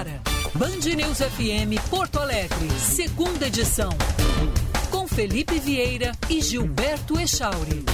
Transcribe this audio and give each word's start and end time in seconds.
agora. 0.00 0.22
Band 0.54 0.96
News 0.96 1.18
FM 1.18 1.90
Porto 1.90 2.18
Alegre, 2.18 2.70
segunda 2.78 3.46
edição. 3.46 3.90
Com 4.90 5.06
Felipe 5.06 5.58
Vieira 5.58 6.12
e 6.28 6.40
Gilberto 6.40 7.20
Echauri. 7.20 7.84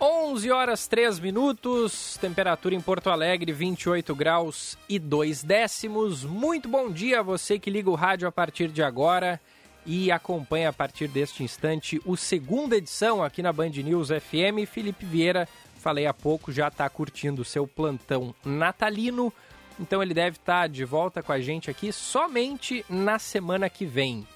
Onze 0.00 0.50
horas 0.50 0.86
3 0.86 1.18
minutos, 1.18 2.16
temperatura 2.18 2.74
em 2.74 2.80
Porto 2.80 3.10
Alegre 3.10 3.52
28 3.52 4.14
graus 4.14 4.78
e 4.88 4.98
2 4.98 5.42
décimos. 5.42 6.24
Muito 6.24 6.68
bom 6.68 6.90
dia 6.90 7.20
a 7.20 7.22
você 7.22 7.58
que 7.58 7.68
liga 7.68 7.90
o 7.90 7.94
rádio 7.94 8.26
a 8.26 8.32
partir 8.32 8.68
de 8.68 8.82
agora 8.82 9.40
e 9.84 10.10
acompanha 10.10 10.68
a 10.68 10.72
partir 10.72 11.08
deste 11.08 11.42
instante 11.42 12.00
o 12.04 12.16
segunda 12.16 12.76
edição 12.76 13.22
aqui 13.22 13.42
na 13.42 13.52
Band 13.52 13.70
News 13.70 14.08
FM. 14.08 14.68
Felipe 14.70 15.04
Vieira, 15.04 15.48
falei 15.78 16.06
há 16.06 16.14
pouco, 16.14 16.52
já 16.52 16.68
está 16.68 16.88
curtindo 16.88 17.42
o 17.42 17.44
seu 17.44 17.66
plantão 17.66 18.34
natalino, 18.44 19.32
então 19.78 20.02
ele 20.02 20.14
deve 20.14 20.36
estar 20.36 20.62
tá 20.62 20.66
de 20.66 20.84
volta 20.84 21.22
com 21.22 21.32
a 21.32 21.40
gente 21.40 21.70
aqui 21.70 21.92
somente 21.92 22.84
na 22.88 23.18
semana 23.18 23.68
que 23.70 23.86
vem. 23.86 24.26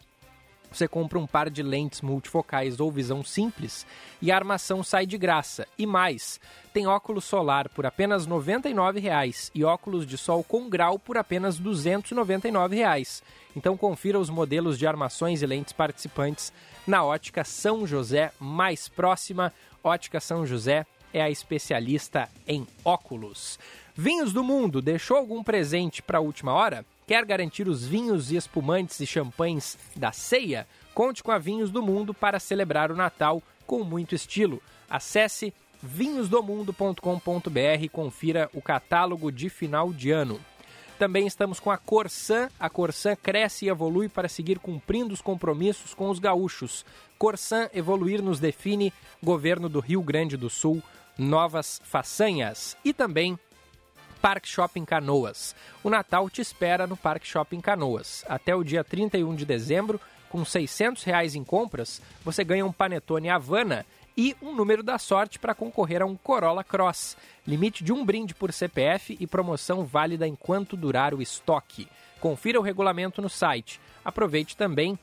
Você 0.71 0.87
compra 0.87 1.17
um 1.17 1.25
par 1.25 1.49
de 1.49 1.63
lentes 1.63 2.01
multifocais 2.01 2.79
ou 2.79 2.91
visão 2.91 3.23
simples 3.23 3.87
e 4.21 4.31
a 4.31 4.35
armação 4.35 4.83
sai 4.83 5.07
de 5.07 5.17
graça. 5.17 5.67
E 5.79 5.87
mais, 5.87 6.39
tem 6.71 6.85
óculos 6.85 7.25
solar 7.25 7.67
por 7.67 7.87
apenas 7.87 8.25
R$ 8.25 8.31
99,00 8.31 9.49
e 9.55 9.63
óculos 9.63 10.05
de 10.05 10.15
sol 10.15 10.43
com 10.43 10.69
grau 10.69 10.99
por 10.99 11.17
apenas 11.17 11.57
R$ 11.57 11.65
299,00. 11.65 13.23
Então 13.55 13.75
confira 13.75 14.19
os 14.19 14.29
modelos 14.29 14.77
de 14.77 14.85
armações 14.85 15.41
e 15.41 15.45
lentes 15.47 15.73
participantes 15.73 16.53
na 16.85 17.03
Ótica 17.03 17.43
São 17.43 17.85
José 17.85 18.31
mais 18.39 18.87
próxima. 18.87 19.51
Ótica 19.83 20.19
São 20.19 20.45
José 20.45 20.85
é 21.13 21.21
a 21.21 21.29
especialista 21.29 22.29
em 22.47 22.65
óculos. 22.85 23.59
Vinhos 23.95 24.31
do 24.31 24.43
Mundo, 24.43 24.81
deixou 24.81 25.17
algum 25.17 25.43
presente 25.43 26.01
para 26.01 26.19
a 26.19 26.21
última 26.21 26.53
hora? 26.53 26.85
Quer 27.05 27.25
garantir 27.25 27.67
os 27.67 27.85
vinhos 27.85 28.31
e 28.31 28.37
espumantes 28.37 28.99
e 28.99 29.05
champanhes 29.05 29.77
da 29.95 30.11
ceia? 30.11 30.67
Conte 30.93 31.21
com 31.21 31.31
a 31.31 31.37
Vinhos 31.37 31.69
do 31.69 31.81
Mundo 31.81 32.13
para 32.13 32.39
celebrar 32.39 32.91
o 32.91 32.95
Natal 32.95 33.43
com 33.67 33.83
muito 33.83 34.15
estilo. 34.15 34.61
Acesse 34.89 35.53
vinhosdomundo.com.br 35.81 37.81
e 37.81 37.89
confira 37.89 38.49
o 38.53 38.61
catálogo 38.61 39.31
de 39.31 39.49
final 39.49 39.91
de 39.91 40.11
ano. 40.11 40.39
Também 41.01 41.25
estamos 41.25 41.59
com 41.59 41.71
a 41.71 41.79
Corsan. 41.79 42.47
A 42.59 42.69
Corsan 42.69 43.15
cresce 43.15 43.65
e 43.65 43.69
evolui 43.69 44.07
para 44.07 44.29
seguir 44.29 44.59
cumprindo 44.59 45.15
os 45.15 45.19
compromissos 45.19 45.95
com 45.95 46.11
os 46.11 46.19
gaúchos. 46.19 46.85
Corsan 47.17 47.67
evoluir 47.73 48.21
nos 48.21 48.39
define. 48.39 48.93
Governo 49.19 49.67
do 49.67 49.79
Rio 49.79 50.03
Grande 50.03 50.37
do 50.37 50.47
Sul, 50.47 50.79
novas 51.17 51.81
façanhas. 51.83 52.77
E 52.85 52.93
também 52.93 53.35
Parque 54.21 54.47
Shopping 54.47 54.85
Canoas. 54.85 55.55
O 55.83 55.89
Natal 55.89 56.29
te 56.29 56.39
espera 56.39 56.85
no 56.85 56.95
Parque 56.95 57.25
Shopping 57.25 57.61
Canoas. 57.61 58.23
Até 58.29 58.55
o 58.55 58.63
dia 58.63 58.83
31 58.83 59.33
de 59.33 59.43
dezembro, 59.43 59.99
com 60.29 60.45
600 60.45 61.03
reais 61.03 61.33
em 61.33 61.43
compras, 61.43 61.99
você 62.23 62.43
ganha 62.43 62.63
um 62.63 62.71
Panetone 62.71 63.27
Havana 63.27 63.87
e 64.15 64.35
um 64.41 64.55
número 64.55 64.83
da 64.83 64.97
sorte 64.97 65.39
para 65.39 65.55
concorrer 65.55 66.01
a 66.01 66.05
um 66.05 66.15
Corolla 66.15 66.63
Cross. 66.63 67.17
Limite 67.47 67.83
de 67.83 67.91
um 67.93 68.05
brinde 68.05 68.35
por 68.35 68.51
CPF 68.51 69.17
e 69.19 69.27
promoção 69.27 69.85
válida 69.85 70.27
enquanto 70.27 70.77
durar 70.77 71.13
o 71.13 71.21
estoque. 71.21 71.87
Confira 72.19 72.59
o 72.59 72.63
regulamento 72.63 73.21
no 73.21 73.29
site. 73.29 73.79
Aproveite 74.03 74.55
também 74.55 74.97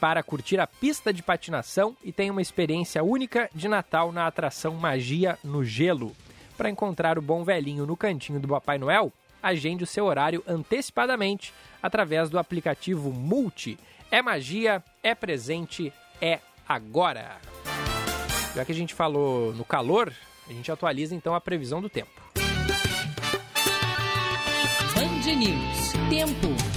para 0.00 0.22
curtir 0.22 0.58
a 0.58 0.66
pista 0.66 1.12
de 1.12 1.22
patinação 1.22 1.96
e 2.02 2.10
tenha 2.10 2.32
uma 2.32 2.40
experiência 2.40 3.04
única 3.04 3.50
de 3.54 3.68
Natal 3.68 4.10
na 4.12 4.26
atração 4.26 4.74
Magia 4.74 5.38
no 5.44 5.62
Gelo. 5.62 6.16
Para 6.56 6.70
encontrar 6.70 7.18
o 7.18 7.22
bom 7.22 7.44
velhinho 7.44 7.86
no 7.86 7.96
cantinho 7.96 8.40
do 8.40 8.48
Papai 8.48 8.78
Noel, 8.78 9.12
agende 9.42 9.84
o 9.84 9.86
seu 9.86 10.06
horário 10.06 10.42
antecipadamente 10.46 11.52
através 11.82 12.30
do 12.30 12.38
aplicativo 12.38 13.10
Multi. 13.10 13.78
É 14.10 14.20
magia, 14.22 14.82
é 15.02 15.14
presente, 15.14 15.92
é 16.20 16.40
agora. 16.68 17.59
Já 18.54 18.64
que 18.64 18.72
a 18.72 18.74
gente 18.74 18.94
falou 18.94 19.52
no 19.54 19.64
calor, 19.64 20.12
a 20.48 20.52
gente 20.52 20.70
atualiza 20.70 21.14
então 21.14 21.34
a 21.34 21.40
previsão 21.40 21.80
do 21.80 21.88
tempo. 21.88 22.10
Band 24.94 25.34
News. 25.36 25.92
Tempo. 26.08 26.69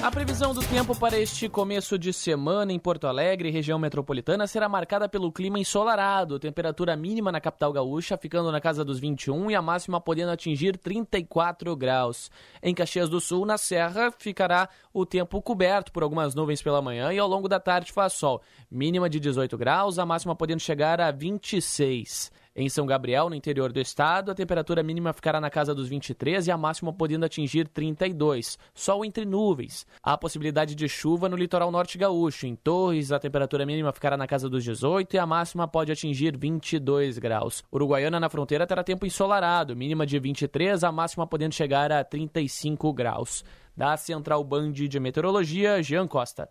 A 0.00 0.12
previsão 0.12 0.54
do 0.54 0.60
tempo 0.60 0.94
para 0.94 1.18
este 1.18 1.48
começo 1.48 1.98
de 1.98 2.12
semana 2.12 2.72
em 2.72 2.78
Porto 2.78 3.08
Alegre, 3.08 3.50
região 3.50 3.80
metropolitana, 3.80 4.46
será 4.46 4.68
marcada 4.68 5.08
pelo 5.08 5.32
clima 5.32 5.58
ensolarado. 5.58 6.38
Temperatura 6.38 6.96
mínima 6.96 7.32
na 7.32 7.40
capital 7.40 7.72
gaúcha 7.72 8.16
ficando 8.16 8.52
na 8.52 8.60
casa 8.60 8.84
dos 8.84 9.00
21 9.00 9.50
e 9.50 9.56
a 9.56 9.60
máxima 9.60 10.00
podendo 10.00 10.30
atingir 10.30 10.78
34 10.78 11.74
graus. 11.74 12.30
Em 12.62 12.72
Caxias 12.72 13.08
do 13.08 13.20
Sul, 13.20 13.44
na 13.44 13.58
Serra, 13.58 14.12
ficará 14.16 14.68
o 14.94 15.04
tempo 15.04 15.42
coberto 15.42 15.90
por 15.90 16.04
algumas 16.04 16.32
nuvens 16.32 16.62
pela 16.62 16.80
manhã 16.80 17.12
e 17.12 17.18
ao 17.18 17.28
longo 17.28 17.48
da 17.48 17.58
tarde 17.58 17.92
faz 17.92 18.12
sol. 18.12 18.40
Mínima 18.70 19.10
de 19.10 19.18
18 19.18 19.58
graus, 19.58 19.98
a 19.98 20.06
máxima 20.06 20.36
podendo 20.36 20.60
chegar 20.60 21.00
a 21.00 21.10
26. 21.10 22.30
Em 22.60 22.68
São 22.68 22.84
Gabriel, 22.84 23.30
no 23.30 23.36
interior 23.36 23.70
do 23.70 23.78
estado, 23.78 24.32
a 24.32 24.34
temperatura 24.34 24.82
mínima 24.82 25.12
ficará 25.12 25.40
na 25.40 25.48
casa 25.48 25.72
dos 25.72 25.88
23 25.88 26.48
e 26.48 26.50
a 26.50 26.56
máxima 26.58 26.92
podendo 26.92 27.24
atingir 27.24 27.68
32. 27.68 28.58
Sol 28.74 29.04
entre 29.04 29.24
nuvens. 29.24 29.86
Há 30.02 30.18
possibilidade 30.18 30.74
de 30.74 30.88
chuva 30.88 31.28
no 31.28 31.36
litoral 31.36 31.70
norte 31.70 31.96
gaúcho. 31.96 32.48
Em 32.48 32.56
Torres, 32.56 33.12
a 33.12 33.20
temperatura 33.20 33.64
mínima 33.64 33.92
ficará 33.92 34.16
na 34.16 34.26
casa 34.26 34.48
dos 34.48 34.64
18 34.64 35.14
e 35.14 35.18
a 35.20 35.24
máxima 35.24 35.68
pode 35.68 35.92
atingir 35.92 36.36
22 36.36 37.18
graus. 37.18 37.62
Uruguaiana 37.72 38.18
na 38.18 38.28
fronteira 38.28 38.66
terá 38.66 38.82
tempo 38.82 39.06
ensolarado, 39.06 39.76
mínima 39.76 40.04
de 40.04 40.18
23, 40.18 40.82
a 40.82 40.90
máxima 40.90 41.28
podendo 41.28 41.54
chegar 41.54 41.92
a 41.92 42.02
35 42.02 42.92
graus. 42.92 43.44
Da 43.76 43.96
Central 43.96 44.42
Band 44.42 44.72
de 44.72 44.98
Meteorologia, 44.98 45.80
Jean 45.80 46.08
Costa. 46.08 46.48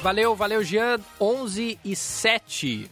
Valeu, 0.00 0.36
valeu, 0.36 0.62
Jean. 0.62 1.00
11 1.20 1.76
e 1.84 1.96
7. 1.96 2.88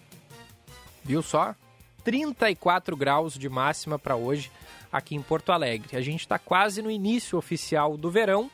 Viu 1.05 1.23
só? 1.23 1.55
34 2.03 2.97
graus 2.97 3.39
de 3.39 3.49
máxima 3.49 3.97
para 3.99 4.17
hoje 4.17 4.51
aqui 4.91 5.15
em 5.15 5.23
Porto 5.23 5.53
Alegre. 5.53 5.97
A 5.97 6.01
gente 6.01 6.19
está 6.21 6.37
quase 6.39 6.81
no 6.83 6.91
início 6.91 7.39
oficial 7.39 7.97
do 7.97 8.11
verão 8.11 8.51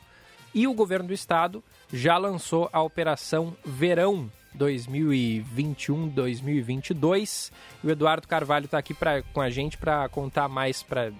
e 0.53 0.67
o 0.67 0.73
governo 0.73 1.07
do 1.07 1.13
estado 1.13 1.63
já 1.91 2.15
lançou 2.17 2.69
a 2.71 2.79
Operação 2.81 3.57
Verão 3.65 4.31
2021-2022. 4.57 7.51
O 7.83 7.89
Eduardo 7.89 8.27
Carvalho 8.27 8.65
está 8.65 8.77
aqui 8.77 8.93
pra, 8.93 9.23
com 9.23 9.41
a 9.41 9.49
gente 9.49 9.79
para 9.79 10.07
contar 10.09 10.47
mais 10.47 10.83
para 10.83 11.11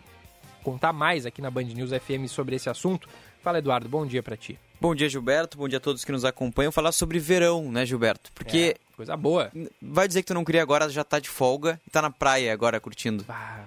contar 0.63 0.93
mais 0.93 1.25
aqui 1.25 1.41
na 1.41 1.49
Band 1.49 1.63
News 1.63 1.89
FM 1.89 2.27
sobre 2.27 2.55
esse 2.55 2.69
assunto. 2.69 3.09
Fala, 3.41 3.57
Eduardo, 3.57 3.89
bom 3.89 4.05
dia 4.05 4.21
para 4.21 4.37
ti. 4.37 4.59
Bom 4.83 4.93
dia, 4.93 5.07
Gilberto. 5.07 5.57
Bom 5.57 5.69
dia 5.69 5.77
a 5.77 5.79
todos 5.79 6.03
que 6.03 6.11
nos 6.11 6.25
acompanham. 6.25 6.69
Falar 6.69 6.91
sobre 6.91 7.17
verão, 7.17 7.71
né, 7.71 7.85
Gilberto? 7.85 8.29
Porque. 8.35 8.75
É, 8.75 8.95
coisa 8.97 9.15
boa. 9.15 9.49
Vai 9.81 10.09
dizer 10.09 10.23
que 10.23 10.27
tu 10.27 10.33
não 10.33 10.43
queria 10.43 10.61
agora, 10.61 10.89
já 10.89 11.05
tá 11.05 11.19
de 11.19 11.29
folga 11.29 11.79
e 11.87 11.89
tá 11.89 12.01
na 12.01 12.11
praia 12.11 12.51
agora 12.51 12.81
curtindo. 12.81 13.23
Ah, 13.29 13.63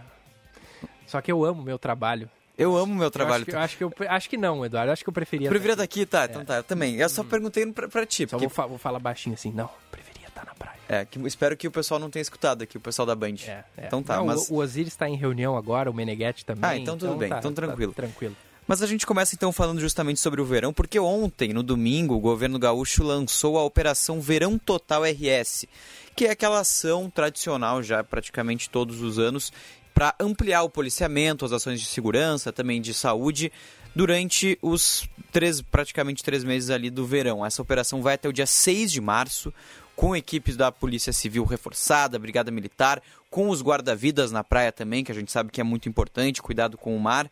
só 1.07 1.23
que 1.23 1.33
eu 1.33 1.43
amo 1.43 1.63
meu 1.63 1.79
trabalho. 1.79 2.29
Eu 2.59 2.77
amo 2.77 2.95
meu 2.95 3.11
trabalho. 3.11 3.47
Eu 3.49 3.59
acho 3.59 3.79
que, 3.79 3.83
eu 3.83 3.89
acho 3.89 3.95
que, 3.97 4.05
eu, 4.05 4.11
acho 4.11 4.29
que 4.29 4.37
não, 4.37 4.63
Eduardo. 4.63 4.93
Acho 4.93 5.03
que 5.03 5.09
eu 5.09 5.13
preferia. 5.13 5.49
Preferia 5.49 5.73
estar 5.73 5.85
aqui, 5.85 6.05
tá? 6.05 6.25
É. 6.25 6.27
Então 6.27 6.45
tá. 6.45 6.57
Eu 6.57 6.65
também. 6.65 6.97
Eu 6.97 7.09
só 7.09 7.23
hum. 7.23 7.25
perguntei 7.25 7.65
pra, 7.73 7.89
pra 7.89 8.05
ti. 8.05 8.25
Só 8.29 8.37
porque... 8.37 8.47
vou, 8.49 8.55
fa 8.55 8.67
vou, 8.67 8.77
falar 8.77 8.99
baixinho 8.99 9.33
assim. 9.33 9.51
Não, 9.51 9.71
preferia 9.91 10.29
estar 10.29 10.45
na 10.45 10.55
praia. 10.55 10.77
É, 10.87 11.07
que, 11.07 11.19
espero 11.27 11.57
que 11.57 11.67
o 11.67 11.71
pessoal 11.71 11.99
não 11.99 12.11
tenha 12.11 12.21
escutado 12.21 12.61
aqui, 12.61 12.77
o 12.77 12.81
pessoal 12.81 13.07
da 13.07 13.15
Band. 13.15 13.37
É, 13.47 13.65
é. 13.79 13.87
Então 13.87 14.03
tá. 14.03 14.19
Não, 14.19 14.27
mas... 14.27 14.51
O, 14.51 14.57
o 14.57 14.59
Osiris 14.59 14.93
está 14.93 15.09
em 15.09 15.17
reunião 15.17 15.57
agora, 15.57 15.91
o 15.91 15.95
Meneghetti 15.95 16.45
também. 16.45 16.71
Ah, 16.71 16.77
então 16.77 16.99
tudo 16.99 17.07
então, 17.07 17.19
bem. 17.19 17.31
Tá, 17.31 17.39
então 17.39 17.55
tranquilo. 17.55 17.95
Tá, 17.95 18.03
tranquilo. 18.03 18.37
Mas 18.67 18.83
a 18.83 18.87
gente 18.87 19.07
começa 19.07 19.35
então 19.35 19.53
falando 19.53 19.81
justamente 19.81 20.21
sobre 20.21 20.41
o 20.41 20.45
verão, 20.45 20.73
porque 20.73 20.99
ontem, 20.99 21.53
no 21.53 21.63
domingo, 21.63 22.15
o 22.15 22.21
governo 22.21 22.59
gaúcho 22.59 23.05
lançou 23.05 23.59
a 23.59 23.65
Operação 23.65 24.21
Verão 24.21 24.59
Total 24.59 25.03
RS, 25.05 25.67
que 26.17 26.27
é 26.27 26.31
aquela 26.31 26.61
ação 26.61 27.09
tradicional 27.09 27.83
já 27.83 28.03
praticamente 28.03 28.69
todos 28.69 29.01
os 29.01 29.19
anos 29.19 29.53
para 29.95 30.15
ampliar 30.19 30.63
o 30.63 30.69
policiamento, 30.69 31.45
as 31.45 31.53
ações 31.53 31.81
de 31.81 31.87
segurança, 31.87 32.53
também 32.53 32.83
de 32.83 32.93
saúde, 32.93 33.53
durante 33.95 34.59
os 34.61 35.09
três, 35.33 35.63
praticamente 35.63 36.23
três 36.23 36.45
meses 36.45 36.69
ali 36.69 36.91
do 36.91 37.07
verão. 37.07 37.47
Essa 37.47 37.63
operação 37.63 38.03
vai 38.03 38.15
até 38.15 38.29
o 38.29 38.33
dia 38.33 38.47
6 38.47 38.93
de 38.93 39.01
março, 39.01 39.55
com 39.95 40.15
equipes 40.15 40.55
da 40.55 40.71
Polícia 40.71 41.13
Civil 41.15 41.45
reforçada, 41.45 42.19
Brigada 42.19 42.51
Militar, 42.51 43.03
com 43.31 43.49
os 43.49 43.63
guarda-vidas 43.63 44.31
na 44.31 44.45
praia 44.45 44.71
também, 44.71 45.03
que 45.03 45.11
a 45.11 45.15
gente 45.15 45.33
sabe 45.33 45.51
que 45.51 45.63
é 45.63 45.65
muito 45.65 45.89
importante, 45.89 46.43
cuidado 46.43 46.77
com 46.77 46.95
o 46.95 47.01
mar. 47.01 47.31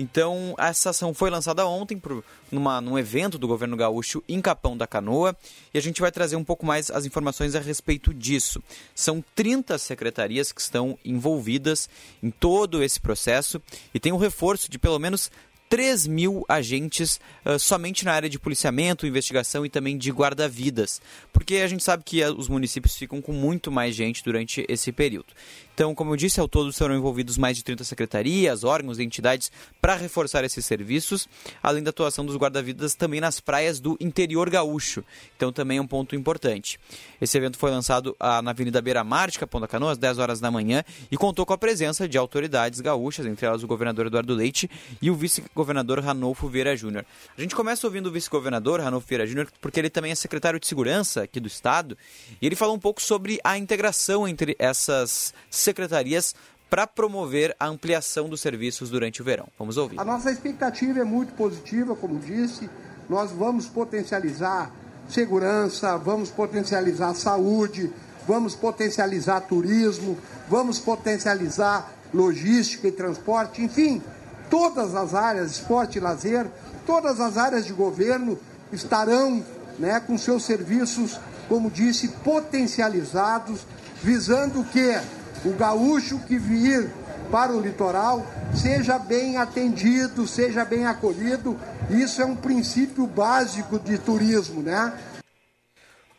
Então, 0.00 0.54
essa 0.56 0.88
ação 0.88 1.12
foi 1.12 1.28
lançada 1.28 1.66
ontem 1.66 1.98
pro, 1.98 2.24
numa, 2.50 2.80
num 2.80 2.98
evento 2.98 3.36
do 3.36 3.46
governo 3.46 3.76
gaúcho 3.76 4.24
em 4.26 4.40
Capão 4.40 4.74
da 4.74 4.86
Canoa 4.86 5.36
e 5.74 5.78
a 5.78 5.82
gente 5.82 6.00
vai 6.00 6.10
trazer 6.10 6.36
um 6.36 6.44
pouco 6.44 6.64
mais 6.64 6.90
as 6.90 7.04
informações 7.04 7.54
a 7.54 7.60
respeito 7.60 8.14
disso. 8.14 8.62
São 8.94 9.22
30 9.34 9.76
secretarias 9.76 10.52
que 10.52 10.60
estão 10.62 10.98
envolvidas 11.04 11.86
em 12.22 12.30
todo 12.30 12.82
esse 12.82 12.98
processo 12.98 13.60
e 13.92 14.00
tem 14.00 14.10
um 14.10 14.16
reforço 14.16 14.70
de 14.70 14.78
pelo 14.78 14.98
menos 14.98 15.30
3 15.68 16.06
mil 16.06 16.44
agentes 16.48 17.20
uh, 17.44 17.56
somente 17.56 18.04
na 18.04 18.12
área 18.12 18.28
de 18.28 18.40
policiamento, 18.40 19.06
investigação 19.06 19.64
e 19.64 19.70
também 19.70 19.96
de 19.96 20.10
guarda-vidas, 20.10 21.00
porque 21.32 21.56
a 21.56 21.68
gente 21.68 21.84
sabe 21.84 22.02
que 22.04 22.24
uh, 22.24 22.36
os 22.36 22.48
municípios 22.48 22.96
ficam 22.96 23.22
com 23.22 23.32
muito 23.32 23.70
mais 23.70 23.94
gente 23.94 24.24
durante 24.24 24.66
esse 24.68 24.90
período. 24.90 25.32
Então, 25.80 25.94
como 25.94 26.12
eu 26.12 26.16
disse, 26.16 26.38
ao 26.38 26.46
todo 26.46 26.70
serão 26.74 26.94
envolvidos 26.94 27.38
mais 27.38 27.56
de 27.56 27.64
30 27.64 27.84
secretarias, 27.84 28.64
órgãos 28.64 28.98
e 28.98 29.02
entidades 29.02 29.50
para 29.80 29.94
reforçar 29.94 30.44
esses 30.44 30.66
serviços, 30.66 31.26
além 31.62 31.82
da 31.82 31.88
atuação 31.88 32.22
dos 32.22 32.36
guarda-vidas 32.36 32.94
também 32.94 33.18
nas 33.18 33.40
praias 33.40 33.80
do 33.80 33.96
interior 33.98 34.50
gaúcho. 34.50 35.02
Então, 35.34 35.50
também 35.50 35.78
é 35.78 35.80
um 35.80 35.86
ponto 35.86 36.14
importante. 36.14 36.78
Esse 37.18 37.38
evento 37.38 37.56
foi 37.56 37.70
lançado 37.70 38.14
ah, 38.20 38.42
na 38.42 38.50
Avenida 38.50 38.82
Beira 38.82 39.02
Mar 39.02 39.30
da 39.30 39.66
Canoa, 39.66 39.92
às 39.92 39.96
10 39.96 40.18
horas 40.18 40.38
da 40.38 40.50
manhã, 40.50 40.84
e 41.10 41.16
contou 41.16 41.46
com 41.46 41.54
a 41.54 41.56
presença 41.56 42.06
de 42.06 42.18
autoridades 42.18 42.80
gaúchas, 42.80 43.24
entre 43.24 43.46
elas 43.46 43.62
o 43.62 43.66
governador 43.66 44.04
Eduardo 44.04 44.34
Leite 44.34 44.70
e 45.00 45.10
o 45.10 45.14
vice-governador 45.14 46.00
Ranolfo 46.00 46.46
Vieira 46.46 46.76
Júnior. 46.76 47.06
A 47.38 47.40
gente 47.40 47.56
começa 47.56 47.86
ouvindo 47.86 48.08
o 48.08 48.12
vice-governador 48.12 48.80
Ranolfo 48.80 49.08
Vieira 49.08 49.26
Júnior, 49.26 49.48
porque 49.62 49.80
ele 49.80 49.88
também 49.88 50.12
é 50.12 50.14
secretário 50.14 50.60
de 50.60 50.66
Segurança 50.66 51.22
aqui 51.22 51.40
do 51.40 51.48
Estado, 51.48 51.96
e 52.38 52.44
ele 52.44 52.54
falou 52.54 52.76
um 52.76 52.78
pouco 52.78 53.00
sobre 53.00 53.40
a 53.42 53.56
integração 53.56 54.28
entre 54.28 54.54
essas 54.58 55.32
secretarias 55.70 56.34
para 56.68 56.86
promover 56.86 57.54
a 57.58 57.66
ampliação 57.66 58.28
dos 58.28 58.40
serviços 58.40 58.90
durante 58.90 59.20
o 59.20 59.24
verão. 59.24 59.48
Vamos 59.58 59.76
ouvir. 59.76 59.98
A 59.98 60.04
nossa 60.04 60.30
expectativa 60.30 61.00
é 61.00 61.04
muito 61.04 61.32
positiva, 61.34 61.96
como 61.96 62.18
disse. 62.18 62.68
Nós 63.08 63.32
vamos 63.32 63.66
potencializar 63.66 64.72
segurança, 65.08 65.96
vamos 65.96 66.30
potencializar 66.30 67.14
saúde, 67.14 67.92
vamos 68.26 68.54
potencializar 68.54 69.40
turismo, 69.40 70.16
vamos 70.48 70.78
potencializar 70.78 71.92
logística 72.14 72.86
e 72.86 72.92
transporte, 72.92 73.62
enfim, 73.62 74.00
todas 74.48 74.94
as 74.94 75.14
áreas, 75.14 75.52
esporte 75.52 75.98
e 75.98 76.00
lazer, 76.00 76.46
todas 76.86 77.20
as 77.20 77.36
áreas 77.36 77.66
de 77.66 77.72
governo 77.72 78.38
estarão 78.72 79.44
né, 79.78 79.98
com 80.00 80.16
seus 80.16 80.44
serviços, 80.44 81.18
como 81.48 81.70
disse, 81.70 82.08
potencializados, 82.08 83.66
visando 84.02 84.64
que 84.64 85.00
o 85.44 85.52
gaúcho 85.52 86.18
que 86.20 86.38
vir 86.38 86.90
para 87.30 87.52
o 87.52 87.60
litoral 87.60 88.26
seja 88.54 88.98
bem 88.98 89.36
atendido, 89.36 90.26
seja 90.26 90.64
bem 90.64 90.86
acolhido. 90.86 91.56
Isso 91.88 92.20
é 92.20 92.24
um 92.24 92.36
princípio 92.36 93.06
básico 93.06 93.78
de 93.78 93.98
turismo, 93.98 94.62
né? 94.62 94.92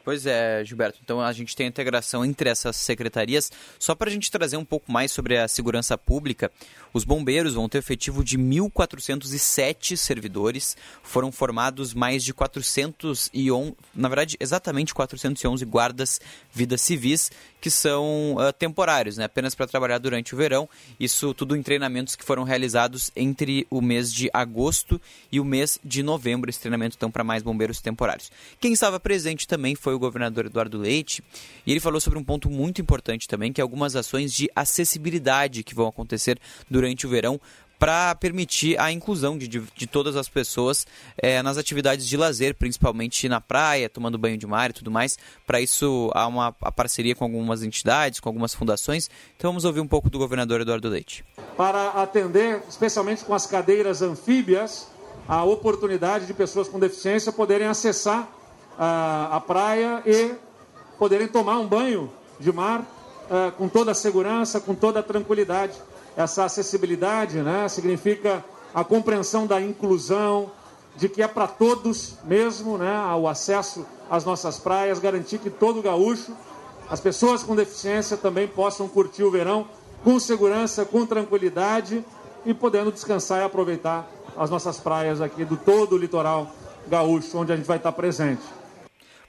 Pois 0.04 0.26
é, 0.26 0.64
Gilberto. 0.66 1.00
Então 1.04 1.22
a 1.22 1.32
gente 1.32 1.56
tem 1.56 1.68
a 1.68 1.70
integração 1.70 2.26
entre 2.26 2.50
essas 2.50 2.76
secretarias. 2.76 3.52
Só 3.78 3.94
para 3.94 4.10
a 4.10 4.14
gente 4.14 4.32
trazer 4.32 4.58
um 4.58 4.66
pouco 4.66 4.92
mais 4.92 5.12
sobre 5.12 5.38
a 5.38 5.48
segurança 5.48 5.98
pública, 5.98 6.52
os 6.94 7.04
bombeiros 7.04 7.54
vão 7.54 7.70
ter 7.70 7.78
efetivo 7.78 8.24
de 8.24 8.38
1.407 8.38 9.96
servidores. 9.96 10.76
Foram 11.04 11.32
formados 11.32 11.94
mais 11.94 12.24
de 12.24 12.34
411, 12.34 13.30
na 13.94 14.10
verdade, 14.10 14.38
exatamente 14.40 14.94
411 14.94 15.64
guardas 15.66 16.20
vidas 16.52 16.82
civis 16.82 17.32
que 17.62 17.70
são 17.70 18.36
uh, 18.36 18.52
temporários, 18.52 19.18
né? 19.18 19.26
apenas 19.26 19.54
para 19.54 19.68
trabalhar 19.68 20.00
durante 20.00 20.34
o 20.34 20.38
verão. 20.38 20.68
Isso 21.00 21.32
tudo 21.34 21.56
em 21.56 21.62
treinamentos 21.62 22.16
que 22.16 22.26
foram 22.26 22.44
realizados 22.44 23.12
entre 23.16 23.68
o 23.70 23.82
mês 23.82 24.12
de 24.12 24.30
agosto 24.34 25.00
e 25.32 25.40
o 25.40 25.46
mês 25.46 25.80
de 25.84 26.02
novembro. 26.02 26.50
Esse 26.50 26.60
treinamento 26.60 26.96
então 26.98 27.12
para 27.12 27.24
mais 27.24 27.44
bombeiros 27.44 27.80
temporários. 27.80 28.32
Quem 28.60 28.74
estava 28.74 29.00
presente 29.00 29.48
também 29.48 29.76
foi 29.76 29.91
o 29.94 30.00
governador 30.00 30.46
Eduardo 30.46 30.78
Leite 30.78 31.24
e 31.66 31.72
ele 31.72 31.80
falou 31.80 32.00
sobre 32.00 32.18
um 32.18 32.24
ponto 32.24 32.50
muito 32.50 32.82
importante 32.82 33.28
também, 33.28 33.52
que 33.52 33.62
é 33.62 33.64
algumas 33.64 33.96
ações 33.96 34.34
de 34.34 34.50
acessibilidade 34.56 35.64
que 35.64 35.76
vão 35.76 35.88
acontecer 35.88 36.40
durante 36.70 37.06
o 37.06 37.10
verão 37.10 37.40
para 37.82 38.14
permitir 38.14 38.80
a 38.80 38.92
inclusão 38.92 39.36
de, 39.36 39.48
de, 39.48 39.60
de 39.76 39.88
todas 39.88 40.16
as 40.16 40.30
pessoas 40.30 40.86
é, 41.18 41.42
nas 41.42 41.58
atividades 41.58 42.08
de 42.08 42.16
lazer, 42.16 42.54
principalmente 42.54 43.28
na 43.28 43.42
praia, 43.42 43.90
tomando 43.90 44.20
banho 44.20 44.38
de 44.38 44.46
mar 44.46 44.70
e 44.70 44.74
tudo 44.74 44.92
mais. 44.92 45.18
Para 45.48 45.60
isso, 45.60 46.12
há 46.14 46.28
uma 46.28 46.52
parceria 46.52 47.16
com 47.16 47.24
algumas 47.24 47.64
entidades, 47.64 48.20
com 48.20 48.30
algumas 48.30 48.54
fundações. 48.54 49.10
Então, 49.36 49.50
vamos 49.50 49.66
ouvir 49.66 49.80
um 49.80 49.88
pouco 49.88 50.12
do 50.12 50.20
governador 50.20 50.62
Eduardo 50.62 50.90
Leite. 50.90 51.26
Para 51.58 51.88
atender, 52.04 52.62
especialmente 52.70 53.26
com 53.26 53.34
as 53.34 53.48
cadeiras 53.48 54.04
anfíbias, 54.04 54.88
a 55.28 55.44
oportunidade 55.44 56.28
de 56.28 56.36
pessoas 56.36 56.70
com 56.70 56.80
deficiência 56.80 57.32
poderem 57.32 57.66
acessar 57.66 58.30
a, 58.78 59.42
praia 59.46 60.02
e 60.06 60.34
poderem 60.98 61.28
tomar 61.28 61.60
um 61.60 61.68
banho 61.68 62.12
de 62.40 62.52
mar 62.52 62.82
uh, 62.82 63.52
com 63.54 63.68
toda 63.68 63.92
a 63.92 63.96
segurança, 63.96 64.60
com 64.60 64.74
toda 64.74 65.00
a 65.00 65.04
tranquilidade 65.04 65.74
essa 66.16 66.46
acessibilidade 66.46 67.38
né, 67.38 67.68
significa 67.68 68.44
a 68.74 68.84
compreensão 68.84 69.46
da 69.46 69.62
inclusão, 69.62 70.52
de 70.96 71.08
que 71.08 71.22
é 71.22 71.28
para 71.28 71.48
todos 71.48 72.16
mesmo 72.24 72.78
né, 72.78 72.94
o 73.16 73.28
acesso 73.28 73.86
às 74.10 74.26
nossas 74.26 74.60
praias, 74.60 75.00
garantir 75.00 75.38
que 75.40 75.50
todo 75.50 75.82
gaúcho, 75.82 76.34
as 76.90 77.00
pessoas 77.00 77.44
com 77.44 77.56
deficiência 77.56 78.18
também 78.18 78.48
possam 78.48 78.88
curtir 78.88 79.24
o 79.24 79.32
verão 79.32 79.66
com 80.04 80.20
segurança, 80.20 80.84
com 80.84 81.06
tranquilidade 81.06 82.04
e 82.46 82.54
podendo 82.54 82.92
descansar 82.92 83.42
e 83.42 83.44
aproveitar 83.44 84.10
as 84.36 84.50
nossas 84.50 84.80
praias 84.80 85.22
aqui 85.22 85.46
do 85.46 85.56
todo 85.56 85.94
o 85.94 85.98
litoral 85.98 86.52
gaúcho, 86.88 87.38
onde 87.38 87.54
a 87.54 87.56
gente 87.56 87.68
vai 87.68 87.78
estar 87.78 87.92
presente. 87.92 88.42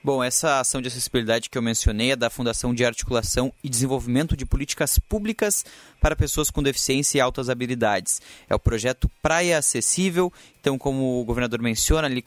Bom, 0.05 0.21
essa 0.21 0.59
ação 0.59 0.81
de 0.81 0.89
acessibilidade 0.89 1.49
que 1.49 1.57
eu 1.57 1.61
mencionei 1.61 2.11
é 2.11 2.15
da 2.17 2.29
Fundação 2.29 2.73
de 2.73 2.83
Articulação 2.83 3.53
e 3.63 3.69
Desenvolvimento 3.69 4.35
de 4.35 4.45
Políticas 4.45 4.99
Públicas 4.99 5.63
para 6.01 6.13
Pessoas 6.13 6.51
com 6.51 6.61
Deficiência 6.61 7.19
e 7.19 7.21
Altas 7.21 7.49
Habilidades. 7.49 8.21
É 8.49 8.53
o 8.53 8.59
projeto 8.59 9.09
Praia 9.21 9.57
Acessível. 9.57 10.31
Então, 10.59 10.77
como 10.77 11.21
o 11.21 11.23
governador 11.23 11.61
menciona, 11.61 12.05
ali 12.05 12.21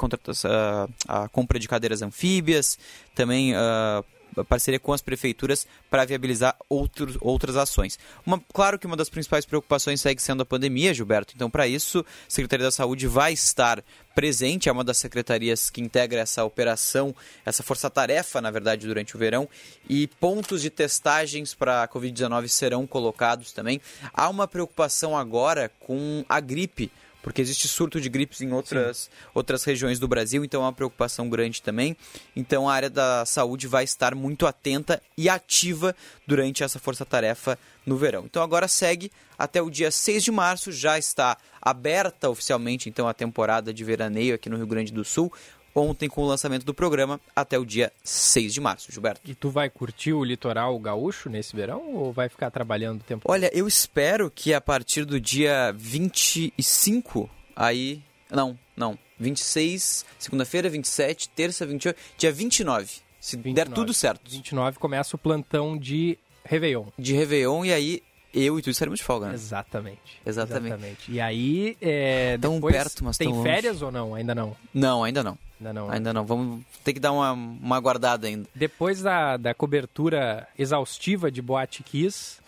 a, 1.07 1.25
a 1.25 1.29
compra 1.29 1.59
de 1.59 1.69
cadeiras 1.69 2.01
anfíbias, 2.01 2.79
também 3.15 3.55
uh, 3.55 4.03
parceria 4.45 4.79
com 4.79 4.93
as 4.93 5.03
prefeituras 5.03 5.67
para 5.91 6.05
viabilizar 6.05 6.57
outros, 6.69 7.17
outras 7.21 7.57
ações. 7.57 7.99
Uma, 8.25 8.41
claro 8.53 8.79
que 8.79 8.87
uma 8.87 8.97
das 8.97 9.09
principais 9.09 9.45
preocupações 9.45 10.01
segue 10.01 10.21
sendo 10.21 10.43
a 10.43 10.47
pandemia, 10.47 10.93
Gilberto. 10.93 11.33
Então, 11.35 11.51
para 11.51 11.67
isso, 11.67 12.01
a 12.01 12.05
Secretaria 12.29 12.67
da 12.67 12.71
Saúde 12.71 13.07
vai 13.07 13.33
estar 13.33 13.83
presente, 14.15 14.69
é 14.69 14.73
uma 14.73 14.83
das 14.83 14.97
secretarias 14.97 15.69
que 15.69 15.81
integra 15.81 16.21
essa 16.21 16.43
operação, 16.43 17.15
essa 17.45 17.63
força-tarefa, 17.63 18.41
na 18.41 18.51
verdade, 18.51 18.87
durante 18.87 19.15
o 19.15 19.19
verão, 19.19 19.47
e 19.89 20.07
pontos 20.07 20.63
de 20.63 20.71
testagens 20.71 21.55
para 21.55 21.83
a 21.83 21.89
Covid-19 21.89 22.49
serão 22.49 22.87
colocados 22.87 23.53
também. 23.53 23.81
Há 24.15 24.29
uma 24.31 24.49
preocupação 24.49 25.17
agora 25.17 25.71
com 25.81 26.25
a 26.29 26.41
gripe 26.41 26.91
porque 27.27 27.43
existe 27.43 27.67
surto 27.67 28.01
de 28.01 28.09
gripes 28.09 28.41
em 28.41 28.53
outras, 28.53 29.11
outras 29.35 29.65
regiões 29.65 29.99
do 29.99 30.07
Brasil, 30.07 30.45
então 30.45 30.63
é 30.63 30.65
uma 30.67 30.73
preocupação 30.73 31.29
grande 31.29 31.61
também. 31.61 31.97
Então 32.37 32.69
a 32.69 32.73
área 32.73 32.89
da 32.89 33.27
saúde 33.27 33.67
vai 33.67 33.83
estar 33.83 34.15
muito 34.15 34.47
atenta 34.47 35.03
e 35.19 35.29
ativa 35.29 35.93
durante 36.25 36.63
essa 36.63 36.79
força-tarefa 36.79 37.59
no 37.85 37.97
verão. 37.97 38.27
Então 38.27 38.45
agora 38.45 38.69
segue 38.69 39.11
até 39.37 39.61
o 39.61 39.69
dia 39.69 39.91
6 39.91 40.23
de 40.23 40.31
março, 40.31 40.71
já 40.71 41.01
está 41.01 41.37
aberta 41.61 42.31
oficialmente 42.31 42.89
então 42.89 43.09
a 43.09 43.13
temporada 43.13 43.75
de 43.75 43.83
veraneio 43.83 44.37
aqui 44.37 44.49
no 44.49 44.57
Rio 44.57 44.69
Grande 44.69 44.93
do 44.93 45.05
Sul 45.05 45.33
ontem 45.77 46.09
com 46.09 46.23
o 46.23 46.27
lançamento 46.27 46.65
do 46.65 46.73
programa 46.73 47.21
até 47.35 47.59
o 47.59 47.65
dia 47.65 47.93
6 48.03 48.55
de 48.55 48.61
março, 48.61 48.91
Gilberto. 48.91 49.21
E 49.25 49.35
tu 49.35 49.51
vai 49.51 49.69
curtir 49.69 50.13
o 50.13 50.25
litoral 50.25 50.79
gaúcho 50.79 51.29
nesse 51.29 51.55
verão 51.55 51.95
ou 51.95 52.13
vai 52.13 52.29
ficar 52.29 52.51
trabalhando 52.51 53.01
o 53.01 53.05
tempo 53.05 53.31
Olha, 53.31 53.51
eu 53.53 53.69
espero 53.69 54.31
que 54.31 54.55
a 54.55 54.61
partir 54.61 55.05
do 55.05 55.21
dia 55.21 55.73
25, 55.77 57.29
aí... 57.55 58.03
Não, 58.31 58.59
não. 58.77 58.99
26, 59.19 60.05
segunda-feira, 60.19 60.69
27, 60.69 61.29
terça, 61.31 61.65
28, 61.65 61.99
dia 62.19 62.33
29. 62.33 63.07
Se 63.21 63.37
29. 63.37 63.55
der 63.55 63.75
tudo 63.75 63.95
certo. 63.95 64.31
29 64.31 64.79
começa 64.79 65.17
o 65.17 65.19
plantão 65.19 65.77
de 65.77 66.19
Réveillon. 66.45 66.87
De 66.99 67.15
Réveillon 67.15 67.65
e 67.65 67.73
aí 67.73 68.03
eu 68.35 68.59
e 68.59 68.63
tu 68.63 68.69
estaremos 68.69 68.99
de 68.99 69.05
folga, 69.05 69.29
né? 69.29 69.35
Exatamente. 69.35 70.21
Exatamente. 70.25 70.67
Exatamente. 70.67 71.13
E 71.13 71.21
aí, 71.21 71.77
é, 71.81 72.37
tão 72.39 72.61
perto, 72.61 73.03
mas 73.05 73.17
tem 73.17 73.43
férias 73.43 73.81
ou 73.81 73.91
não? 73.91 74.15
Ainda 74.15 74.35
não? 74.35 74.55
Não, 74.75 75.03
ainda 75.03 75.23
não. 75.25 75.39
Ainda 75.61 75.73
não. 75.73 75.91
Ainda 75.91 76.13
não. 76.13 76.25
Vamos 76.25 76.65
ter 76.85 76.93
que 76.93 77.01
dar 77.01 77.13
uma, 77.13 77.33
uma 77.33 77.81
guardada 77.81 78.27
ainda. 78.27 78.49
Depois 78.55 79.03
da, 79.03 79.37
da 79.37 79.55
cobertura 79.55 80.47
exaustiva 80.59 81.31
de 81.31 81.41
Boate 81.41 81.83
Kiss, 81.83 82.39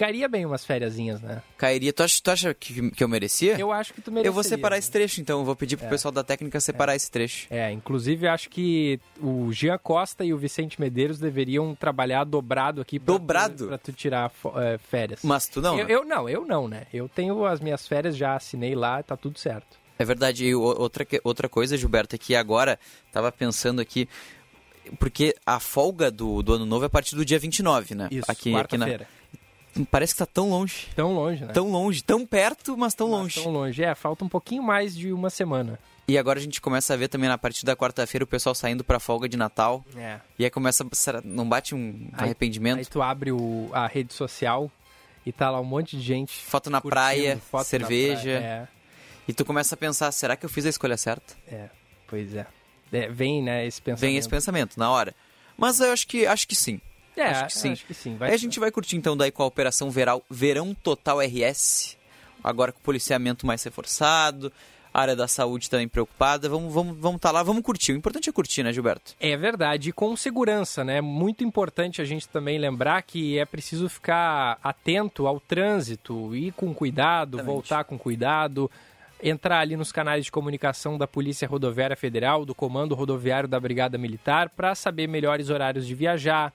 cairia 0.00 0.26
bem 0.26 0.46
umas 0.46 0.64
fériasinhas, 0.64 1.20
né? 1.20 1.42
Cairia. 1.58 1.92
Tu 1.92 2.02
acha, 2.02 2.20
tu 2.22 2.30
acha 2.30 2.54
que, 2.54 2.90
que 2.92 3.04
eu 3.04 3.08
merecia? 3.08 3.60
Eu 3.60 3.70
acho 3.70 3.92
que 3.92 4.00
tu 4.00 4.10
merecia. 4.10 4.28
Eu 4.28 4.32
vou 4.32 4.42
separar 4.42 4.76
né? 4.76 4.78
esse 4.78 4.90
trecho, 4.90 5.20
então. 5.20 5.40
Eu 5.40 5.44
vou 5.44 5.54
pedir 5.54 5.76
pro 5.76 5.86
é. 5.86 5.90
pessoal 5.90 6.10
da 6.10 6.24
técnica 6.24 6.58
separar 6.58 6.94
é. 6.94 6.96
esse 6.96 7.10
trecho. 7.10 7.46
É, 7.50 7.70
inclusive 7.70 8.26
acho 8.26 8.48
que 8.48 8.98
o 9.20 9.52
Jean 9.52 9.76
Costa 9.76 10.24
e 10.24 10.32
o 10.32 10.38
Vicente 10.38 10.80
Medeiros 10.80 11.18
deveriam 11.18 11.74
trabalhar 11.74 12.24
dobrado 12.24 12.80
aqui. 12.80 12.98
Pra 12.98 13.12
dobrado? 13.12 13.64
Tu, 13.64 13.68
pra 13.68 13.78
tu 13.78 13.92
tirar 13.92 14.32
é, 14.56 14.78
férias. 14.78 15.20
Mas 15.22 15.46
tu 15.46 15.60
não? 15.60 15.78
Eu, 15.78 15.86
né? 15.86 15.94
eu 15.94 16.04
não, 16.06 16.28
eu 16.28 16.46
não, 16.46 16.66
né? 16.66 16.86
Eu 16.92 17.06
tenho 17.06 17.44
as 17.44 17.60
minhas 17.60 17.86
férias, 17.86 18.16
já 18.16 18.34
assinei 18.34 18.74
lá, 18.74 19.02
tá 19.02 19.16
tudo 19.16 19.38
certo. 19.38 19.78
É 20.00 20.04
verdade. 20.04 20.46
E 20.46 20.54
outra, 20.54 21.06
outra 21.22 21.46
coisa, 21.46 21.76
Gilberto, 21.76 22.14
é 22.14 22.18
que 22.18 22.34
agora, 22.34 22.78
tava 23.12 23.30
pensando 23.30 23.82
aqui, 23.82 24.08
porque 24.98 25.36
a 25.44 25.60
folga 25.60 26.10
do, 26.10 26.42
do 26.42 26.54
ano 26.54 26.64
novo 26.64 26.84
é 26.84 26.86
a 26.86 26.90
partir 26.90 27.14
do 27.14 27.22
dia 27.22 27.38
29, 27.38 27.94
né? 27.94 28.08
Isso, 28.10 28.24
aqui, 28.26 28.54
aqui 28.54 28.78
na 28.78 28.86
Parece 29.90 30.14
que 30.14 30.18
tá 30.18 30.26
tão 30.26 30.48
longe. 30.48 30.88
Tão 30.96 31.14
longe, 31.14 31.44
né? 31.44 31.52
Tão 31.52 31.70
longe, 31.70 32.02
tão 32.02 32.26
perto, 32.26 32.76
mas 32.78 32.94
tão 32.94 33.10
mas 33.10 33.18
longe. 33.18 33.42
Tão 33.42 33.52
longe, 33.52 33.84
é, 33.84 33.94
falta 33.94 34.24
um 34.24 34.28
pouquinho 34.28 34.62
mais 34.62 34.96
de 34.96 35.12
uma 35.12 35.28
semana. 35.28 35.78
E 36.08 36.16
agora 36.16 36.38
a 36.38 36.42
gente 36.42 36.62
começa 36.62 36.94
a 36.94 36.96
ver 36.96 37.08
também 37.08 37.28
na 37.28 37.36
partir 37.36 37.66
da 37.66 37.76
quarta-feira 37.76 38.24
o 38.24 38.26
pessoal 38.26 38.54
saindo 38.54 38.82
pra 38.82 38.98
folga 38.98 39.28
de 39.28 39.36
Natal. 39.36 39.84
É. 39.94 40.18
E 40.38 40.44
aí 40.44 40.50
começa. 40.50 40.84
Não 41.22 41.46
bate 41.46 41.74
um 41.74 42.08
aí, 42.14 42.24
arrependimento? 42.24 42.78
Aí 42.78 42.86
tu 42.86 43.02
abre 43.02 43.30
o, 43.30 43.68
a 43.72 43.86
rede 43.86 44.14
social 44.14 44.72
e 45.26 45.30
tá 45.30 45.50
lá 45.50 45.60
um 45.60 45.64
monte 45.64 45.96
de 45.96 46.02
gente. 46.02 46.42
Foto 46.42 46.70
na 46.70 46.80
praia, 46.80 47.36
foto 47.36 47.64
cerveja. 47.64 48.34
Na 48.34 48.40
praia, 48.40 48.68
é. 48.76 48.79
E 49.30 49.32
tu 49.32 49.44
começa 49.44 49.76
a 49.76 49.78
pensar, 49.78 50.10
será 50.10 50.34
que 50.34 50.44
eu 50.44 50.50
fiz 50.50 50.66
a 50.66 50.68
escolha 50.68 50.96
certa? 50.96 51.36
É, 51.46 51.68
pois 52.08 52.34
é. 52.34 52.44
é 52.92 53.08
vem, 53.08 53.40
né, 53.40 53.64
esse 53.64 53.80
pensamento. 53.80 54.00
Vem 54.00 54.16
esse 54.16 54.28
pensamento, 54.28 54.76
na 54.76 54.90
hora. 54.90 55.14
Mas 55.56 55.78
eu 55.78 55.92
acho 55.92 56.04
que, 56.08 56.26
acho 56.26 56.48
que 56.48 56.56
sim. 56.56 56.80
É, 57.16 57.26
acho 57.26 57.46
que 57.46 57.52
sim. 57.52 57.70
Acho 57.70 57.86
que 57.86 57.94
sim. 57.94 58.16
Vai 58.16 58.30
Aí 58.30 58.34
a 58.34 58.38
gente 58.38 58.58
vai 58.58 58.72
curtir 58.72 58.96
então 58.96 59.16
daí 59.16 59.30
com 59.30 59.44
a 59.44 59.46
Operação 59.46 59.88
Veral, 59.88 60.20
Verão 60.28 60.74
Total 60.74 61.20
RS. 61.20 61.96
Agora 62.42 62.72
com 62.72 62.80
o 62.80 62.82
policiamento 62.82 63.46
mais 63.46 63.62
reforçado, 63.62 64.52
a 64.92 65.00
área 65.00 65.14
da 65.14 65.28
saúde 65.28 65.70
também 65.70 65.86
preocupada. 65.86 66.48
Vamos 66.48 66.74
vamos 66.74 66.98
vamos 66.98 67.20
tá 67.20 67.30
lá, 67.30 67.44
vamos 67.44 67.62
curtir. 67.62 67.92
O 67.92 67.96
importante 67.96 68.28
é 68.28 68.32
curtir, 68.32 68.64
né, 68.64 68.72
Gilberto? 68.72 69.14
É 69.20 69.36
verdade, 69.36 69.90
e 69.90 69.92
com 69.92 70.16
segurança, 70.16 70.82
né? 70.82 71.00
Muito 71.00 71.44
importante 71.44 72.02
a 72.02 72.04
gente 72.04 72.28
também 72.28 72.58
lembrar 72.58 73.02
que 73.02 73.38
é 73.38 73.44
preciso 73.44 73.88
ficar 73.88 74.58
atento 74.60 75.28
ao 75.28 75.38
trânsito, 75.38 76.34
ir 76.34 76.52
com 76.52 76.74
cuidado, 76.74 77.36
Exatamente. 77.36 77.54
voltar 77.54 77.84
com 77.84 77.96
cuidado 77.96 78.68
entrar 79.22 79.60
ali 79.60 79.76
nos 79.76 79.92
canais 79.92 80.24
de 80.24 80.32
comunicação 80.32 80.96
da 80.96 81.06
Polícia 81.06 81.46
Rodoviária 81.46 81.96
Federal, 81.96 82.44
do 82.44 82.54
Comando 82.54 82.94
Rodoviário 82.94 83.48
da 83.48 83.60
Brigada 83.60 83.98
Militar, 83.98 84.50
para 84.50 84.74
saber 84.74 85.06
melhores 85.06 85.50
horários 85.50 85.86
de 85.86 85.94
viajar, 85.94 86.52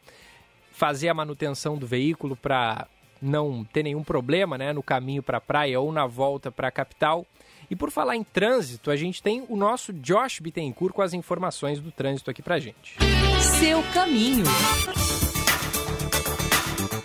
fazer 0.72 1.10
a 1.10 1.14
manutenção 1.14 1.78
do 1.78 1.88
veículo 1.88 2.36
para 2.36 2.88
não 3.22 3.64
ter 3.64 3.84
nenhum 3.84 4.04
problema 4.04 4.58
né, 4.58 4.74
no 4.74 4.84
caminho 4.84 5.24
para 5.24 5.38
a 5.38 5.42
praia 5.42 5.80
ou 5.80 5.92
na 5.92 6.06
volta 6.06 6.52
para 6.52 6.68
a 6.68 6.72
capital. 6.72 7.26
E 7.70 7.76
por 7.76 7.90
falar 7.90 8.16
em 8.16 8.24
trânsito, 8.24 8.92
a 8.92 8.96
gente 8.96 9.24
tem 9.24 9.44
o 9.50 9.56
nosso 9.56 9.92
Josh 9.92 10.40
Bittencourt 10.40 10.94
com 10.94 11.02
as 11.02 11.14
informações 11.14 11.80
do 11.80 11.92
trânsito 11.92 12.30
aqui 12.30 12.42
para 12.42 12.60
gente. 12.60 12.98
Seu 13.42 13.82
caminho. 13.94 14.44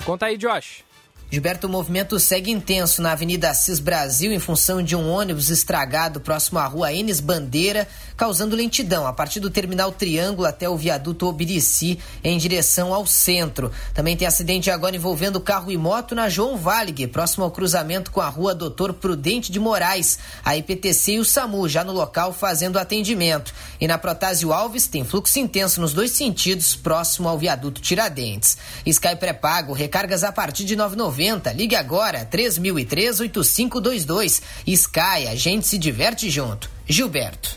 Conta 0.04 0.26
aí, 0.26 0.36
Josh. 0.36 0.84
Gilberto, 1.32 1.68
o 1.68 1.70
movimento 1.70 2.18
segue 2.18 2.50
intenso 2.50 3.00
na 3.00 3.12
Avenida 3.12 3.50
Assis 3.50 3.78
Brasil 3.78 4.32
em 4.32 4.40
função 4.40 4.82
de 4.82 4.96
um 4.96 5.08
ônibus 5.08 5.48
estragado 5.48 6.20
próximo 6.20 6.58
à 6.58 6.66
rua 6.66 6.92
Enes 6.92 7.20
Bandeira, 7.20 7.86
causando 8.16 8.56
lentidão 8.56 9.06
a 9.06 9.12
partir 9.12 9.38
do 9.38 9.48
terminal 9.48 9.92
Triângulo 9.92 10.48
até 10.48 10.68
o 10.68 10.76
viaduto 10.76 11.28
Obirici 11.28 12.00
em 12.24 12.36
direção 12.36 12.92
ao 12.92 13.06
centro. 13.06 13.70
Também 13.94 14.16
tem 14.16 14.26
acidente 14.26 14.72
agora 14.72 14.96
envolvendo 14.96 15.40
carro 15.40 15.70
e 15.70 15.76
moto 15.76 16.16
na 16.16 16.28
João 16.28 16.56
Valig, 16.56 17.06
próximo 17.06 17.44
ao 17.44 17.52
cruzamento 17.52 18.10
com 18.10 18.20
a 18.20 18.28
rua 18.28 18.52
Doutor 18.52 18.92
Prudente 18.94 19.52
de 19.52 19.60
Moraes. 19.60 20.18
A 20.44 20.56
IPTC 20.56 21.12
e 21.12 21.18
o 21.20 21.24
SAMU 21.24 21.68
já 21.68 21.84
no 21.84 21.92
local 21.92 22.32
fazendo 22.32 22.76
atendimento. 22.76 23.54
E 23.80 23.86
na 23.86 23.96
Protásio 23.96 24.52
Alves 24.52 24.88
tem 24.88 25.04
fluxo 25.04 25.38
intenso 25.38 25.80
nos 25.80 25.92
dois 25.92 26.10
sentidos, 26.10 26.74
próximo 26.74 27.28
ao 27.28 27.38
viaduto 27.38 27.80
Tiradentes. 27.80 28.58
Sky 28.84 29.14
pré-pago, 29.14 29.72
recargas 29.72 30.24
a 30.24 30.32
partir 30.32 30.64
de 30.64 30.76
9,90 30.76 31.19
90. 31.20 31.52
Ligue 31.52 31.76
agora, 31.76 32.24
3003-8522. 32.24 34.42
Sky, 34.66 35.28
a 35.28 35.34
gente 35.34 35.66
se 35.66 35.76
diverte 35.76 36.30
junto. 36.30 36.70
Gilberto. 36.86 37.54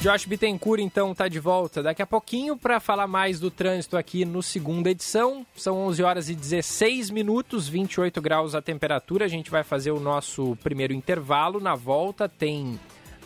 Josh 0.00 0.26
Bittencourt, 0.26 0.80
então, 0.80 1.10
está 1.10 1.26
de 1.26 1.40
volta 1.40 1.82
daqui 1.82 2.00
a 2.00 2.06
pouquinho 2.06 2.56
para 2.56 2.78
falar 2.78 3.08
mais 3.08 3.40
do 3.40 3.50
trânsito 3.50 3.96
aqui 3.96 4.24
no 4.24 4.40
segunda 4.40 4.88
edição. 4.88 5.44
São 5.56 5.76
11 5.88 6.02
horas 6.04 6.28
e 6.28 6.36
16 6.36 7.10
minutos, 7.10 7.68
28 7.68 8.22
graus 8.22 8.54
a 8.54 8.62
temperatura. 8.62 9.24
A 9.24 9.28
gente 9.28 9.50
vai 9.50 9.64
fazer 9.64 9.90
o 9.90 9.98
nosso 9.98 10.56
primeiro 10.62 10.92
intervalo. 10.92 11.58
Na 11.58 11.74
volta 11.74 12.28
tem 12.28 12.78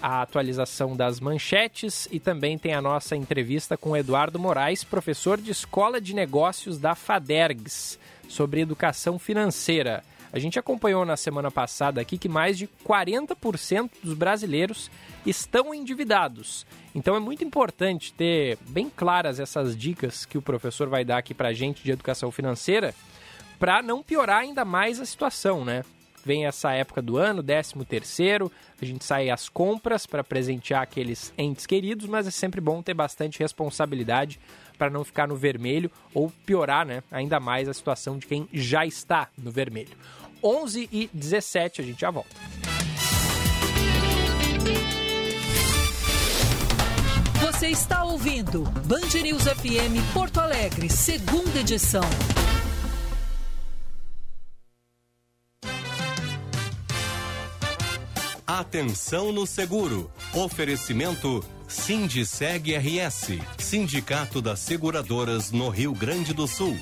a 0.03 0.23
atualização 0.23 0.97
das 0.97 1.21
manchetes 1.21 2.09
e 2.11 2.19
também 2.19 2.59
tem 2.59 2.75
a 2.75 2.81
nossa 2.81 3.15
entrevista 3.15 3.77
com 3.77 3.97
Eduardo 3.97 4.39
Moraes, 4.39 4.83
professor 4.83 5.41
de 5.41 5.51
Escola 5.51 6.01
de 6.01 6.15
Negócios 6.15 6.79
da 6.79 6.95
FADERGS, 6.95 7.99
sobre 8.29 8.61
educação 8.61 9.19
financeira. 9.19 10.03
A 10.33 10.39
gente 10.39 10.59
acompanhou 10.59 11.05
na 11.05 11.17
semana 11.17 11.51
passada 11.51 12.01
aqui 12.01 12.17
que 12.17 12.29
mais 12.29 12.57
de 12.57 12.69
40% 12.87 13.91
dos 14.03 14.15
brasileiros 14.15 14.91
estão 15.27 15.75
endividados. 15.75 16.65
Então 16.95 17.17
é 17.17 17.21
muito 17.21 17.45
importante 17.45 18.13
ter 18.13 18.57
bem 18.69 18.89
claras 18.89 19.41
essas 19.41 19.77
dicas 19.77 20.25
que 20.25 20.39
o 20.39 20.43
professor 20.43 20.89
vai 20.89 21.05
dar 21.05 21.19
aqui 21.19 21.35
para 21.35 21.49
a 21.49 21.53
gente 21.53 21.83
de 21.83 21.91
educação 21.91 22.31
financeira 22.31 22.95
para 23.59 23.83
não 23.83 24.03
piorar 24.03 24.39
ainda 24.39 24.65
mais 24.65 25.01
a 25.01 25.05
situação, 25.05 25.65
né? 25.65 25.85
Vem 26.25 26.47
essa 26.47 26.73
época 26.73 27.01
do 27.01 27.17
ano, 27.17 27.43
13 27.43 27.85
terceiro, 27.87 28.53
a 28.81 28.85
gente 28.85 29.05
sai 29.05 29.31
às 29.31 29.49
compras 29.49 30.07
para 30.07 30.23
presentear 30.23 30.83
aqueles 30.83 31.33
entes 31.37 31.67
queridos, 31.67 32.07
mas 32.07 32.27
é 32.27 32.31
sempre 32.31 32.61
bom 32.61 32.83
ter 32.83 32.95
bastante 32.95 33.39
responsabilidade 33.39 34.39
para 34.79 34.91
não 34.91 35.05
ficar 35.05 35.27
no 35.27 35.37
vermelho 35.37 35.91
ou 36.15 36.33
piorar 36.45 36.87
né, 36.87 37.03
ainda 37.11 37.39
mais 37.39 37.69
a 37.69 37.75
situação 37.75 38.19
de 38.19 38.27
quem 38.27 38.49
já 38.53 38.87
está 38.87 39.29
no 39.37 39.51
vermelho. 39.51 39.97
11 40.43 40.89
e 40.91 41.11
17, 41.13 41.81
a 41.81 41.85
gente 41.85 42.01
já 42.01 42.11
volta. 42.11 42.35
Você 47.41 47.69
está 47.69 48.05
ouvindo 48.05 48.63
Band 48.87 49.21
News 49.23 49.43
FM 49.43 50.15
Porto 50.15 50.41
Alegre, 50.41 50.89
segunda 50.89 51.61
edição. 51.61 52.05
Atenção 58.59 59.31
no 59.33 59.47
seguro. 59.47 60.11
Oferecimento 60.35 61.45
Sindiceg 61.69 62.77
RS, 62.77 63.39
Sindicato 63.57 64.43
das 64.43 64.59
Seguradoras 64.59 65.53
no 65.53 65.69
Rio 65.69 65.95
Grande 65.95 66.35
do 66.35 66.49
Sul. 66.49 66.77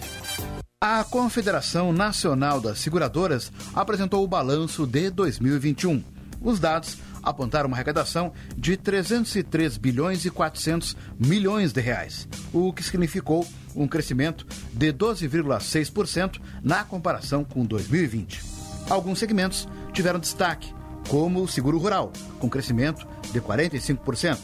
A 0.83 1.05
Confederação 1.05 1.93
Nacional 1.93 2.59
das 2.59 2.79
Seguradoras 2.79 3.53
apresentou 3.75 4.25
o 4.25 4.27
balanço 4.27 4.87
de 4.87 5.11
2021. 5.11 6.03
Os 6.41 6.59
dados 6.59 6.97
apontaram 7.23 7.67
uma 7.69 7.77
arrecadação 7.77 8.33
de 8.57 8.75
303 8.79 9.77
bilhões 9.77 10.25
e 10.25 10.31
400 10.31 10.97
milhões 11.19 11.71
de 11.71 11.83
reais, 11.83 12.27
o 12.51 12.73
que 12.73 12.83
significou 12.83 13.47
um 13.77 13.87
crescimento 13.87 14.47
de 14.73 14.91
12,6% 14.91 16.41
na 16.63 16.83
comparação 16.83 17.45
com 17.45 17.63
2020. 17.67 18.43
Alguns 18.89 19.19
segmentos 19.19 19.69
tiveram 19.93 20.19
destaque, 20.19 20.78
como 21.09 21.43
o 21.43 21.49
seguro 21.49 21.79
rural, 21.79 22.13
com 22.39 22.49
crescimento 22.49 23.05
de 23.33 23.41
45%, 23.41 24.39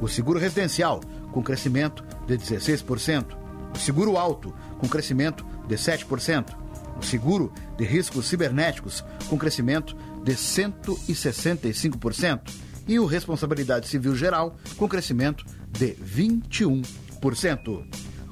o 0.00 0.08
seguro 0.08 0.38
residencial, 0.38 1.00
com 1.32 1.42
crescimento 1.42 2.02
de 2.26 2.38
16%, 2.38 3.36
o 3.74 3.78
seguro 3.78 4.16
alto, 4.16 4.54
com 4.78 4.88
crescimento 4.88 5.44
de 5.66 5.74
7%, 5.74 6.56
o 6.96 7.04
seguro 7.04 7.52
de 7.76 7.84
riscos 7.84 8.26
cibernéticos, 8.26 9.04
com 9.28 9.36
crescimento 9.36 9.96
de 10.22 10.32
165%, 10.32 12.40
e 12.86 12.98
o 12.98 13.06
responsabilidade 13.06 13.88
civil 13.88 14.14
geral, 14.14 14.56
com 14.76 14.88
crescimento 14.88 15.44
de 15.70 15.94
21%. 15.94 16.84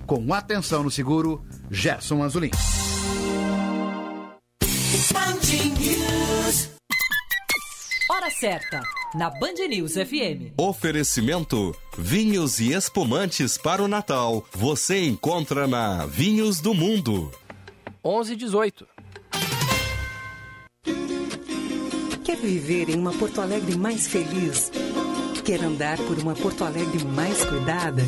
Com 0.07 0.35
atenção 0.35 0.83
no 0.83 0.91
seguro, 0.91 1.43
Gerson 1.71 2.23
Azulim. 2.23 2.51
Hora 8.23 8.31
certa, 8.31 8.81
na 9.17 9.29
Band 9.29 9.67
News 9.69 9.95
FM. 9.95 10.55
Oferecimento: 10.57 11.75
vinhos 11.99 12.61
e 12.61 12.73
espumantes 12.73 13.59
para 13.59 13.83
o 13.83 13.89
Natal. 13.89 14.47
Você 14.53 15.05
encontra 15.05 15.67
na 15.67 16.07
Vinhos 16.07 16.61
do 16.61 16.73
Mundo. 16.73 17.33
11 18.05 18.33
e 18.33 18.37
18. 18.37 18.87
Quer 22.23 22.37
viver 22.37 22.91
em 22.91 22.95
uma 22.95 23.13
Porto 23.13 23.41
Alegre 23.41 23.77
mais 23.77 24.07
feliz? 24.07 24.71
Quer 25.45 25.61
andar 25.61 25.99
por 25.99 26.17
uma 26.21 26.35
Porto 26.35 26.63
Alegre 26.63 27.05
mais 27.05 27.45
cuidada? 27.45 28.05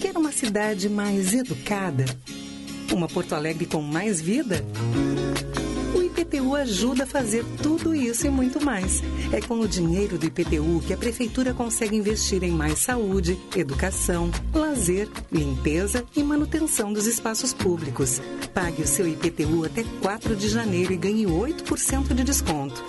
Quer 0.00 0.18
uma 0.18 0.32
cidade 0.32 0.88
mais 0.88 1.32
educada? 1.32 2.06
Uma 2.92 3.06
Porto 3.06 3.36
Alegre 3.36 3.66
com 3.66 3.80
mais 3.80 4.20
vida? 4.20 4.64
IPTU 6.22 6.54
ajuda 6.54 7.04
a 7.04 7.06
fazer 7.06 7.44
tudo 7.62 7.94
isso 7.94 8.26
e 8.26 8.30
muito 8.30 8.64
mais. 8.64 9.02
É 9.32 9.40
com 9.40 9.60
o 9.60 9.68
dinheiro 9.68 10.16
do 10.16 10.26
IPTU 10.26 10.82
que 10.86 10.92
a 10.92 10.96
Prefeitura 10.96 11.52
consegue 11.52 11.96
investir 11.96 12.42
em 12.44 12.52
mais 12.52 12.78
saúde, 12.78 13.38
educação, 13.56 14.30
lazer, 14.54 15.08
limpeza 15.30 16.04
e 16.16 16.22
manutenção 16.22 16.92
dos 16.92 17.06
espaços 17.06 17.52
públicos. 17.52 18.20
Pague 18.54 18.82
o 18.82 18.86
seu 18.86 19.08
IPTU 19.08 19.64
até 19.64 19.84
4 20.00 20.36
de 20.36 20.48
janeiro 20.48 20.92
e 20.92 20.96
ganhe 20.96 21.26
8% 21.26 22.14
de 22.14 22.22
desconto. 22.22 22.82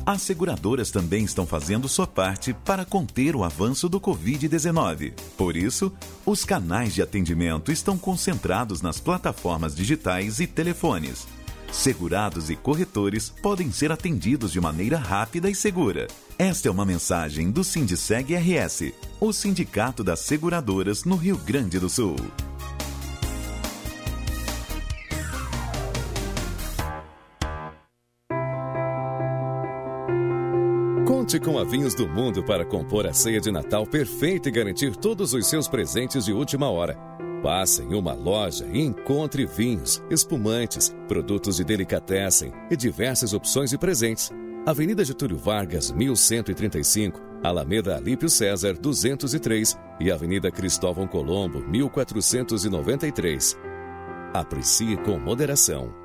As 0.05 0.21
seguradoras 0.21 0.91
também 0.91 1.23
estão 1.25 1.47
fazendo 1.47 1.89
sua 1.89 2.05
parte 2.05 2.53
para 2.53 2.85
conter 2.85 3.35
o 3.35 3.43
avanço 3.43 3.89
do 3.89 3.99
Covid-19. 3.99 5.13
Por 5.35 5.57
isso, 5.57 5.91
os 6.23 6.45
canais 6.45 6.93
de 6.93 7.01
atendimento 7.01 7.71
estão 7.71 7.97
concentrados 7.97 8.83
nas 8.83 8.99
plataformas 8.99 9.75
digitais 9.75 10.39
e 10.39 10.45
telefones. 10.45 11.25
Segurados 11.71 12.51
e 12.51 12.55
corretores 12.55 13.29
podem 13.41 13.71
ser 13.71 13.91
atendidos 13.91 14.51
de 14.51 14.61
maneira 14.61 14.99
rápida 14.99 15.49
e 15.49 15.55
segura. 15.55 16.07
Esta 16.37 16.67
é 16.67 16.71
uma 16.71 16.85
mensagem 16.85 17.49
do 17.49 17.63
Sindiceg 17.63 18.35
RS, 18.35 18.93
o 19.19 19.33
Sindicato 19.33 20.03
das 20.03 20.19
Seguradoras 20.19 21.03
no 21.03 21.15
Rio 21.15 21.37
Grande 21.37 21.79
do 21.79 21.89
Sul. 21.89 22.15
Conte 31.25 31.39
com 31.39 31.57
a 31.57 31.63
Vinhos 31.63 31.95
do 31.95 32.07
Mundo 32.07 32.43
para 32.43 32.63
compor 32.63 33.07
a 33.07 33.11
ceia 33.11 33.41
de 33.41 33.51
Natal 33.51 33.83
perfeita 33.83 34.47
e 34.47 34.51
garantir 34.51 34.95
todos 34.95 35.33
os 35.33 35.47
seus 35.47 35.67
presentes 35.67 36.25
de 36.25 36.31
última 36.31 36.69
hora. 36.69 36.95
Passe 37.41 37.81
em 37.81 37.95
uma 37.95 38.13
loja 38.13 38.63
e 38.71 38.79
encontre 38.79 39.43
vinhos, 39.43 40.03
espumantes, 40.07 40.95
produtos 41.07 41.55
de 41.57 41.63
delicatessen 41.63 42.51
e 42.69 42.77
diversas 42.77 43.33
opções 43.33 43.71
de 43.71 43.77
presentes. 43.79 44.31
Avenida 44.67 45.03
Getúlio 45.03 45.35
Vargas, 45.35 45.89
1135, 45.89 47.19
Alameda 47.43 47.95
Alípio 47.95 48.29
César, 48.29 48.77
203 48.77 49.75
e 49.99 50.11
Avenida 50.11 50.51
Cristóvão 50.51 51.07
Colombo, 51.07 51.67
1493. 51.67 53.57
Aprecie 54.31 54.95
com 54.97 55.17
moderação. 55.17 56.04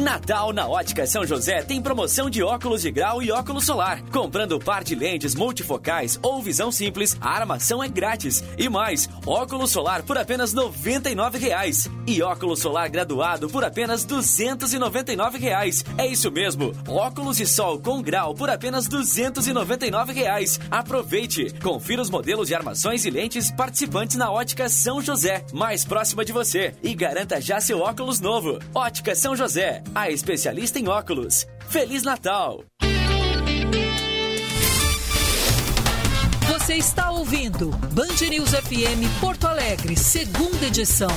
Natal 0.00 0.50
na 0.52 0.66
Ótica 0.66 1.06
São 1.06 1.26
José 1.26 1.62
tem 1.62 1.80
promoção 1.82 2.30
de 2.30 2.42
óculos 2.42 2.80
de 2.82 2.90
grau 2.90 3.22
e 3.22 3.30
óculos 3.30 3.66
solar. 3.66 4.00
Comprando 4.10 4.58
par 4.58 4.82
de 4.82 4.94
lentes 4.94 5.34
multifocais 5.34 6.18
ou 6.22 6.42
visão 6.42 6.72
simples, 6.72 7.16
a 7.20 7.28
armação 7.28 7.84
é 7.84 7.88
grátis. 7.88 8.42
E 8.56 8.68
mais, 8.68 9.08
óculos 9.26 9.70
solar 9.70 10.02
por 10.02 10.16
apenas 10.16 10.54
R$ 10.54 10.62
99,00. 10.62 11.90
E 12.06 12.22
óculos 12.22 12.60
solar 12.60 12.88
graduado 12.88 13.48
por 13.50 13.62
apenas 13.62 14.04
R$ 14.04 14.16
299,00. 14.16 15.84
É 15.98 16.06
isso 16.06 16.30
mesmo, 16.30 16.72
óculos 16.88 17.36
de 17.36 17.46
sol 17.46 17.78
com 17.78 18.00
grau 18.00 18.34
por 18.34 18.48
apenas 18.48 18.86
R$ 18.86 18.98
299,00. 18.98 20.60
Aproveite! 20.70 21.54
Confira 21.62 22.00
os 22.00 22.10
modelos 22.10 22.48
de 22.48 22.54
armações 22.54 23.04
e 23.04 23.10
lentes 23.10 23.50
participantes 23.50 24.16
na 24.16 24.30
Ótica 24.30 24.68
São 24.68 25.02
José, 25.02 25.44
mais 25.52 25.84
próxima 25.84 26.24
de 26.24 26.32
você. 26.32 26.74
E 26.82 26.94
garanta 26.94 27.40
já 27.40 27.60
seu 27.60 27.80
óculos 27.80 28.18
novo. 28.18 28.58
Ótica 28.74 29.14
São 29.14 29.36
José 29.36 29.82
a 29.94 30.10
especialista 30.10 30.78
em 30.78 30.88
óculos. 30.88 31.46
Feliz 31.68 32.02
Natal! 32.02 32.64
Você 36.48 36.74
está 36.74 37.10
ouvindo 37.10 37.70
Band 37.92 38.28
News 38.28 38.50
FM 38.50 39.20
Porto 39.20 39.46
Alegre, 39.46 39.96
segunda 39.96 40.66
edição. 40.66 41.10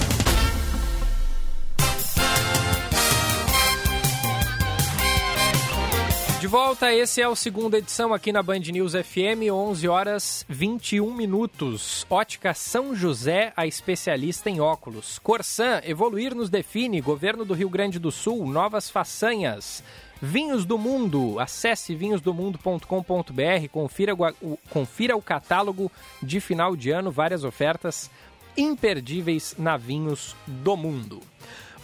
De 6.43 6.47
volta, 6.47 6.93
esse 6.93 7.21
é 7.21 7.27
o 7.29 7.38
segunda 7.38 7.77
edição 7.77 8.13
aqui 8.13 8.34
na 8.34 8.43
Band 8.43 8.60
News 8.60 8.91
FM, 8.91 9.49
11 9.49 9.88
horas 9.88 10.45
21 10.49 11.13
minutos. 11.13 12.06
Ótica 12.10 12.53
São 12.53 12.93
José, 12.93 13.53
a 13.56 13.65
especialista 13.65 14.49
em 14.49 14.60
óculos. 14.60 15.19
Corsan, 15.19 15.79
evoluir 15.86 16.36
nos 16.36 16.49
define. 16.49 16.99
Governo 16.99 17.45
do 17.45 17.53
Rio 17.53 17.69
Grande 17.69 17.97
do 17.97 18.12
Sul, 18.12 18.45
novas 18.45 18.89
façanhas. 18.89 19.82
Vinhos 20.21 20.65
do 20.65 20.77
Mundo, 20.77 21.39
acesse 21.39 21.95
vinhosdomundo.com.br, 21.95 23.69
confira 23.71 24.13
o, 24.13 24.60
confira 24.69 25.15
o 25.15 25.21
catálogo 25.21 25.89
de 26.21 26.41
final 26.41 26.75
de 26.75 26.91
ano, 26.91 27.10
várias 27.10 27.45
ofertas 27.45 28.12
imperdíveis 28.58 29.56
na 29.58 29.77
Vinhos 29.77 30.36
do 30.45 30.75
Mundo. 30.75 31.21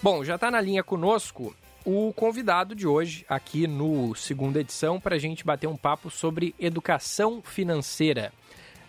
Bom, 0.03 0.21
já 0.21 0.35
está 0.35 0.51
na 0.51 0.59
linha 0.59 0.83
conosco 0.83 1.55
o 1.85 2.13
convidado 2.13 2.75
de 2.75 2.87
hoje 2.87 3.25
aqui 3.29 3.67
no 3.67 4.13
segunda 4.15 4.59
edição 4.59 4.99
para 4.99 5.15
a 5.15 5.19
gente 5.19 5.45
bater 5.45 5.67
um 5.67 5.77
papo 5.77 6.09
sobre 6.09 6.53
educação 6.59 7.41
financeira. 7.41 8.31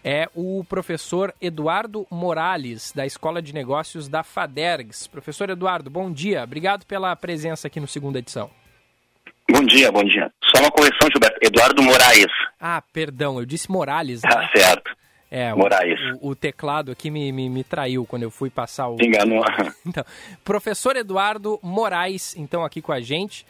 É 0.03 0.29
o 0.35 0.65
professor 0.69 1.35
Eduardo 1.41 2.07
Morales, 2.11 2.93
da 2.95 3.05
Escola 3.05 3.43
de 3.43 3.53
Negócios 3.53 4.09
da 4.09 4.23
Fadergs. 4.23 5.07
Professor 5.07 5.51
Eduardo, 5.51 5.91
bom 5.91 6.11
dia. 6.11 6.43
Obrigado 6.43 6.87
pela 6.87 7.15
presença 7.15 7.67
aqui 7.67 7.79
no 7.79 7.87
segunda 7.87 8.19
edição. 8.19 8.51
Bom 9.51 9.65
dia, 9.65 9.93
bom 9.93 10.05
dia. 10.05 10.33
Só 10.45 10.63
uma 10.63 10.71
correção, 10.71 11.09
Gilberto. 11.13 11.39
Eduardo 11.43 11.83
Moraes. 11.83 12.33
Ah, 12.59 12.83
perdão, 12.93 13.39
eu 13.39 13.45
disse 13.45 13.71
Morales. 13.71 14.23
Né? 14.23 14.31
Tá 14.31 14.49
certo. 14.55 15.00
É, 15.31 15.55
Moraes. 15.55 16.01
O, 16.21 16.31
o, 16.31 16.35
teclado 16.35 16.91
aqui 16.91 17.11
me, 17.11 17.31
me, 17.31 17.49
me, 17.49 17.63
traiu 17.63 18.05
quando 18.05 18.25
eu 18.25 18.31
fui 18.31 18.51
passar 18.51 18.89
o. 18.89 18.97
Enganou. 19.01 19.45
Então, 19.87 20.05
professor 20.45 20.97
Eduardo 20.97 21.59
Moraes, 21.63 22.37
então, 22.37 22.65
aqui 22.65 22.83
com 22.83 22.93
a 22.93 23.01
gente. 23.01 23.47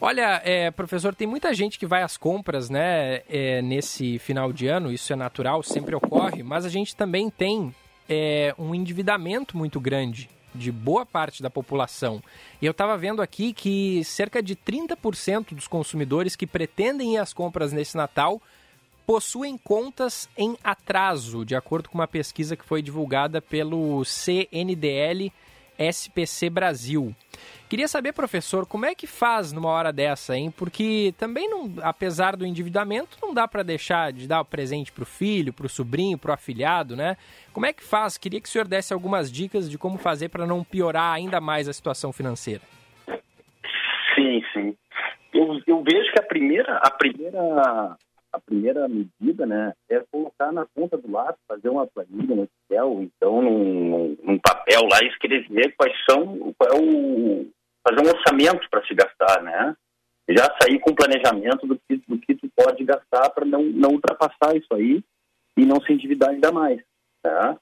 Olha, 0.00 0.40
é, 0.44 0.70
professor, 0.70 1.14
tem 1.14 1.26
muita 1.26 1.54
gente 1.54 1.78
que 1.78 1.86
vai 1.86 2.02
às 2.02 2.16
compras, 2.16 2.68
né, 2.68 3.22
é, 3.30 3.62
nesse 3.62 4.18
final 4.18 4.52
de 4.52 4.66
ano, 4.66 4.92
isso 4.92 5.10
é 5.10 5.16
natural, 5.16 5.62
sempre 5.62 5.94
ocorre, 5.94 6.42
mas 6.42 6.66
a 6.66 6.68
gente 6.68 6.94
também 6.94 7.30
tem 7.30 7.74
é, 8.06 8.54
um 8.58 8.74
endividamento 8.74 9.56
muito 9.56 9.80
grande 9.80 10.28
de 10.54 10.70
boa 10.70 11.06
parte 11.06 11.42
da 11.42 11.48
população. 11.48 12.22
E 12.60 12.66
eu 12.66 12.72
estava 12.72 12.96
vendo 12.96 13.22
aqui 13.22 13.52
que 13.52 14.02
cerca 14.04 14.42
de 14.42 14.54
30% 14.54 15.54
dos 15.54 15.66
consumidores 15.66 16.36
que 16.36 16.46
pretendem 16.46 17.14
ir 17.14 17.18
às 17.18 17.32
compras 17.32 17.72
nesse 17.72 17.96
Natal 17.96 18.40
possuem 19.06 19.56
contas 19.56 20.28
em 20.36 20.56
atraso, 20.64 21.44
de 21.44 21.54
acordo 21.54 21.88
com 21.88 21.96
uma 21.96 22.08
pesquisa 22.08 22.56
que 22.56 22.64
foi 22.64 22.82
divulgada 22.82 23.40
pelo 23.40 24.04
CNDL 24.04 25.32
SPC 25.78 26.50
Brasil. 26.50 27.14
Queria 27.68 27.86
saber, 27.86 28.12
professor, 28.12 28.66
como 28.66 28.86
é 28.86 28.94
que 28.94 29.06
faz 29.06 29.52
numa 29.52 29.68
hora 29.68 29.92
dessa, 29.92 30.36
hein? 30.36 30.50
Porque 30.50 31.14
também, 31.18 31.48
não, 31.48 31.72
apesar 31.82 32.36
do 32.36 32.46
endividamento, 32.46 33.18
não 33.20 33.34
dá 33.34 33.46
para 33.46 33.62
deixar 33.62 34.12
de 34.12 34.26
dar 34.26 34.40
o 34.40 34.44
presente 34.44 34.90
para 34.90 35.02
o 35.02 35.06
filho, 35.06 35.52
para 35.52 35.66
o 35.66 35.68
sobrinho, 35.68 36.18
para 36.18 36.30
o 36.30 36.34
afilhado, 36.34 36.96
né? 36.96 37.16
Como 37.52 37.66
é 37.66 37.72
que 37.72 37.84
faz? 37.84 38.16
Queria 38.16 38.40
que 38.40 38.48
o 38.48 38.50
senhor 38.50 38.66
desse 38.66 38.92
algumas 38.92 39.30
dicas 39.30 39.68
de 39.68 39.76
como 39.76 39.98
fazer 39.98 40.28
para 40.28 40.46
não 40.46 40.64
piorar 40.64 41.14
ainda 41.14 41.40
mais 41.40 41.68
a 41.68 41.72
situação 41.72 42.12
financeira. 42.12 42.62
Sim, 44.14 44.42
sim. 44.52 44.76
Eu, 45.34 45.60
eu 45.66 45.82
vejo 45.82 46.10
que 46.12 46.20
a 46.20 46.22
primeira, 46.22 46.78
a 46.78 46.90
primeira 46.90 47.96
a 48.36 48.40
primeira 48.40 48.86
medida, 48.86 49.46
né, 49.46 49.72
é 49.88 50.00
colocar 50.12 50.52
na 50.52 50.66
ponta 50.66 50.96
do 50.98 51.10
lápis, 51.10 51.40
fazer 51.48 51.70
uma 51.70 51.86
planilha 51.86 52.36
no 52.36 52.48
Excel, 52.70 53.02
então 53.02 53.40
num, 53.40 54.16
num 54.22 54.38
papel 54.38 54.82
lá 54.90 54.98
escrever 55.04 55.74
quais 55.76 55.94
são, 56.08 56.54
qual 56.58 56.70
é 56.70 56.80
o, 56.80 57.46
fazer 57.86 58.06
um 58.06 58.10
orçamento 58.10 58.68
para 58.70 58.84
se 58.86 58.94
gastar, 58.94 59.42
né? 59.42 59.74
Já 60.28 60.44
sair 60.60 60.78
com 60.80 60.94
planejamento 60.94 61.66
do 61.66 61.78
que, 61.88 61.96
do 62.08 62.18
que 62.18 62.34
tu 62.34 62.50
pode 62.54 62.84
gastar 62.84 63.30
para 63.30 63.44
não, 63.44 63.62
não 63.62 63.90
ultrapassar 63.90 64.56
isso 64.56 64.72
aí 64.72 65.02
e 65.56 65.64
não 65.64 65.80
se 65.80 65.92
endividar 65.92 66.30
ainda 66.30 66.50
mais, 66.52 66.80
tá? 67.22 67.56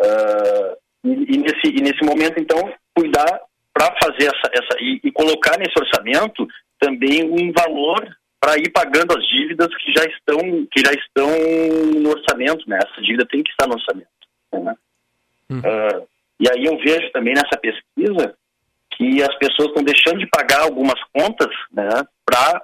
Uh, 0.00 0.76
e, 1.04 1.34
e, 1.34 1.38
nesse, 1.38 1.68
e 1.68 1.80
nesse 1.80 2.04
momento, 2.04 2.38
então, 2.38 2.58
cuidar 2.94 3.40
para 3.72 3.94
fazer 4.02 4.24
essa, 4.24 4.50
essa 4.52 4.76
e, 4.80 5.00
e, 5.04 5.12
colocar 5.12 5.56
nesse 5.56 5.78
orçamento 5.78 6.46
também 6.78 7.24
um 7.24 7.52
valor 7.52 8.19
para 8.40 8.56
ir 8.56 8.70
pagando 8.70 9.16
as 9.16 9.24
dívidas 9.26 9.68
que 9.76 9.92
já 9.92 10.04
estão 10.06 10.38
que 10.72 10.80
já 10.80 10.92
estão 10.92 11.28
no 12.00 12.10
orçamento, 12.10 12.68
né? 12.68 12.78
Essa 12.82 13.02
dívida 13.02 13.26
tem 13.26 13.42
que 13.42 13.50
estar 13.50 13.66
no 13.66 13.74
orçamento. 13.74 14.08
Né? 14.52 14.74
Uhum. 15.50 15.58
Uh, 15.58 16.08
e 16.40 16.50
aí 16.50 16.64
eu 16.64 16.78
vejo 16.78 17.12
também 17.12 17.34
nessa 17.34 17.58
pesquisa 17.60 18.34
que 18.96 19.22
as 19.22 19.36
pessoas 19.38 19.68
estão 19.68 19.84
deixando 19.84 20.18
de 20.18 20.26
pagar 20.28 20.62
algumas 20.62 20.98
contas, 21.12 21.54
né? 21.70 21.88
Para 22.24 22.62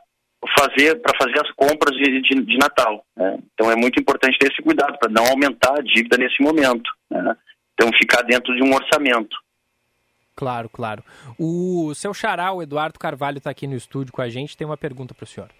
fazer 0.58 1.00
para 1.02 1.12
fazer 1.20 1.40
as 1.40 1.50
compras 1.52 1.94
de, 1.96 2.22
de, 2.22 2.42
de 2.42 2.56
Natal. 2.56 3.04
Né? 3.14 3.38
Então 3.52 3.70
é 3.70 3.76
muito 3.76 4.00
importante 4.00 4.38
ter 4.38 4.50
esse 4.50 4.62
cuidado 4.62 4.98
para 4.98 5.10
não 5.10 5.26
aumentar 5.26 5.78
a 5.78 5.82
dívida 5.82 6.16
nesse 6.16 6.42
momento. 6.42 6.90
Né? 7.10 7.36
Então 7.74 7.90
ficar 7.98 8.22
dentro 8.22 8.54
de 8.56 8.62
um 8.62 8.74
orçamento. 8.74 9.36
Claro, 10.34 10.68
claro. 10.68 11.02
O 11.38 11.94
seu 11.94 12.12
xará, 12.12 12.52
o 12.52 12.62
Eduardo 12.62 12.98
Carvalho, 12.98 13.38
está 13.38 13.50
aqui 13.50 13.66
no 13.66 13.74
estúdio 13.74 14.12
com 14.12 14.20
a 14.20 14.28
gente. 14.28 14.56
Tem 14.56 14.66
uma 14.66 14.76
pergunta 14.76 15.14
para 15.14 15.24
o 15.24 15.26
senhor. 15.26 15.50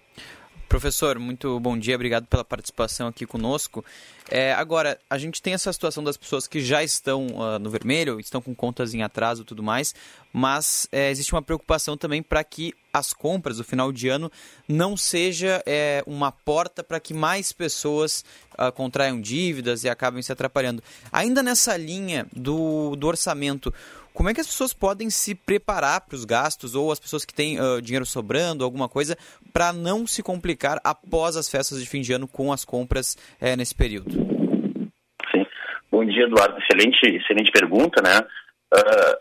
Professor, 0.67 1.17
muito 1.17 1.57
bom 1.61 1.77
dia, 1.77 1.95
obrigado 1.95 2.27
pela 2.27 2.43
participação 2.43 3.07
aqui 3.07 3.25
conosco. 3.25 3.85
É, 4.29 4.51
agora, 4.53 4.99
a 5.09 5.17
gente 5.17 5.41
tem 5.41 5.53
essa 5.53 5.71
situação 5.71 6.03
das 6.03 6.17
pessoas 6.17 6.45
que 6.45 6.59
já 6.59 6.83
estão 6.83 7.27
uh, 7.27 7.57
no 7.57 7.69
vermelho, 7.69 8.19
estão 8.19 8.41
com 8.41 8.53
contas 8.53 8.93
em 8.93 9.01
atraso 9.01 9.43
e 9.43 9.45
tudo 9.45 9.63
mais, 9.63 9.95
mas 10.33 10.85
é, 10.91 11.09
existe 11.09 11.33
uma 11.33 11.41
preocupação 11.41 11.95
também 11.95 12.21
para 12.21 12.43
que 12.43 12.73
as 12.91 13.13
compras 13.13 13.57
do 13.57 13.63
final 13.63 13.93
de 13.93 14.09
ano 14.09 14.29
não 14.67 14.97
seja 14.97 15.63
é, 15.65 16.03
uma 16.05 16.33
porta 16.33 16.83
para 16.83 16.99
que 16.99 17.13
mais 17.13 17.53
pessoas 17.53 18.25
uh, 18.59 18.69
contraiam 18.73 19.21
dívidas 19.21 19.85
e 19.85 19.89
acabem 19.89 20.21
se 20.21 20.33
atrapalhando. 20.33 20.83
Ainda 21.13 21.41
nessa 21.41 21.77
linha 21.77 22.27
do, 22.35 22.93
do 22.97 23.07
orçamento, 23.07 23.73
como 24.17 24.29
é 24.29 24.33
que 24.33 24.41
as 24.41 24.47
pessoas 24.47 24.73
podem 24.73 25.11
se 25.11 25.35
preparar 25.35 26.01
para 26.01 26.15
os 26.15 26.25
gastos 26.25 26.73
ou 26.73 26.91
as 26.91 26.99
pessoas 26.99 27.23
que 27.23 27.31
têm 27.31 27.61
uh, 27.61 27.79
dinheiro 27.79 28.03
sobrando, 28.03 28.63
alguma 28.63 28.89
coisa, 28.89 29.15
para 29.53 29.71
não 29.71 30.07
se 30.07 30.23
complicar 30.23 30.81
após 30.83 31.37
as 31.37 31.47
festas 31.47 31.79
de 31.79 31.87
fim 31.87 32.01
de 32.01 32.13
ano 32.13 32.27
com 32.27 32.51
as 32.51 32.65
compras 32.65 33.15
uh, 33.39 33.55
nesse 33.55 33.75
período? 33.75 34.09
Sim. 35.29 35.45
Bom 35.91 36.03
dia, 36.03 36.23
Eduardo. 36.23 36.57
Excelente, 36.57 36.97
excelente 37.05 37.51
pergunta, 37.51 38.01
né? 38.01 38.17
Uh, 38.73 39.17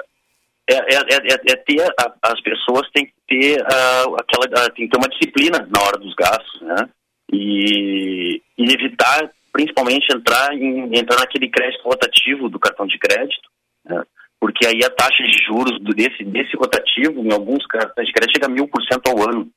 é, 0.66 0.76
é, 0.76 0.96
é, 0.96 1.52
é, 1.52 1.56
ter 1.56 1.82
a, 2.00 2.14
as 2.32 2.40
pessoas 2.40 2.90
têm 2.90 3.04
que 3.04 3.12
ter 3.28 3.60
aquela 3.60 4.70
tem 4.70 4.86
que 4.86 4.92
ter 4.92 4.96
uma 4.96 5.10
disciplina 5.10 5.68
na 5.70 5.82
hora 5.82 5.98
dos 5.98 6.14
gastos, 6.14 6.62
né? 6.62 6.88
E, 7.30 8.40
e 8.56 8.64
evitar 8.72 9.30
principalmente 9.52 10.06
entrar 10.10 10.54
em 10.54 10.98
entrar 10.98 11.20
naquele 11.20 11.50
crédito 11.50 11.82
rotativo 11.84 12.48
do 12.48 12.58
cartão 12.58 12.86
de 12.86 12.98
crédito, 12.98 13.50
né? 13.84 14.02
Porque 14.40 14.66
aí 14.66 14.80
a 14.84 14.90
taxa 14.90 15.22
de 15.22 15.44
juros 15.44 15.78
desse, 15.94 16.24
desse 16.24 16.56
rotativo, 16.56 17.20
em 17.20 17.32
alguns 17.32 17.66
cartões 17.66 18.06
de 18.06 18.12
crédito, 18.12 18.36
chega 18.36 18.46
a 18.46 18.54
mil 18.54 18.68
por 18.68 18.82
cento 18.84 19.08
ao 19.08 19.28
ano, 19.28 19.50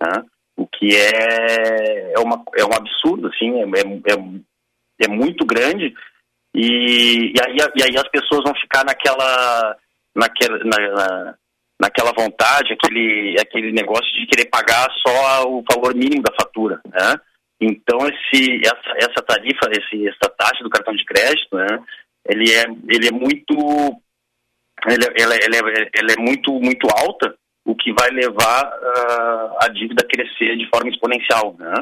né? 0.00 0.22
o 0.56 0.66
que 0.66 0.96
é, 0.96 2.12
é, 2.14 2.18
uma, 2.18 2.42
é 2.56 2.64
um 2.64 2.72
absurdo, 2.74 3.28
assim, 3.28 3.52
é, 3.60 3.64
é, 3.64 4.14
é, 4.14 5.04
é 5.04 5.08
muito 5.08 5.44
grande, 5.44 5.94
e, 6.54 7.32
e, 7.34 7.40
aí, 7.44 7.56
e 7.76 7.82
aí 7.82 7.96
as 7.96 8.08
pessoas 8.08 8.42
vão 8.42 8.54
ficar 8.54 8.82
naquela, 8.84 9.76
naquela, 10.14 10.58
na, 10.64 11.34
naquela 11.78 12.12
vontade, 12.12 12.72
aquele, 12.72 13.36
aquele 13.38 13.72
negócio 13.72 14.10
de 14.14 14.26
querer 14.26 14.48
pagar 14.48 14.88
só 15.06 15.46
o 15.46 15.62
valor 15.70 15.94
mínimo 15.94 16.22
da 16.22 16.34
fatura, 16.34 16.80
né? 16.86 17.20
Então, 17.60 17.98
esse, 18.06 18.60
essa, 18.64 18.96
essa 18.96 19.22
tarifa, 19.22 19.70
esse, 19.70 20.08
essa 20.08 20.28
taxa 20.36 20.62
do 20.62 20.70
cartão 20.70 20.94
de 20.94 21.04
crédito, 21.04 21.56
né, 21.56 21.66
ele 22.28 22.52
é, 22.52 22.64
ele 22.88 23.08
é 23.08 23.12
muito 23.12 24.00
ela, 24.84 25.06
ela, 25.16 25.34
ela, 25.34 25.70
é, 25.70 25.90
ela 25.94 26.12
é 26.12 26.16
muito, 26.18 26.52
muito 26.60 26.86
alta, 26.96 27.34
o 27.64 27.74
que 27.74 27.92
vai 27.92 28.10
levar 28.10 28.64
uh, 28.64 29.56
a 29.62 29.68
dívida 29.68 30.04
a 30.04 30.08
crescer 30.08 30.56
de 30.56 30.68
forma 30.68 30.88
exponencial, 30.88 31.56
né? 31.58 31.74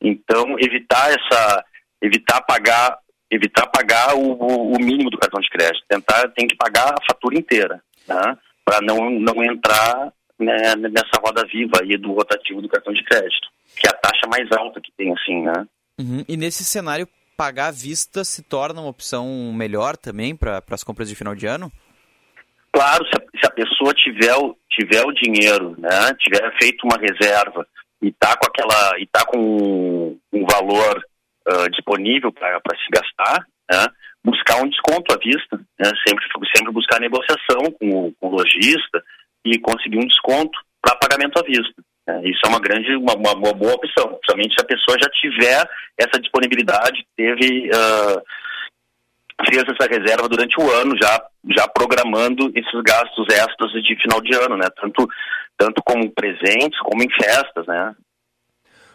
Então, 0.00 0.56
evitar 0.58 1.10
essa, 1.10 1.64
evitar 2.00 2.40
pagar, 2.42 2.98
evitar 3.30 3.66
pagar 3.66 4.14
o, 4.14 4.72
o, 4.72 4.78
mínimo 4.78 5.10
do 5.10 5.18
cartão 5.18 5.40
de 5.40 5.50
crédito, 5.50 5.84
tentar, 5.88 6.28
tem 6.28 6.46
que 6.46 6.56
pagar 6.56 6.94
a 6.94 7.04
fatura 7.06 7.36
inteira, 7.36 7.82
né? 8.08 8.38
Para 8.64 8.80
não, 8.80 9.10
não 9.10 9.44
entrar 9.44 10.12
né, 10.38 10.74
nessa 10.76 11.20
roda 11.20 11.44
viva 11.46 11.80
aí 11.82 11.96
do 11.96 12.12
rotativo 12.12 12.62
do 12.62 12.68
cartão 12.68 12.92
de 12.92 13.04
crédito, 13.04 13.48
que 13.76 13.86
é 13.86 13.90
a 13.90 13.94
taxa 13.94 14.26
mais 14.28 14.50
alta 14.52 14.80
que 14.80 14.92
tem, 14.96 15.12
assim, 15.12 15.42
né? 15.42 15.66
Uhum. 15.98 16.24
E 16.26 16.36
nesse 16.36 16.64
cenário, 16.64 17.08
pagar 17.36 17.68
à 17.68 17.70
vista 17.70 18.24
se 18.24 18.42
torna 18.42 18.80
uma 18.80 18.90
opção 18.90 19.52
melhor 19.52 19.96
também 19.96 20.34
para 20.34 20.62
as 20.70 20.82
compras 20.82 21.08
de 21.08 21.14
final 21.14 21.34
de 21.34 21.46
ano? 21.46 21.70
Claro, 22.76 23.06
se 23.06 23.12
a, 23.16 23.40
se 23.40 23.46
a, 23.46 23.50
pessoa 23.50 23.94
tiver 23.94 24.34
o, 24.36 24.54
tiver 24.70 25.02
o 25.02 25.12
dinheiro, 25.12 25.74
né, 25.78 26.12
tiver 26.20 26.44
feito 26.60 26.84
uma 26.84 27.00
reserva 27.00 27.66
e 28.02 28.08
está 28.08 28.36
com 28.36 28.46
aquela 28.46 29.00
e 29.00 29.06
tá 29.06 29.24
com 29.24 30.18
um 30.30 30.44
valor 30.44 31.02
uh, 31.48 31.70
disponível 31.70 32.30
para 32.30 32.60
se 32.76 32.90
gastar, 32.92 33.46
né, 33.72 33.86
buscar 34.22 34.62
um 34.62 34.68
desconto 34.68 35.10
à 35.10 35.16
vista, 35.16 35.56
né, 35.80 35.90
sempre 36.06 36.22
sempre 36.54 36.70
buscar 36.70 37.00
negociação 37.00 37.72
com 37.80 38.08
o, 38.08 38.12
com 38.20 38.28
o 38.28 38.36
lojista 38.36 39.02
e 39.42 39.58
conseguir 39.58 39.96
um 39.96 40.06
desconto 40.06 40.60
para 40.82 40.98
pagamento 40.98 41.38
à 41.38 41.42
vista. 41.42 41.82
Né. 42.06 42.24
Isso 42.24 42.40
é 42.44 42.48
uma 42.50 42.60
grande, 42.60 42.94
uma, 42.96 43.14
uma, 43.14 43.32
uma, 43.32 43.54
boa 43.54 43.72
opção, 43.72 44.06
principalmente 44.20 44.54
se 44.54 44.62
a 44.62 44.66
pessoa 44.66 44.98
já 45.02 45.08
tiver 45.12 45.66
essa 45.96 46.20
disponibilidade, 46.20 47.06
teve 47.16 47.70
uh, 47.70 48.20
fez 49.44 49.62
essa 49.62 49.88
reserva 49.88 50.28
durante 50.28 50.58
o 50.58 50.70
ano, 50.70 50.96
já, 51.00 51.22
já 51.56 51.68
programando 51.68 52.50
esses 52.54 52.82
gastos 52.82 53.26
extras 53.28 53.70
de 53.82 53.96
final 54.00 54.20
de 54.20 54.34
ano, 54.34 54.56
né? 54.56 54.68
Tanto, 54.80 55.06
tanto 55.58 55.82
como 55.84 56.10
presentes, 56.10 56.78
como 56.80 57.02
em 57.02 57.10
festas, 57.10 57.66
né? 57.66 57.94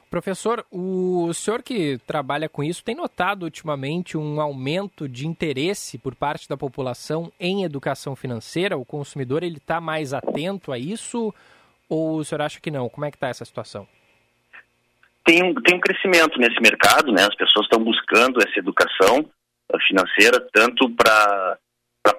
Professor, 0.10 0.65
o 0.69 1.34
senhor 1.34 1.63
que 1.63 1.97
trabalha 2.06 2.49
com 2.49 2.62
isso 2.62 2.84
tem 2.84 2.93
notado 2.93 3.43
ultimamente 3.43 4.17
um 4.17 4.41
aumento 4.41 5.08
de 5.08 5.25
interesse 5.25 5.97
por 5.97 6.15
parte 6.15 6.49
da 6.49 6.58
população 6.58 7.32
em 7.39 7.63
educação 7.63 8.13
financeira? 8.13 8.77
O 8.77 8.84
consumidor 8.84 9.41
ele 9.41 9.56
está 9.56 9.80
mais 9.80 10.13
atento 10.13 10.73
a 10.73 10.77
isso 10.77 11.34
ou 11.88 12.17
o 12.17 12.25
senhor 12.25 12.41
acha 12.41 12.60
que 12.60 12.69
não? 12.69 12.89
Como 12.89 13.06
é 13.06 13.12
que 13.12 13.15
está 13.15 13.30
essa 13.30 13.45
situação? 13.45 13.88
Tem 15.23 15.54
tem 15.63 15.77
um 15.77 15.80
crescimento 15.80 16.38
nesse 16.39 16.60
mercado, 16.62 17.13
né? 17.13 17.21
As 17.21 17.36
pessoas 17.36 17.65
estão 17.65 17.82
buscando 17.82 18.41
essa 18.41 18.60
educação 18.60 19.25
financeira, 19.88 20.40
tanto 20.54 20.90
para 20.92 21.58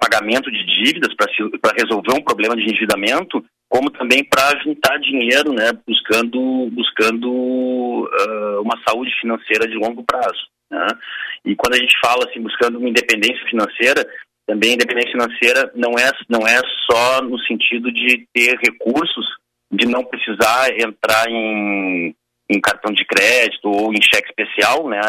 pagamento 0.01 0.51
de 0.51 0.65
dívidas, 0.85 1.15
para 1.17 1.75
resolver 1.77 2.12
um 2.15 2.23
problema 2.23 2.55
de 2.57 2.62
endividamento, 2.62 3.45
como 3.69 3.91
também 3.91 4.23
para 4.23 4.59
juntar 4.62 4.99
dinheiro, 4.99 5.53
né, 5.53 5.73
buscando, 5.87 6.69
buscando 6.73 7.31
uh, 7.31 8.61
uma 8.61 8.79
saúde 8.87 9.11
financeira 9.21 9.67
de 9.67 9.75
longo 9.75 10.05
prazo. 10.05 10.47
Né? 10.71 10.87
E 11.45 11.57
quando 11.57 11.75
a 11.75 11.79
gente 11.79 11.95
fala 12.05 12.29
assim, 12.29 12.41
buscando 12.41 12.79
uma 12.79 12.88
independência 12.88 13.43
financeira, 13.49 14.07
também 14.47 14.75
independência 14.75 15.12
financeira 15.12 15.73
não 15.75 15.93
é, 15.99 16.11
não 16.29 16.47
é 16.47 16.61
só 16.91 17.23
no 17.23 17.38
sentido 17.41 17.91
de 17.91 18.27
ter 18.35 18.59
recursos, 18.59 19.27
de 19.73 19.87
não 19.87 20.05
precisar 20.05 20.69
entrar 20.79 21.27
em, 21.31 22.15
em 22.50 22.61
cartão 22.61 22.92
de 22.92 23.05
crédito 23.05 23.68
ou 23.68 23.92
em 23.92 24.02
cheque 24.02 24.28
especial, 24.28 24.88
né, 24.88 25.00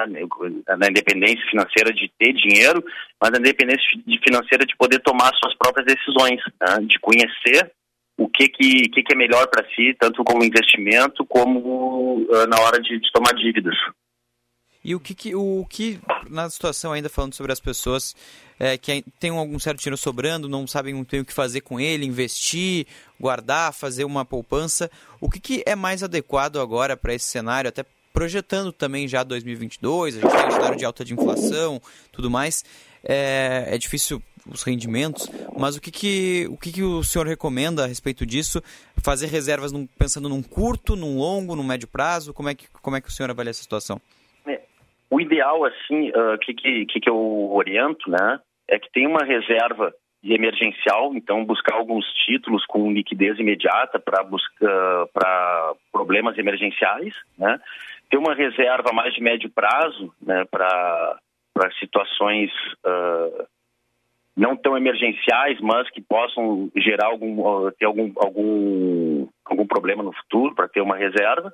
na 0.77 0.87
independência 0.87 1.43
financeira 1.49 1.91
de 1.93 2.11
ter 2.17 2.33
dinheiro, 2.33 2.83
mas 3.21 3.31
na 3.31 3.39
independência 3.39 3.83
financeira 4.23 4.65
de 4.65 4.75
poder 4.77 4.99
tomar 4.99 5.31
suas 5.35 5.55
próprias 5.57 5.85
decisões, 5.85 6.39
né, 6.61 6.85
de 6.87 6.99
conhecer 6.99 7.71
o 8.17 8.29
que, 8.29 8.47
que, 8.47 8.89
que, 8.89 9.03
que 9.03 9.13
é 9.13 9.17
melhor 9.17 9.47
para 9.47 9.67
si, 9.73 9.95
tanto 9.99 10.23
como 10.23 10.43
investimento 10.43 11.25
como 11.25 12.19
uh, 12.19 12.47
na 12.47 12.59
hora 12.61 12.79
de, 12.79 12.99
de 12.99 13.11
tomar 13.11 13.33
dívidas. 13.33 13.75
E 14.83 14.93
o 14.93 14.99
que, 14.99 15.15
que, 15.15 15.33
o 15.33 15.65
que, 15.69 15.99
na 16.29 16.49
situação 16.49 16.91
ainda 16.91 17.07
falando 17.07 17.33
sobre 17.33 17.51
as 17.53 17.59
pessoas 17.59 18.15
é, 18.59 18.77
que 18.77 19.03
têm 19.19 19.31
algum 19.31 19.57
certo 19.57 19.79
dinheiro 19.79 19.97
sobrando, 19.97 20.49
não 20.49 20.67
sabem 20.67 20.93
muito 20.93 21.11
bem 21.11 21.21
o 21.21 21.25
que 21.25 21.33
fazer 21.33 21.61
com 21.61 21.79
ele, 21.79 22.05
investir, 22.05 22.85
guardar, 23.19 23.73
fazer 23.73 24.03
uma 24.03 24.25
poupança, 24.25 24.91
o 25.21 25.29
que, 25.29 25.39
que 25.39 25.63
é 25.65 25.75
mais 25.75 26.03
adequado 26.03 26.59
agora 26.59 26.97
para 26.97 27.13
esse 27.13 27.25
cenário, 27.25 27.69
até 27.69 27.85
projetando 28.11 28.71
também 28.71 29.07
já 29.07 29.23
2022, 29.23 30.17
a 30.17 30.21
gente 30.21 30.31
tem 30.31 30.47
um 30.47 30.51
cenário 30.51 30.77
de 30.77 30.85
alta 30.85 31.03
de 31.03 31.13
inflação, 31.13 31.81
tudo 32.11 32.29
mais, 32.29 32.63
é, 33.03 33.65
é 33.69 33.77
difícil 33.77 34.21
os 34.45 34.63
rendimentos, 34.63 35.29
mas 35.57 35.75
o 35.75 35.81
que, 35.81 35.89
que, 35.89 36.47
o 36.49 36.57
que, 36.57 36.71
que 36.71 36.83
o 36.83 37.03
senhor 37.03 37.25
recomenda 37.25 37.85
a 37.85 37.87
respeito 37.87 38.25
disso? 38.25 38.61
Fazer 38.97 39.27
reservas 39.27 39.71
num, 39.71 39.87
pensando 39.87 40.27
num 40.27 40.43
curto, 40.43 40.95
num 40.95 41.17
longo, 41.17 41.55
num 41.55 41.63
médio 41.63 41.87
prazo? 41.87 42.33
Como 42.33 42.49
é 42.49 42.55
que, 42.55 42.67
como 42.81 42.95
é 42.97 43.01
que 43.01 43.07
o 43.07 43.11
senhor 43.11 43.29
avalia 43.29 43.51
essa 43.51 43.61
situação? 43.61 44.01
O 45.13 45.21
ideal, 45.21 45.63
assim, 45.63 46.09
uh, 46.09 46.39
que, 46.41 46.55
que, 46.55 46.99
que 46.99 47.07
eu 47.07 47.51
oriento, 47.53 48.09
né, 48.09 48.39
é 48.67 48.79
que 48.79 48.91
tenha 48.91 49.07
uma 49.07 49.23
reserva 49.23 49.93
emergencial, 50.23 51.13
então 51.13 51.45
buscar 51.45 51.75
alguns 51.75 52.03
títulos 52.25 52.65
com 52.65 52.91
liquidez 52.91 53.37
imediata 53.37 53.99
para 53.99 54.23
buscar 54.23 55.05
para 55.13 55.73
problemas 55.91 56.35
emergenciais, 56.39 57.13
né? 57.37 57.59
Ter 58.09 58.17
uma 58.17 58.33
reserva 58.33 58.91
mais 58.91 59.13
de 59.13 59.21
médio 59.21 59.51
prazo, 59.51 60.11
né, 60.19 60.45
para 60.49 61.19
para 61.53 61.71
situações 61.73 62.49
uh, 62.83 63.45
não 64.35 64.55
tão 64.57 64.75
emergenciais, 64.75 65.61
mas 65.61 65.87
que 65.91 66.01
possam 66.01 66.71
gerar 66.75 67.07
algum 67.07 67.69
ter 67.71 67.85
algum 67.85 68.11
algum 68.15 69.27
algum 69.45 69.67
problema 69.67 70.01
no 70.01 70.13
futuro 70.13 70.55
para 70.55 70.67
ter 70.67 70.81
uma 70.81 70.95
reserva 70.95 71.53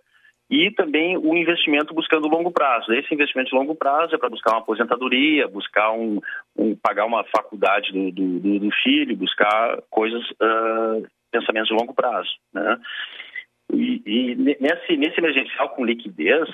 e 0.50 0.72
também 0.72 1.16
o 1.16 1.36
investimento 1.36 1.94
buscando 1.94 2.28
longo 2.28 2.52
prazo. 2.52 2.92
Esse 2.92 3.14
investimento 3.14 3.52
de 3.52 3.56
longo 3.56 3.76
prazo 3.76 4.16
é 4.16 4.18
para 4.18 4.30
buscar 4.30 4.52
uma 4.52 4.60
aposentadoria, 4.60 5.48
buscar 5.48 5.92
um, 5.92 6.20
um 6.58 6.76
pagar 6.76 7.06
uma 7.06 7.24
faculdade 7.26 7.92
do, 7.92 8.12
do, 8.12 8.60
do, 8.60 8.72
filho, 8.84 9.16
buscar 9.16 9.80
coisas, 9.92 10.24
uh, 10.32 11.08
pensamentos 11.32 11.70
de 11.70 11.76
longo 11.76 11.94
prazo. 11.94 12.30
Né? 12.52 12.80
E, 13.72 14.02
e, 14.06 14.36
nesse, 14.36 14.98
nesse 14.98 15.20
emergencial 15.20 15.70
com 15.70 15.86
liquidez, 15.86 16.50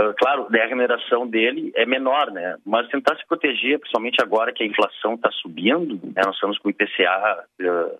uh, 0.00 0.14
claro, 0.18 0.46
a 0.48 0.66
remuneração 0.66 1.26
dele 1.26 1.72
é 1.74 1.84
menor, 1.84 2.30
né? 2.30 2.56
mas 2.64 2.86
tentar 2.88 3.16
se 3.16 3.26
proteger, 3.26 3.80
principalmente 3.80 4.22
agora 4.22 4.52
que 4.52 4.62
a 4.62 4.66
inflação 4.66 5.14
está 5.14 5.32
subindo, 5.32 5.94
né? 6.14 6.22
nós 6.24 6.36
estamos 6.36 6.58
com 6.58 6.68
o 6.68 6.70
IPCA 6.70 7.44
uh, 7.60 7.98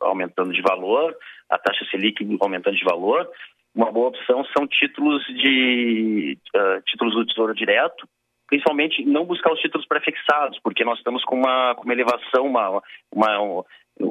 aumentando 0.00 0.52
de 0.52 0.62
valor, 0.62 1.16
a 1.48 1.58
taxa 1.58 1.84
Selic 1.90 2.26
aumentando 2.40 2.76
de 2.76 2.84
valor, 2.84 3.28
uma 3.74 3.90
boa 3.90 4.08
opção 4.08 4.44
são 4.56 4.66
títulos 4.66 5.24
de 5.26 6.38
uh, 6.54 6.82
títulos 6.86 7.14
do 7.14 7.26
Tesouro 7.26 7.54
Direto, 7.54 8.08
principalmente 8.48 9.04
não 9.04 9.24
buscar 9.24 9.52
os 9.52 9.60
títulos 9.60 9.86
prefixados, 9.86 10.58
porque 10.62 10.84
nós 10.84 10.98
estamos 10.98 11.24
com 11.24 11.36
uma, 11.36 11.74
com 11.76 11.84
uma 11.84 11.92
elevação, 11.92 12.46
uma, 12.46 12.82
uma 13.12 13.40
um, 13.40 13.62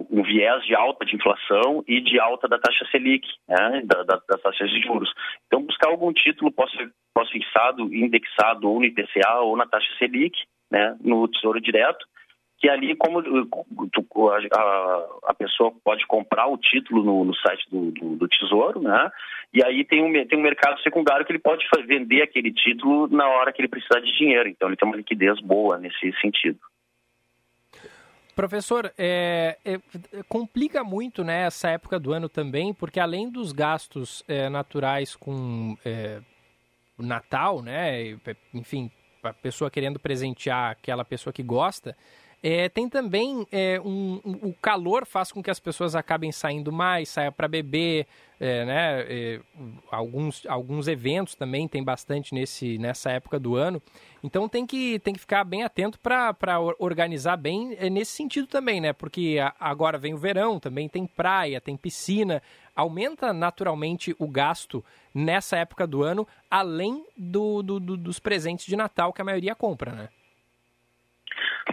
um, 0.10 0.24
viés 0.24 0.63
de 0.65 0.74
alta 0.74 1.06
de 1.06 1.15
inflação 1.15 1.84
e 1.88 2.00
de 2.00 2.19
alta 2.19 2.48
da 2.48 2.58
taxa 2.58 2.86
Selic, 2.89 3.28
né, 3.48 3.82
da, 3.84 4.04
da, 4.04 4.22
das 4.28 4.41
taxas 4.41 4.69
de 4.69 4.82
juros. 4.82 5.12
Então, 5.48 5.62
buscar 5.62 5.89
algum 5.89 6.13
título 6.13 6.54
pós-fixado, 7.13 7.93
indexado 7.93 8.69
ou 8.69 8.80
no 8.80 8.86
IPCA 8.86 9.39
ou 9.41 9.58
na 9.58 9.67
taxa 9.67 9.89
Selic, 9.98 10.38
né, 10.72 10.95
no 11.02 11.28
Tesouro 11.28 11.60
Direto, 11.60 12.06
que 12.60 12.69
ali 12.69 12.95
como 12.95 13.24
tu, 13.24 14.30
a, 14.30 15.08
a, 15.28 15.34
pessoa 15.34 15.72
pode 15.84 16.06
comprar 16.06 16.48
o 16.48 16.58
título 16.58 17.04
no, 17.04 17.24
no 17.24 17.36
site 17.36 17.65
do, 17.72 17.91
do, 17.91 18.15
do, 18.17 18.28
Tesouro, 18.28 18.82
né? 18.82 19.10
E 19.54 19.63
aí 19.63 19.86
tem 19.86 20.04
um, 20.04 20.28
tem 20.28 20.38
um 20.38 20.41
mercado 20.41 20.80
secundário 20.82 21.26
que 21.26 21.32
ele 21.32 21.39
pode 21.39 21.65
vender 21.88 22.22
aquele 22.22 22.52
título 22.52 23.08
na 23.08 23.28
hora 23.28 23.54
que 23.54 23.62
ele 23.62 23.69
precisar 23.69 24.02
de 24.02 24.12
dinheiro. 24.17 24.50
Então 24.50 24.67
ele 24.67 24.76
tem 24.76 24.88
uma 24.88 24.98
liquidez 24.98 25.39
boa 25.39 25.78
nesse 25.78 26.12
sentido. 26.19 26.60
Professor, 28.36 28.91
é, 28.98 29.58
é, 29.65 29.80
complica 30.28 30.84
muito 30.84 31.24
né, 31.24 31.45
essa 31.45 31.69
época 31.69 32.00
do 32.00 32.13
ano 32.13 32.28
também, 32.28 32.74
porque 32.74 33.00
além 33.00 33.30
dos 33.30 33.52
gastos 33.52 34.24
é, 34.28 34.50
naturais 34.50 35.15
com 35.15 35.78
é, 35.84 36.22
o 36.98 37.04
Natal, 37.04 37.62
né, 37.62 38.17
enfim, 38.54 38.89
a 39.24 39.34
pessoa 39.34 39.69
querendo 39.69 40.00
presentear 40.00 40.72
aquela 40.72 41.04
pessoa 41.04 41.34
que 41.34 41.43
gosta, 41.43 41.98
é, 42.41 42.69
tem 42.69 42.88
também 42.88 43.45
é, 43.52 43.82
um, 43.82 44.21
um, 44.23 44.49
o 44.49 44.54
calor 44.54 45.06
faz 45.06 45.32
com 45.32 45.43
que 45.43 45.52
as 45.52 45.60
pessoas 45.60 45.93
acabem 45.93 46.32
saindo 46.32 46.71
mais, 46.71 47.10
saia 47.10 47.32
para 47.32 47.49
beber, 47.49 48.08
é, 48.39 48.63
né? 48.63 49.02
É, 49.02 49.41
alguns, 49.91 50.45
alguns 50.45 50.88
eventos 50.88 51.36
também 51.36 51.67
tem 51.67 51.84
bastante 51.84 52.34
nesse, 52.34 52.78
nessa 52.78 53.12
época 53.12 53.38
do 53.38 53.56
ano. 53.56 53.82
Então 54.23 54.47
tem 54.47 54.65
que, 54.65 54.99
tem 54.99 55.13
que 55.13 55.19
ficar 55.19 55.43
bem 55.43 55.63
atento 55.63 55.99
para 55.99 56.34
organizar 56.80 57.36
bem 57.36 57.75
é, 57.78 57.89
nesse 57.89 58.13
sentido 58.13 58.47
também, 58.47 58.80
né? 58.80 58.93
Porque 58.93 59.38
a, 59.41 59.54
agora 59.60 59.97
vem 59.97 60.13
o 60.13 60.17
verão, 60.17 60.62
também 60.62 60.88
tem 60.88 61.06
praia, 61.06 61.60
tem 61.60 61.75
piscina. 61.75 62.41
Aumenta 62.73 63.34
naturalmente 63.34 64.15
o 64.17 64.30
gasto 64.30 64.84
nessa 65.13 65.58
época 65.58 65.86
do 65.86 66.04
ano, 66.04 66.25
além 66.49 67.04
do, 67.17 67.62
do, 67.62 67.80
do 67.82 67.97
dos 67.97 68.19
presentes 68.19 68.65
de 68.65 68.78
Natal 68.78 69.12
que 69.12 69.21
a 69.21 69.25
maioria 69.25 69.54
compra, 69.54 69.91
né? 69.91 70.10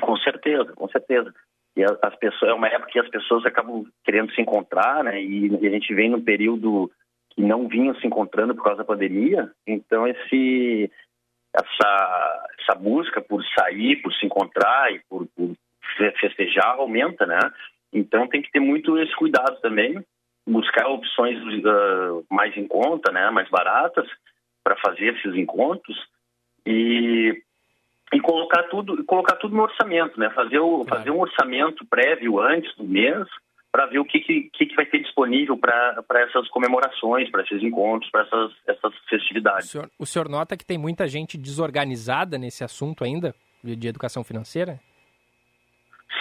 Com 0.00 0.16
certeza, 0.16 0.72
com 0.74 0.88
certeza. 0.88 1.32
E 1.76 1.84
as 1.84 2.16
pessoas, 2.16 2.50
é 2.50 2.54
uma 2.54 2.68
época 2.68 2.92
que 2.92 2.98
as 2.98 3.08
pessoas 3.08 3.44
acabam 3.44 3.84
querendo 4.02 4.32
se 4.32 4.40
encontrar, 4.40 5.04
né? 5.04 5.22
E, 5.22 5.54
a 5.54 5.70
gente 5.70 5.94
vem 5.94 6.08
num 6.08 6.22
período 6.22 6.90
que 7.30 7.42
não 7.42 7.68
vinham 7.68 7.94
se 7.96 8.06
encontrando 8.06 8.54
por 8.54 8.64
causa 8.64 8.78
da 8.78 8.84
pandemia. 8.84 9.50
Então 9.66 10.06
esse 10.06 10.90
essa 11.54 12.46
essa 12.60 12.78
busca 12.78 13.20
por 13.20 13.44
sair, 13.58 13.96
por 13.96 14.12
se 14.14 14.24
encontrar 14.24 14.90
e 14.92 15.00
por, 15.08 15.26
por 15.36 15.54
festejar 16.18 16.76
aumenta, 16.76 17.26
né? 17.26 17.38
Então 17.92 18.26
tem 18.26 18.40
que 18.40 18.50
ter 18.50 18.60
muito 18.60 18.98
esse 18.98 19.14
cuidado 19.14 19.60
também, 19.60 20.02
buscar 20.46 20.88
opções 20.88 21.38
uh, 21.38 22.24
mais 22.30 22.56
em 22.56 22.66
conta, 22.66 23.12
né? 23.12 23.30
Mais 23.30 23.48
baratas 23.50 24.08
para 24.64 24.76
fazer 24.76 25.14
esses 25.14 25.34
encontros 25.34 25.96
e 26.66 27.40
e 28.12 28.20
colocar 28.20 28.62
tudo, 28.64 29.04
colocar 29.04 29.36
tudo 29.36 29.56
no 29.56 29.62
orçamento, 29.62 30.18
né? 30.18 30.30
Fazer, 30.30 30.58
o, 30.58 30.84
claro. 30.84 30.88
fazer 30.88 31.10
um 31.10 31.20
orçamento 31.20 31.84
prévio 31.86 32.40
antes 32.40 32.74
do 32.76 32.84
mês 32.84 33.26
para 33.72 33.86
ver 33.86 33.98
o 33.98 34.04
que, 34.04 34.20
que, 34.20 34.48
que, 34.50 34.74
vai 34.74 34.86
ter 34.86 35.00
disponível 35.00 35.58
para 35.58 36.22
essas 36.22 36.48
comemorações, 36.48 37.30
para 37.30 37.42
esses 37.42 37.62
encontros, 37.62 38.10
para 38.10 38.22
essas, 38.22 38.52
essas 38.66 38.94
festividades. 39.08 39.68
O 39.68 39.70
senhor, 39.70 39.90
o 39.98 40.06
senhor 40.06 40.28
nota 40.30 40.56
que 40.56 40.64
tem 40.64 40.78
muita 40.78 41.06
gente 41.06 41.36
desorganizada 41.36 42.38
nesse 42.38 42.64
assunto 42.64 43.04
ainda, 43.04 43.34
de 43.62 43.86
educação 43.86 44.24
financeira? 44.24 44.80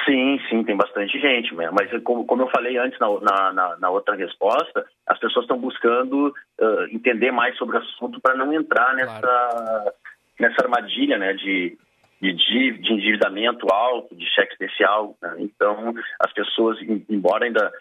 Sim, 0.03 0.37
sim, 0.49 0.63
tem 0.63 0.75
bastante 0.75 1.17
gente, 1.19 1.55
né? 1.55 1.69
mas 1.71 1.89
como, 2.03 2.25
como 2.25 2.41
eu 2.41 2.49
falei 2.49 2.77
antes 2.77 2.99
na, 2.99 3.53
na, 3.53 3.77
na 3.77 3.89
outra 3.89 4.15
resposta, 4.15 4.85
as 5.07 5.17
pessoas 5.17 5.45
estão 5.45 5.57
buscando 5.57 6.27
uh, 6.59 6.83
entender 6.91 7.31
mais 7.31 7.57
sobre 7.57 7.77
o 7.77 7.79
assunto 7.79 8.19
para 8.19 8.35
não 8.35 8.51
entrar 8.51 8.93
nessa, 8.95 9.21
claro 9.21 9.91
nessa 10.39 10.63
armadilha 10.63 11.17
né, 11.17 11.33
de, 11.33 11.77
de, 12.21 12.33
de 12.33 12.93
endividamento 12.93 13.71
alto, 13.71 14.15
de 14.15 14.25
cheque 14.27 14.53
especial. 14.53 15.15
Né? 15.21 15.35
Então, 15.39 15.93
as 16.19 16.33
pessoas, 16.33 16.77
embora 17.09 17.45
ainda, 17.45 17.71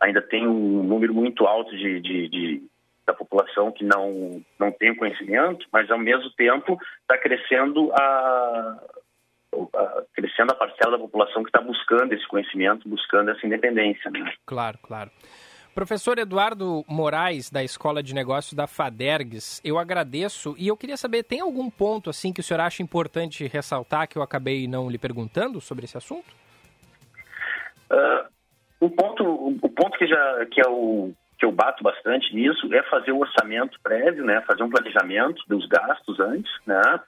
ainda 0.00 0.22
tenham 0.22 0.50
um 0.50 0.82
número 0.82 1.14
muito 1.14 1.46
alto 1.46 1.76
de, 1.76 2.00
de, 2.00 2.28
de 2.28 2.70
da 3.06 3.14
população 3.14 3.72
que 3.72 3.84
não, 3.84 4.40
não 4.58 4.70
tem 4.70 4.94
conhecimento, 4.94 5.66
mas 5.72 5.90
ao 5.90 5.98
mesmo 5.98 6.30
tempo 6.30 6.78
está 7.02 7.18
crescendo 7.18 7.92
a, 7.92 8.78
a, 9.74 10.02
crescendo 10.14 10.52
a 10.52 10.54
parcela 10.54 10.92
da 10.92 10.98
população 10.98 11.42
que 11.42 11.48
está 11.48 11.60
buscando 11.60 12.12
esse 12.12 12.26
conhecimento, 12.28 12.88
buscando 12.88 13.30
essa 13.30 13.44
independência. 13.44 14.10
Né? 14.10 14.32
Claro, 14.46 14.78
claro. 14.82 15.10
Professor 15.74 16.18
Eduardo 16.18 16.84
Moraes, 16.88 17.48
da 17.50 17.62
Escola 17.62 18.02
de 18.02 18.14
Negócios 18.14 18.54
da 18.54 18.66
FADERGS, 18.66 19.60
eu 19.64 19.78
agradeço 19.78 20.54
e 20.58 20.66
eu 20.66 20.76
queria 20.76 20.96
saber, 20.96 21.22
tem 21.22 21.40
algum 21.40 21.70
ponto 21.70 22.10
assim 22.10 22.32
que 22.32 22.40
o 22.40 22.42
senhor 22.42 22.60
acha 22.60 22.82
importante 22.82 23.46
ressaltar 23.46 24.08
que 24.08 24.18
eu 24.18 24.22
acabei 24.22 24.66
não 24.66 24.90
lhe 24.90 24.98
perguntando 24.98 25.60
sobre 25.60 25.84
esse 25.84 25.96
assunto? 25.96 26.28
Uh, 27.90 28.28
o 28.80 28.90
ponto, 28.90 29.24
o 29.24 29.68
ponto 29.68 29.96
que, 29.96 30.06
já, 30.06 30.46
que, 30.46 30.60
é 30.60 30.68
o, 30.68 31.12
que 31.38 31.46
eu 31.46 31.52
bato 31.52 31.84
bastante 31.84 32.34
nisso 32.34 32.72
é 32.74 32.82
fazer 32.84 33.12
um 33.12 33.20
orçamento 33.20 33.78
prévio, 33.80 34.24
né, 34.24 34.40
fazer 34.46 34.62
um 34.64 34.70
planejamento 34.70 35.42
dos 35.48 35.66
gastos 35.66 36.18
antes, 36.18 36.52
né, 36.66 37.00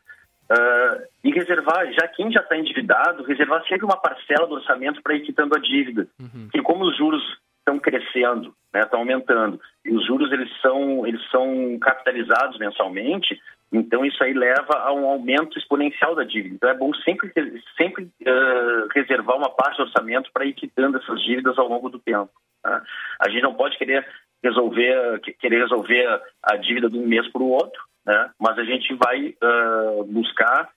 Uh, 0.51 1.07
e 1.25 1.31
reservar, 1.31 1.91
já 1.93 2.07
quem 2.09 2.31
já 2.31 2.41
está 2.41 2.59
endividado, 2.59 3.25
reservar 3.25 3.67
sempre 3.67 3.87
uma 3.87 3.97
parcela 3.97 4.47
do 4.47 4.57
orçamento 4.57 5.01
para 5.01 5.15
ir 5.15 5.23
quitando 5.23 5.57
a 5.57 5.59
dívida. 5.59 6.07
Uhum. 6.21 6.43
Porque 6.43 6.61
como 6.61 6.85
os 6.85 6.95
juros 6.99 7.23
estão 7.63 7.79
crescendo, 7.79 8.55
né, 8.75 8.81
estão 8.81 9.01
aumentando, 9.01 9.61
e 9.85 9.95
os 9.95 10.05
juros 10.07 10.31
eles 10.33 10.51
são, 10.61 11.07
eles 11.07 11.21
são 11.31 11.79
capitalizados 11.81 12.59
mensalmente, 12.59 13.41
então 13.73 14.05
isso 14.05 14.23
aí 14.23 14.35
leva 14.35 14.75
a 14.75 14.93
um 14.93 15.07
aumento 15.07 15.59
exponencial 15.59 16.15
da 16.15 16.25
dívida. 16.25 16.55
Então 16.55 16.69
é 16.69 16.75
bom 16.75 16.93
sempre, 16.97 17.33
sempre 17.77 18.05
uh, 18.05 18.89
reservar 18.95 19.37
uma 19.37 19.49
parte 19.49 19.79
do 19.79 19.85
orçamento 19.85 20.31
para 20.33 20.45
ir 20.45 20.53
quitando 20.53 20.99
essas 20.99 21.23
dívidas 21.23 21.59
ao 21.59 21.69
longo 21.69 21.89
do 21.89 21.99
tempo. 21.99 22.31
Tá? 22.63 22.83
A 23.19 23.31
gente 23.31 23.43
não 23.43 23.55
pode 23.55 23.79
querer 23.79 24.07
resolver, 24.43 25.21
querer 25.41 25.63
resolver 25.63 26.21
a 26.43 26.57
dívida 26.57 26.91
de 26.91 26.99
um 26.99 27.07
mês 27.07 27.27
para 27.29 27.43
o 27.43 27.49
outro, 27.49 27.83
né? 28.05 28.31
mas 28.39 28.59
a 28.59 28.65
gente 28.65 28.93
vai 28.95 29.35
uh, 29.43 30.05
buscar 30.05 30.69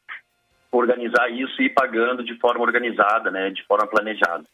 organizar 0.72 1.30
isso 1.30 1.62
e 1.62 1.66
ir 1.66 1.70
pagando 1.70 2.24
de 2.24 2.38
forma 2.40 2.64
organizada, 2.64 3.30
né? 3.30 3.50
de 3.50 3.64
forma 3.66 3.88
planejada. 3.88 4.46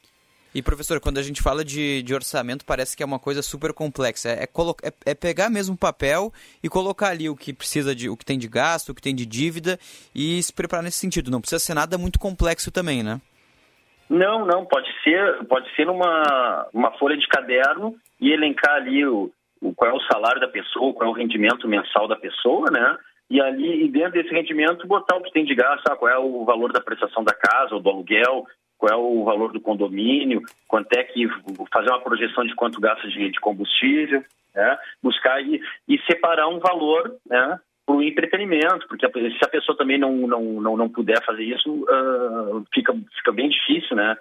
E, 0.53 0.61
professor, 0.61 0.99
quando 0.99 1.17
a 1.17 1.21
gente 1.21 1.41
fala 1.41 1.63
de, 1.63 2.03
de 2.03 2.13
orçamento, 2.13 2.65
parece 2.65 2.95
que 2.95 3.01
é 3.01 3.05
uma 3.05 3.19
coisa 3.19 3.41
super 3.41 3.73
complexa. 3.73 4.29
É, 4.29 4.43
é, 4.43 4.47
é, 4.83 5.11
é 5.11 5.15
pegar 5.15 5.49
mesmo 5.49 5.77
papel 5.77 6.31
e 6.61 6.67
colocar 6.67 7.09
ali 7.09 7.29
o 7.29 7.35
que 7.35 7.53
precisa 7.53 7.95
de, 7.95 8.09
o 8.09 8.17
que 8.17 8.25
tem 8.25 8.37
de 8.37 8.49
gasto, 8.49 8.89
o 8.89 8.95
que 8.95 9.01
tem 9.01 9.15
de 9.15 9.25
dívida 9.25 9.79
e 10.13 10.43
se 10.43 10.53
preparar 10.53 10.83
nesse 10.83 10.97
sentido. 10.97 11.31
Não 11.31 11.39
precisa 11.39 11.59
ser 11.59 11.73
nada 11.73 11.97
muito 11.97 12.19
complexo 12.19 12.69
também, 12.69 13.01
né? 13.01 13.21
Não, 14.09 14.45
não, 14.45 14.65
pode 14.65 14.89
ser, 15.03 15.45
pode 15.45 15.73
ser 15.73 15.85
numa 15.85 16.67
uma 16.73 16.91
folha 16.97 17.15
de 17.15 17.25
caderno 17.29 17.95
e 18.19 18.33
elencar 18.33 18.75
ali 18.75 19.05
o, 19.05 19.31
o, 19.61 19.73
qual 19.73 19.89
é 19.89 19.93
o 19.93 20.01
salário 20.01 20.41
da 20.41 20.49
pessoa, 20.49 20.93
qual 20.93 21.07
é 21.07 21.11
o 21.13 21.15
rendimento 21.15 21.65
mensal 21.65 22.09
da 22.09 22.17
pessoa, 22.17 22.69
né? 22.69 22.97
E 23.29 23.39
ali, 23.39 23.85
e 23.85 23.87
dentro 23.87 24.21
desse 24.21 24.35
rendimento, 24.35 24.85
botar 24.85 25.15
o 25.15 25.21
que 25.21 25.31
tem 25.31 25.45
de 25.45 25.55
gasto, 25.55 25.83
sabe? 25.87 25.97
qual 25.97 26.11
é 26.11 26.17
o 26.17 26.43
valor 26.43 26.73
da 26.73 26.81
prestação 26.81 27.23
da 27.23 27.33
casa 27.33 27.73
ou 27.73 27.79
do 27.79 27.89
aluguel, 27.89 28.45
qual 28.81 28.91
é 28.91 28.95
o 28.95 29.23
valor 29.23 29.53
do 29.53 29.61
condomínio, 29.61 30.41
quanto 30.67 30.91
é 30.97 31.03
que 31.03 31.27
fazer 31.71 31.89
uma 31.89 32.01
projeção 32.01 32.43
de 32.43 32.55
quanto 32.55 32.81
gasta 32.81 33.07
de, 33.07 33.29
de 33.29 33.39
combustível, 33.39 34.23
né? 34.55 34.77
buscar 35.03 35.39
e, 35.39 35.61
e, 35.87 35.99
separar 36.07 36.47
um 36.47 36.57
valor 36.57 37.15
né, 37.29 37.59
para 37.85 37.95
o 37.95 38.01
entretenimento, 38.01 38.87
porque 38.87 39.07
se 39.07 39.45
a 39.45 39.49
pessoa 39.49 39.77
também 39.77 39.99
não, 39.99 40.11
não, 40.27 40.41
não, 40.41 40.75
não 40.75 40.89
puder 40.89 41.23
fazer 41.23 41.43
isso, 41.43 41.69
uh, 41.71 42.65
fica, 42.73 42.91
fica 43.17 43.31
bem 43.31 43.49
difícil, 43.49 43.95
né? 43.95 44.17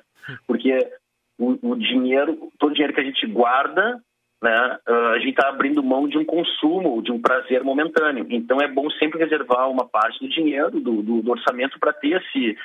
Porque 0.46 0.76
o, 1.38 1.70
o, 1.70 1.76
dinheiro, 1.76 2.50
todo 2.58 2.72
o 2.72 2.74
dinheiro 2.74 2.92
que 2.92 3.00
a 3.00 3.04
gente 3.04 3.26
guarda, 3.26 3.98
né, 4.42 4.78
uh, 4.88 5.06
a 5.14 5.18
gente 5.18 5.30
está 5.30 5.48
abrindo 5.48 5.82
mão 5.82 6.06
de 6.06 6.18
um 6.18 6.24
consumo, 6.24 7.02
de 7.02 7.10
um 7.10 7.20
prazer 7.20 7.64
momentâneo. 7.64 8.26
Então 8.28 8.60
é 8.60 8.68
bom 8.68 8.90
sempre 8.90 9.18
reservar 9.18 9.70
uma 9.70 9.88
parte 9.88 10.20
do 10.20 10.28
dinheiro, 10.28 10.78
do, 10.80 11.02
do, 11.02 11.22
do 11.22 11.30
orçamento, 11.30 11.78
para 11.80 11.94
ter 11.94 12.22
esse, 12.22 12.56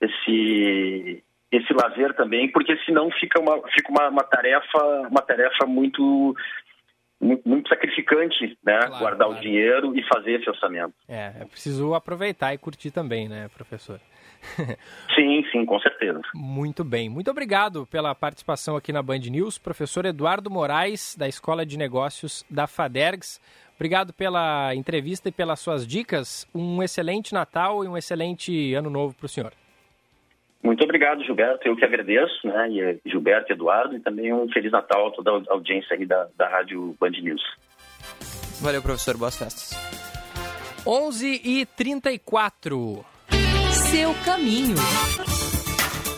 esse, 0.00 1.24
esse 1.50 1.72
lazer 1.72 2.14
também, 2.14 2.50
porque 2.50 2.76
senão 2.84 3.10
fica 3.12 3.40
uma, 3.40 3.56
fica 3.68 3.90
uma, 3.90 4.08
uma 4.08 4.24
tarefa 4.24 5.08
uma 5.10 5.22
tarefa 5.22 5.66
muito 5.66 6.34
muito, 7.20 7.68
sacrificante, 7.68 8.56
né? 8.64 8.78
Claro, 8.78 8.98
Guardar 8.98 9.26
claro. 9.26 9.40
o 9.40 9.42
dinheiro 9.42 9.98
e 9.98 10.02
fazer 10.04 10.40
esse 10.40 10.48
orçamento. 10.48 10.94
É, 11.08 11.32
é 11.40 11.44
preciso 11.44 11.92
aproveitar 11.94 12.54
e 12.54 12.58
curtir 12.58 12.92
também, 12.92 13.28
né, 13.28 13.48
professor? 13.48 14.00
sim, 15.16 15.44
sim, 15.50 15.66
com 15.66 15.80
certeza. 15.80 16.20
Muito 16.32 16.84
bem. 16.84 17.08
Muito 17.08 17.28
obrigado 17.28 17.86
pela 17.86 18.14
participação 18.14 18.76
aqui 18.76 18.92
na 18.92 19.02
Band 19.02 19.18
News, 19.18 19.58
professor 19.58 20.06
Eduardo 20.06 20.48
Moraes, 20.48 21.16
da 21.18 21.26
Escola 21.26 21.66
de 21.66 21.76
Negócios 21.76 22.44
da 22.48 22.68
Fadergs. 22.68 23.40
Obrigado 23.74 24.12
pela 24.12 24.72
entrevista 24.74 25.28
e 25.28 25.32
pelas 25.32 25.58
suas 25.60 25.86
dicas. 25.86 26.48
Um 26.54 26.82
excelente 26.82 27.34
Natal 27.34 27.84
e 27.84 27.88
um 27.88 27.96
excelente 27.96 28.74
Ano 28.74 28.90
Novo 28.90 29.14
para 29.16 29.26
o 29.26 29.28
senhor. 29.28 29.52
Muito 30.62 30.82
obrigado, 30.82 31.24
Gilberto. 31.24 31.66
Eu 31.66 31.76
que 31.76 31.84
agradeço, 31.84 32.46
né? 32.46 32.68
E 32.70 33.00
Gilberto 33.08 33.52
e 33.52 33.54
Eduardo, 33.54 33.96
e 33.96 34.00
também 34.00 34.32
um 34.32 34.48
Feliz 34.50 34.72
Natal 34.72 35.08
a 35.08 35.10
toda 35.12 35.30
a 35.30 35.52
audiência 35.52 35.96
aí 35.96 36.04
da, 36.04 36.28
da 36.36 36.48
Rádio 36.48 36.96
Band 37.00 37.10
News. 37.10 37.42
Valeu, 38.60 38.82
professor. 38.82 39.16
Boas 39.16 39.36
festas. 39.36 39.70
11 40.86 41.40
e 41.44 41.66
34 41.66 43.04
Seu 43.90 44.14
caminho. 44.24 44.76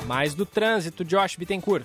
Mais 0.07 0.35
do 0.35 0.47
trânsito, 0.47 1.05
Josh 1.05 1.37
Bittencourt. 1.37 1.85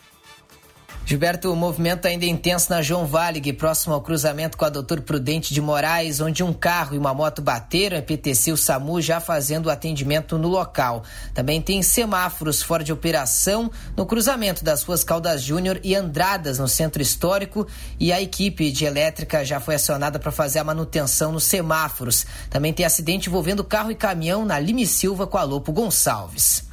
Gilberto, 1.07 1.53
o 1.53 1.55
movimento 1.55 2.07
ainda 2.07 2.25
é 2.25 2.27
intenso 2.27 2.71
na 2.71 2.81
João 2.81 3.05
Valig, 3.05 3.53
próximo 3.53 3.93
ao 3.93 4.01
cruzamento 4.01 4.57
com 4.57 4.65
a 4.65 4.69
Doutor 4.69 5.01
Prudente 5.01 5.53
de 5.53 5.61
Moraes, 5.61 6.19
onde 6.19 6.41
um 6.41 6.51
carro 6.51 6.95
e 6.95 6.97
uma 6.97 7.13
moto 7.13 7.43
bateram, 7.43 7.99
a 7.99 8.01
PTC 8.01 8.49
e 8.49 8.53
o 8.53 8.57
SAMU 8.57 8.99
já 8.99 9.19
fazendo 9.19 9.67
o 9.67 9.69
atendimento 9.69 10.35
no 10.35 10.47
local. 10.47 11.03
Também 11.31 11.61
tem 11.61 11.83
semáforos 11.83 12.63
fora 12.63 12.83
de 12.83 12.91
operação 12.91 13.69
no 13.95 14.03
cruzamento 14.03 14.63
das 14.63 14.81
ruas 14.81 15.03
Caldas 15.03 15.43
Júnior 15.43 15.79
e 15.83 15.93
Andradas, 15.93 16.57
no 16.57 16.67
centro 16.67 17.03
histórico, 17.03 17.67
e 17.99 18.11
a 18.11 18.19
equipe 18.19 18.71
de 18.71 18.85
elétrica 18.85 19.45
já 19.45 19.59
foi 19.59 19.75
acionada 19.75 20.17
para 20.17 20.31
fazer 20.31 20.57
a 20.57 20.63
manutenção 20.63 21.31
nos 21.31 21.43
semáforos. 21.43 22.25
Também 22.49 22.73
tem 22.73 22.83
acidente 22.83 23.29
envolvendo 23.29 23.63
carro 23.63 23.91
e 23.91 23.95
caminhão 23.95 24.43
na 24.43 24.57
Lime 24.57 24.87
Silva 24.87 25.27
com 25.27 25.37
a 25.37 25.43
Lopo 25.43 25.71
Gonçalves. 25.71 26.65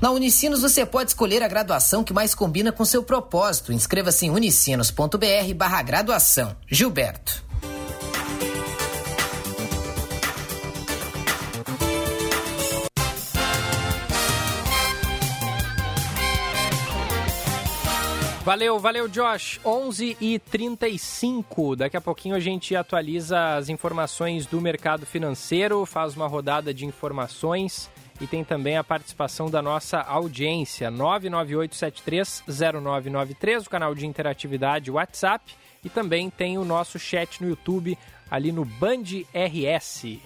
Na 0.00 0.10
Unicinos 0.10 0.60
você 0.60 0.84
pode 0.84 1.10
escolher 1.10 1.42
a 1.42 1.48
graduação 1.48 2.04
que 2.04 2.12
mais 2.12 2.34
combina 2.34 2.70
com 2.70 2.84
seu 2.84 3.02
propósito. 3.02 3.72
Inscreva-se 3.72 4.26
em 4.26 4.30
unicinos.br 4.30 5.54
barra 5.54 5.82
graduação. 5.82 6.54
Gilberto. 6.68 7.44
Valeu, 18.44 18.78
valeu, 18.78 19.08
Josh. 19.08 19.58
11 19.64 20.16
e 20.20 20.38
35. 20.38 21.74
Daqui 21.74 21.96
a 21.96 22.00
pouquinho 22.00 22.36
a 22.36 22.38
gente 22.38 22.76
atualiza 22.76 23.56
as 23.56 23.68
informações 23.68 24.46
do 24.46 24.60
mercado 24.60 25.04
financeiro, 25.04 25.84
faz 25.84 26.14
uma 26.14 26.28
rodada 26.28 26.72
de 26.72 26.84
informações 26.86 27.90
e 28.20 28.26
tem 28.26 28.44
também 28.44 28.76
a 28.76 28.84
participação 28.84 29.50
da 29.50 29.62
nossa 29.62 30.00
audiência, 30.00 30.90
998730993, 30.90 33.66
o 33.66 33.70
canal 33.70 33.94
de 33.94 34.06
interatividade 34.06 34.90
WhatsApp, 34.90 35.54
e 35.84 35.88
também 35.88 36.28
tem 36.30 36.58
o 36.58 36.64
nosso 36.64 36.98
chat 36.98 37.40
no 37.42 37.48
YouTube, 37.48 37.96
ali 38.30 38.52
no 38.52 38.64
Band 38.64 39.04
RS. 39.32 40.18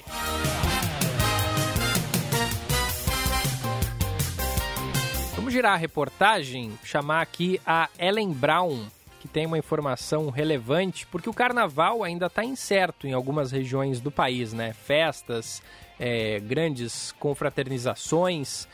Vamos 5.35 5.53
girar 5.53 5.73
a 5.73 5.77
reportagem, 5.77 6.73
chamar 6.85 7.23
aqui 7.23 7.61
a 7.67 7.89
Ellen 7.99 8.33
Brown, 8.33 8.87
que 9.21 9.27
tem 9.29 9.47
uma 9.47 9.59
informação 9.59 10.31
relevante, 10.31 11.07
porque 11.07 11.29
o 11.29 11.35
carnaval 11.35 12.05
ainda 12.05 12.27
está 12.27 12.45
incerto 12.45 13.07
em 13.07 13.13
algumas 13.13 13.53
regiões 13.53 14.01
do 14.01 14.11
país, 14.11 14.53
né? 14.53 14.73
Festas, 14.73 15.63
é, 16.01 16.41
grandes 16.41 17.13
confraternizações. 17.21 18.67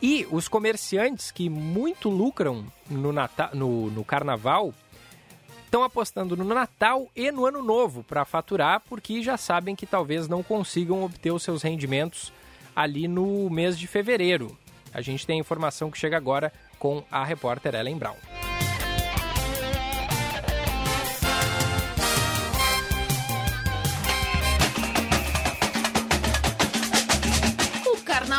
E 0.00 0.28
os 0.30 0.46
comerciantes 0.46 1.32
que 1.32 1.48
muito 1.48 2.08
lucram 2.08 2.64
no, 2.88 3.12
Natal, 3.12 3.50
no, 3.54 3.90
no 3.90 4.04
Carnaval 4.04 4.72
estão 5.64 5.82
apostando 5.82 6.36
no 6.36 6.44
Natal 6.44 7.08
e 7.16 7.32
no 7.32 7.44
Ano 7.46 7.62
Novo 7.62 8.04
para 8.04 8.24
faturar, 8.24 8.80
porque 8.88 9.22
já 9.22 9.36
sabem 9.36 9.74
que 9.74 9.86
talvez 9.86 10.28
não 10.28 10.42
consigam 10.42 11.02
obter 11.02 11.32
os 11.32 11.42
seus 11.42 11.62
rendimentos 11.62 12.32
ali 12.76 13.08
no 13.08 13.50
mês 13.50 13.76
de 13.76 13.86
fevereiro. 13.86 14.56
A 14.94 15.00
gente 15.00 15.26
tem 15.26 15.38
a 15.38 15.40
informação 15.40 15.90
que 15.90 15.98
chega 15.98 16.16
agora 16.16 16.52
com 16.78 17.02
a 17.10 17.24
repórter 17.24 17.74
Ellen 17.74 17.98
Brown. 17.98 18.47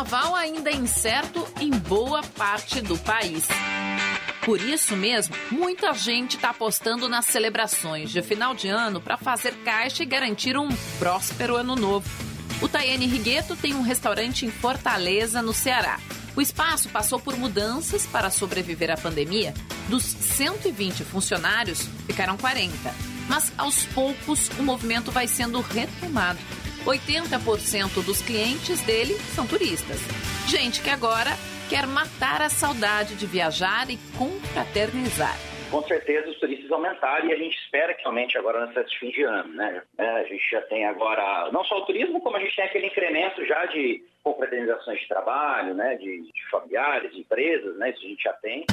Carnaval 0.10 0.36
ainda 0.36 0.72
é 0.72 0.74
incerto 0.74 1.48
em 1.62 1.70
boa 1.70 2.24
parte 2.24 2.82
do 2.82 2.98
país. 2.98 3.48
Por 4.44 4.60
isso 4.60 4.98
mesmo, 4.98 5.36
muita 5.52 5.94
gente 5.94 6.36
está 6.36 6.50
apostando 6.50 7.08
nas 7.08 7.28
celebrações 7.28 8.10
de 8.10 8.20
final 8.24 8.56
de 8.56 8.68
ano 8.68 9.00
para 9.00 9.18
fazer 9.18 9.54
caixa 9.64 10.02
e 10.02 10.08
garantir 10.08 10.58
um 10.58 10.68
próspero 10.98 11.56
ano 11.56 11.76
novo. 11.76 12.10
O 12.60 12.68
Tayane 12.68 13.06
Rigueto 13.06 13.56
tem 13.56 13.76
um 13.76 13.84
restaurante 13.84 14.48
em 14.48 14.52
Fortaleza, 14.52 15.44
no 15.44 15.54
Ceará. 15.54 16.00
O 16.36 16.42
espaço 16.42 16.90
passou 16.90 17.20
por 17.20 17.38
mudanças 17.38 18.08
para 18.08 18.32
sobreviver 18.32 18.90
à 18.90 18.98
pandemia. 18.98 19.54
Dos 19.90 20.04
120 20.04 21.04
funcionários, 21.04 21.88
ficaram 22.08 22.36
40. 22.36 22.74
Mas 23.28 23.54
aos 23.56 23.86
poucos 23.86 24.50
o 24.58 24.64
movimento 24.64 25.12
vai 25.12 25.28
sendo 25.28 25.62
retomado. 25.62 26.40
80% 26.86 28.04
dos 28.04 28.22
clientes 28.22 28.82
dele 28.82 29.14
são 29.36 29.46
turistas. 29.48 30.00
Gente 30.48 30.82
que 30.82 30.90
agora 30.90 31.32
quer 31.70 31.86
matar 31.86 32.42
a 32.42 32.50
saudade 32.50 33.16
de 33.16 33.26
viajar 33.28 33.90
e 33.90 33.98
confraternizar. 34.18 35.38
com 35.70 35.84
certeza 35.84 36.28
os 36.30 36.40
turistas 36.40 36.72
aumentaram 36.72 37.28
e 37.28 37.34
a 37.34 37.38
gente 37.38 37.56
espera 37.58 37.94
que 37.94 38.06
aumente 38.08 38.36
agora 38.38 38.66
nesse 38.66 38.98
fim 38.98 39.12
de 39.12 39.22
ano, 39.24 39.54
né? 39.54 39.84
É, 40.00 40.10
a 40.10 40.24
gente 40.24 40.44
já 40.52 40.62
tem 40.62 40.86
agora, 40.86 41.50
não 41.52 41.64
só 41.64 41.78
o 41.78 41.86
turismo, 41.86 42.20
como 42.22 42.38
a 42.38 42.40
gente 42.40 42.56
tem 42.56 42.66
aquele 42.66 42.88
incremento 42.88 43.46
já 43.46 43.66
de 43.68 44.04
confraternizações 44.24 45.00
de 45.00 45.08
trabalho, 45.08 45.76
né? 45.76 45.96
De, 45.96 46.22
de 46.24 46.50
familiares, 46.50 47.12
de 47.12 47.20
empresas, 47.20 47.78
né? 47.78 47.92
Isso 47.92 48.04
a 48.04 48.10
gente 48.10 48.24
já 48.24 48.34
tem. 48.34 48.66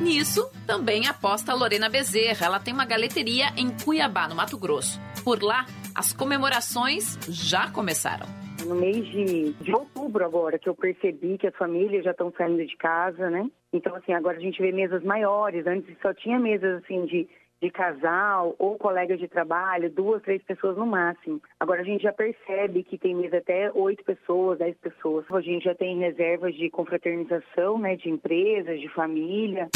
Nisso, 0.00 0.50
também 0.66 1.06
aposta 1.08 1.52
a 1.52 1.54
Lorena 1.54 1.88
Bezerra. 1.88 2.46
Ela 2.46 2.60
tem 2.60 2.72
uma 2.72 2.86
galeteria 2.86 3.46
em 3.56 3.70
Cuiabá, 3.84 4.28
no 4.28 4.34
Mato 4.34 4.56
Grosso. 4.56 5.00
Por 5.24 5.42
lá, 5.42 5.66
as 5.96 6.12
comemorações 6.12 7.18
já 7.26 7.70
começaram. 7.70 8.26
No 8.66 8.74
mês 8.74 9.06
de, 9.06 9.52
de 9.54 9.72
outubro 9.72 10.24
agora, 10.24 10.58
que 10.58 10.68
eu 10.68 10.74
percebi 10.74 11.38
que 11.38 11.46
as 11.46 11.56
famílias 11.56 12.04
já 12.04 12.10
estão 12.10 12.32
saindo 12.36 12.64
de 12.64 12.76
casa, 12.76 13.30
né? 13.30 13.50
Então, 13.72 13.94
assim, 13.96 14.12
agora 14.12 14.36
a 14.36 14.40
gente 14.40 14.60
vê 14.60 14.72
mesas 14.72 15.02
maiores. 15.02 15.66
Antes 15.66 15.96
só 16.02 16.12
tinha 16.12 16.38
mesas, 16.38 16.82
assim, 16.82 17.06
de, 17.06 17.26
de 17.62 17.70
casal 17.70 18.54
ou 18.58 18.76
colegas 18.76 19.18
de 19.18 19.26
trabalho, 19.26 19.90
duas, 19.90 20.22
três 20.22 20.42
pessoas 20.42 20.76
no 20.76 20.86
máximo. 20.86 21.40
Agora 21.58 21.80
a 21.80 21.84
gente 21.84 22.02
já 22.02 22.12
percebe 22.12 22.82
que 22.82 22.98
tem 22.98 23.14
mesa 23.14 23.38
até 23.38 23.70
oito 23.72 24.04
pessoas, 24.04 24.58
dez 24.58 24.76
pessoas. 24.76 25.24
A 25.30 25.40
gente 25.40 25.64
já 25.64 25.74
tem 25.74 25.98
reservas 25.98 26.54
de 26.54 26.68
confraternização, 26.68 27.78
né, 27.78 27.96
de 27.96 28.10
empresas, 28.10 28.80
de 28.80 28.88
família. 28.88 29.68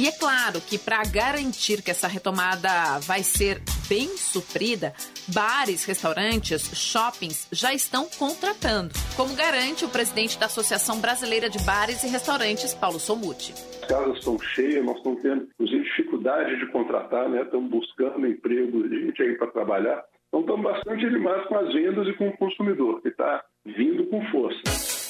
E 0.00 0.08
é 0.08 0.12
claro 0.12 0.60
que 0.60 0.78
para 0.78 1.02
garantir 1.04 1.82
que 1.82 1.90
essa 1.90 2.08
retomada 2.08 2.98
vai 3.06 3.22
ser 3.22 3.60
bem 3.92 4.08
suprida, 4.16 4.94
bares, 5.34 5.84
restaurantes, 5.84 6.62
shoppings 6.74 7.46
já 7.52 7.74
estão 7.74 8.06
contratando, 8.18 8.94
como 9.14 9.36
garante 9.36 9.84
o 9.84 9.88
presidente 9.90 10.40
da 10.40 10.46
Associação 10.46 10.98
Brasileira 10.98 11.50
de 11.50 11.58
Bares 11.58 12.02
e 12.02 12.08
Restaurantes, 12.08 12.72
Paulo 12.72 12.98
Somuti. 12.98 13.52
As 13.82 13.88
casas 13.88 14.16
estão 14.16 14.38
cheias, 14.38 14.82
nós 14.82 14.96
estamos 14.96 15.20
tendo, 15.20 15.42
inclusive, 15.42 15.84
dificuldade 15.84 16.58
de 16.58 16.72
contratar, 16.72 17.28
né? 17.28 17.42
Estamos 17.42 17.70
buscando 17.70 18.26
emprego 18.26 18.88
gente 18.88 19.22
aí 19.22 19.36
para 19.36 19.48
trabalhar. 19.48 20.02
Então, 20.28 20.40
estamos 20.40 20.62
bastante 20.62 21.04
animados 21.04 21.46
com 21.48 21.58
as 21.58 21.74
vendas 21.74 22.08
e 22.08 22.14
com 22.14 22.28
o 22.28 22.36
consumidor, 22.38 23.02
que 23.02 23.08
está 23.08 23.44
vindo 23.66 24.06
com 24.06 24.24
força. 24.30 25.01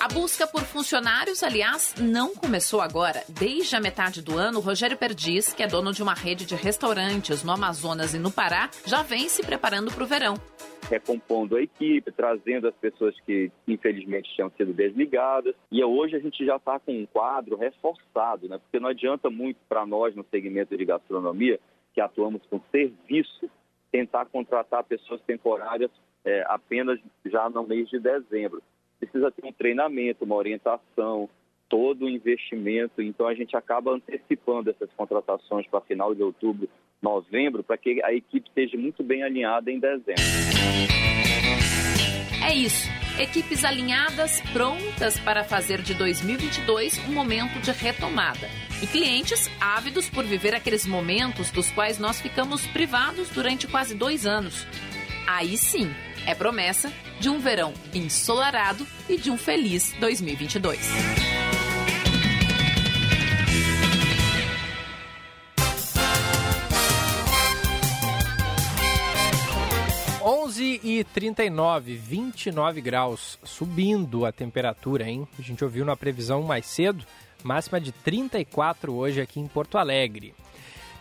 A 0.00 0.08
busca 0.08 0.46
por 0.46 0.62
funcionários, 0.62 1.42
aliás, 1.42 1.94
não 2.00 2.34
começou 2.34 2.80
agora. 2.80 3.22
Desde 3.28 3.76
a 3.76 3.80
metade 3.82 4.22
do 4.22 4.38
ano, 4.38 4.58
Rogério 4.58 4.96
Perdiz, 4.96 5.52
que 5.52 5.62
é 5.62 5.66
dono 5.66 5.92
de 5.92 6.02
uma 6.02 6.14
rede 6.14 6.46
de 6.46 6.54
restaurantes 6.54 7.44
no 7.44 7.52
Amazonas 7.52 8.14
e 8.14 8.18
no 8.18 8.32
Pará, 8.32 8.70
já 8.86 9.02
vem 9.02 9.28
se 9.28 9.44
preparando 9.44 9.92
para 9.92 10.02
o 10.02 10.06
verão. 10.06 10.36
Recompondo 10.88 11.54
a 11.54 11.60
equipe, 11.60 12.10
trazendo 12.12 12.66
as 12.66 12.74
pessoas 12.76 13.14
que 13.26 13.52
infelizmente 13.68 14.34
tinham 14.34 14.50
sido 14.56 14.72
desligadas. 14.72 15.54
E 15.70 15.84
hoje 15.84 16.16
a 16.16 16.18
gente 16.18 16.46
já 16.46 16.56
está 16.56 16.80
com 16.80 16.92
um 16.92 17.04
quadro 17.04 17.58
reforçado, 17.58 18.48
né? 18.48 18.56
porque 18.56 18.80
não 18.80 18.88
adianta 18.88 19.28
muito 19.28 19.58
para 19.68 19.84
nós 19.84 20.16
no 20.16 20.24
segmento 20.30 20.78
de 20.78 20.84
gastronomia, 20.86 21.60
que 21.92 22.00
atuamos 22.00 22.40
com 22.48 22.58
serviço, 22.72 23.50
tentar 23.92 24.24
contratar 24.24 24.82
pessoas 24.82 25.20
temporárias 25.26 25.90
é, 26.24 26.42
apenas 26.48 26.98
já 27.26 27.50
no 27.50 27.66
mês 27.66 27.86
de 27.90 28.00
dezembro 28.00 28.62
precisa 29.00 29.30
ter 29.30 29.46
um 29.46 29.52
treinamento, 29.52 30.24
uma 30.24 30.36
orientação, 30.36 31.28
todo 31.68 32.04
o 32.04 32.08
investimento. 32.08 33.00
Então 33.00 33.26
a 33.26 33.34
gente 33.34 33.56
acaba 33.56 33.92
antecipando 33.92 34.70
essas 34.70 34.90
contratações 34.92 35.66
para 35.68 35.80
final 35.80 36.14
de 36.14 36.22
outubro, 36.22 36.68
novembro, 37.00 37.62
para 37.62 37.78
que 37.78 38.02
a 38.04 38.12
equipe 38.12 38.48
esteja 38.48 38.76
muito 38.76 39.02
bem 39.02 39.22
alinhada 39.22 39.70
em 39.70 39.78
dezembro. 39.78 40.14
É 42.44 42.54
isso. 42.54 42.88
Equipes 43.18 43.64
alinhadas, 43.64 44.40
prontas 44.52 45.20
para 45.20 45.44
fazer 45.44 45.82
de 45.82 45.94
2022 45.94 47.06
um 47.08 47.12
momento 47.12 47.60
de 47.60 47.70
retomada. 47.70 48.48
E 48.82 48.86
clientes 48.86 49.50
ávidos 49.60 50.08
por 50.08 50.24
viver 50.24 50.54
aqueles 50.54 50.86
momentos 50.86 51.50
dos 51.50 51.70
quais 51.70 51.98
nós 51.98 52.20
ficamos 52.20 52.66
privados 52.68 53.28
durante 53.28 53.68
quase 53.68 53.94
dois 53.94 54.26
anos. 54.26 54.66
Aí 55.32 55.56
sim, 55.56 55.88
é 56.26 56.34
promessa 56.34 56.92
de 57.20 57.28
um 57.28 57.38
verão 57.38 57.72
ensolarado 57.94 58.84
e 59.08 59.16
de 59.16 59.30
um 59.30 59.38
feliz 59.38 59.94
2022. 60.00 60.80
Onze 70.20 70.80
e 70.82 71.04
39, 71.04 71.94
29 71.94 72.80
graus, 72.80 73.38
subindo 73.44 74.26
a 74.26 74.32
temperatura, 74.32 75.08
hein? 75.08 75.28
A 75.38 75.42
gente 75.42 75.62
ouviu 75.62 75.84
na 75.84 75.94
previsão 75.96 76.42
mais 76.42 76.66
cedo, 76.66 77.06
máxima 77.44 77.80
de 77.80 77.92
34 77.92 78.92
hoje 78.92 79.20
aqui 79.20 79.38
em 79.38 79.46
Porto 79.46 79.78
Alegre. 79.78 80.34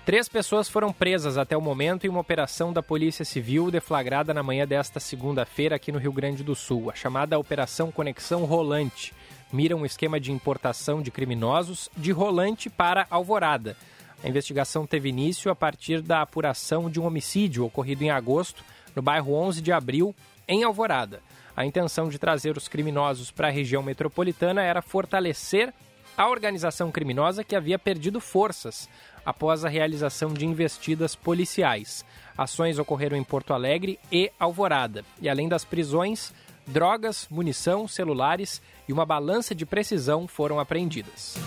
Três 0.06 0.28
pessoas 0.28 0.68
foram 0.68 0.92
presas 0.92 1.38
até 1.38 1.56
o 1.56 1.62
momento 1.62 2.06
em 2.06 2.10
uma 2.10 2.22
operação 2.22 2.74
da 2.74 2.82
Polícia 2.82 3.24
Civil 3.24 3.70
deflagrada 3.70 4.34
na 4.34 4.42
manhã 4.42 4.66
desta 4.66 5.00
segunda-feira 5.00 5.76
aqui 5.76 5.92
no 5.92 6.00
Rio 6.00 6.12
Grande 6.12 6.44
do 6.44 6.56
Sul. 6.56 6.90
A 6.90 6.96
chamada 6.96 7.38
Operação 7.38 7.92
Conexão 7.92 8.46
Rolante 8.46 9.14
mira 9.54 9.76
um 9.76 9.86
esquema 9.86 10.20
de 10.20 10.32
importação 10.32 11.02
de 11.02 11.12
criminosos 11.12 11.90
de 11.96 12.12
Rolante 12.12 12.70
para 12.70 13.06
Alvorada. 13.10 13.78
A 14.24 14.28
investigação 14.28 14.88
teve 14.88 15.10
início 15.10 15.52
a 15.52 15.56
partir 15.56 16.02
da 16.02 16.22
apuração 16.22 16.90
de 16.90 17.00
um 17.00 17.06
homicídio 17.06 17.66
ocorrido 17.66 18.04
em 18.04 18.10
agosto 18.10 18.64
no 18.96 19.02
bairro 19.02 19.34
11 19.34 19.62
de 19.62 19.72
Abril, 19.72 20.16
em 20.48 20.64
Alvorada. 20.64 21.22
A 21.56 21.66
intenção 21.66 22.10
de 22.10 22.18
trazer 22.18 22.58
os 22.58 22.68
criminosos 22.68 23.32
para 23.32 23.48
a 23.48 23.52
região 23.52 23.84
metropolitana 23.84 24.64
era 24.64 24.82
fortalecer 24.82 25.74
a 26.20 26.28
organização 26.28 26.92
criminosa 26.92 27.46
que 27.46 27.56
havia 27.56 27.80
perdido 27.80 28.20
forças 28.20 28.90
após 29.26 29.64
a 29.64 29.70
realização 29.70 30.34
de 30.34 30.46
investidas 30.46 31.16
policiais. 31.16 32.04
Ações 32.38 32.78
ocorreram 32.78 33.16
em 33.16 33.24
Porto 33.24 33.54
Alegre 33.54 33.98
e 34.12 34.30
Alvorada. 34.38 35.06
E 35.22 35.30
além 35.30 35.48
das 35.48 35.64
prisões, 35.64 36.34
drogas, 36.68 37.26
munição, 37.32 37.88
celulares 37.88 38.62
e 38.86 38.92
uma 38.92 39.06
balança 39.06 39.56
de 39.56 39.66
precisão 39.66 40.28
foram 40.28 40.60
apreendidas. 40.60 41.38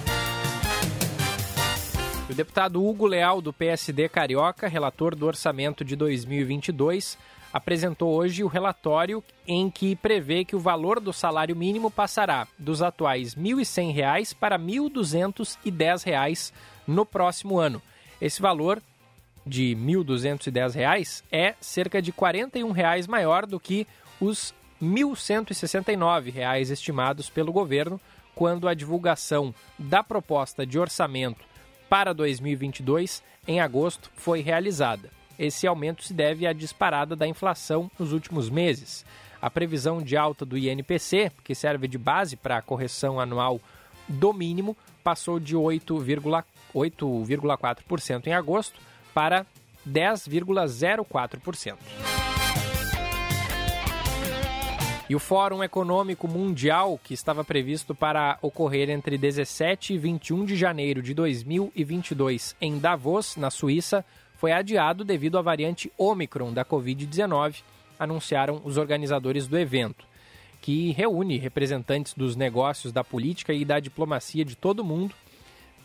O 2.30 2.32
deputado 2.32 2.82
Hugo 2.82 3.04
Leal, 3.04 3.42
do 3.42 3.52
PSD 3.52 4.08
Carioca, 4.08 4.68
relator 4.68 5.14
do 5.14 5.26
orçamento 5.26 5.84
de 5.84 5.94
2022, 5.94 7.18
apresentou 7.52 8.12
hoje 8.12 8.42
o 8.42 8.48
relatório 8.48 9.22
em 9.46 9.70
que 9.70 9.94
prevê 9.94 10.44
que 10.44 10.56
o 10.56 10.60
valor 10.60 10.98
do 10.98 11.12
salário 11.12 11.54
mínimo 11.54 11.90
passará 11.90 12.46
dos 12.58 12.82
atuais 12.82 13.34
R$ 13.34 13.42
1.100 13.42 14.34
para 14.36 14.56
R$ 14.56 14.62
1.210 14.62 16.52
no 16.86 17.04
próximo 17.04 17.58
ano. 17.58 17.82
Esse 18.20 18.40
valor 18.40 18.82
de 19.46 19.74
R$ 19.74 19.80
1.210 19.80 21.22
é 21.30 21.54
cerca 21.60 22.00
de 22.00 22.12
41 22.12 22.70
reais 22.70 23.06
maior 23.06 23.44
do 23.46 23.60
que 23.60 23.86
os 24.20 24.54
R$ 24.80 24.88
1.169 24.88 26.70
estimados 26.70 27.28
pelo 27.28 27.52
governo 27.52 28.00
quando 28.34 28.66
a 28.66 28.74
divulgação 28.74 29.54
da 29.78 30.02
proposta 30.02 30.64
de 30.66 30.78
orçamento 30.78 31.44
para 31.88 32.14
2022 32.14 33.22
em 33.46 33.60
agosto 33.60 34.10
foi 34.16 34.40
realizada. 34.40 35.21
Esse 35.38 35.66
aumento 35.66 36.04
se 36.04 36.12
deve 36.12 36.46
à 36.46 36.52
disparada 36.52 37.16
da 37.16 37.26
inflação 37.26 37.90
nos 37.98 38.12
últimos 38.12 38.50
meses. 38.50 39.06
A 39.40 39.48
previsão 39.50 40.02
de 40.02 40.16
alta 40.16 40.44
do 40.44 40.56
INPC, 40.56 41.32
que 41.42 41.52
serve 41.54 41.88
de 41.88 41.98
base 41.98 42.36
para 42.36 42.58
a 42.58 42.62
correção 42.62 43.18
anual 43.18 43.60
do 44.08 44.32
mínimo, 44.32 44.76
passou 45.02 45.40
de 45.40 45.56
8,4% 45.56 48.26
em 48.26 48.34
agosto 48.34 48.80
para 49.12 49.44
10,04%. 49.88 51.76
E 55.12 55.14
o 55.14 55.18
Fórum 55.18 55.62
Econômico 55.62 56.26
Mundial, 56.26 56.98
que 57.02 57.12
estava 57.12 57.44
previsto 57.44 57.94
para 57.94 58.38
ocorrer 58.40 58.88
entre 58.88 59.18
17 59.18 59.92
e 59.92 59.98
21 59.98 60.46
de 60.46 60.56
janeiro 60.56 61.02
de 61.02 61.12
2022 61.12 62.56
em 62.60 62.78
Davos, 62.78 63.36
na 63.36 63.50
Suíça, 63.50 64.02
foi 64.42 64.50
adiado 64.50 65.04
devido 65.04 65.38
à 65.38 65.40
variante 65.40 65.92
Omicron 65.96 66.52
da 66.52 66.64
Covid-19, 66.64 67.62
anunciaram 67.96 68.60
os 68.64 68.76
organizadores 68.76 69.46
do 69.46 69.56
evento 69.56 70.04
que 70.60 70.90
reúne 70.90 71.38
representantes 71.38 72.12
dos 72.12 72.34
negócios, 72.34 72.92
da 72.92 73.04
política 73.04 73.52
e 73.52 73.64
da 73.64 73.78
diplomacia 73.78 74.44
de 74.44 74.56
todo 74.56 74.80
o 74.80 74.84
mundo, 74.84 75.14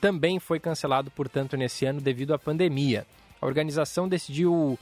também 0.02 0.40
foi 0.40 0.60
cancelado, 0.60 1.12
portanto, 1.12 1.56
nesse 1.56 1.86
ano 1.86 2.02
devido 2.02 2.34
à 2.34 2.40
pandemia. 2.40 3.06
A 3.40 3.46
organização 3.46 4.10
decidiu 4.10 4.80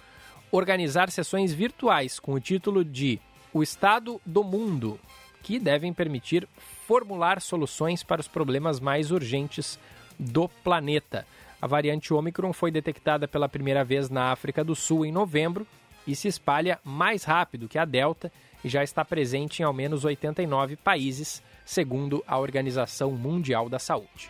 organizar 0.53 1.11
sessões 1.11 1.51
virtuais 1.53 2.17
com 2.17 2.31
o 2.31 2.39
título 2.39 2.81
de 2.81 3.19
O 3.53 3.61
Estado 3.61 4.21
do 4.25 4.41
Mundo, 4.41 4.97
que 5.43 5.59
devem 5.59 5.91
permitir 5.91 6.47
formular 6.87 7.41
soluções 7.41 8.03
para 8.03 8.21
os 8.21 8.27
problemas 8.29 8.79
mais 8.79 9.11
urgentes 9.11 9.77
do 10.17 10.47
planeta. 10.47 11.27
A 11.61 11.67
variante 11.67 12.13
Omicron 12.13 12.53
foi 12.53 12.71
detectada 12.71 13.27
pela 13.27 13.49
primeira 13.49 13.83
vez 13.83 14.09
na 14.09 14.31
África 14.31 14.63
do 14.63 14.75
Sul 14.75 15.05
em 15.05 15.11
novembro 15.11 15.65
e 16.05 16.15
se 16.15 16.27
espalha 16.27 16.79
mais 16.83 17.23
rápido 17.23 17.67
que 17.67 17.77
a 17.77 17.85
Delta 17.85 18.31
e 18.63 18.69
já 18.69 18.83
está 18.83 19.03
presente 19.03 19.61
em 19.61 19.65
ao 19.65 19.73
menos 19.73 20.03
89 20.05 20.75
países, 20.75 21.41
segundo 21.63 22.23
a 22.27 22.37
Organização 22.37 23.11
Mundial 23.11 23.69
da 23.69 23.79
Saúde. 23.79 24.29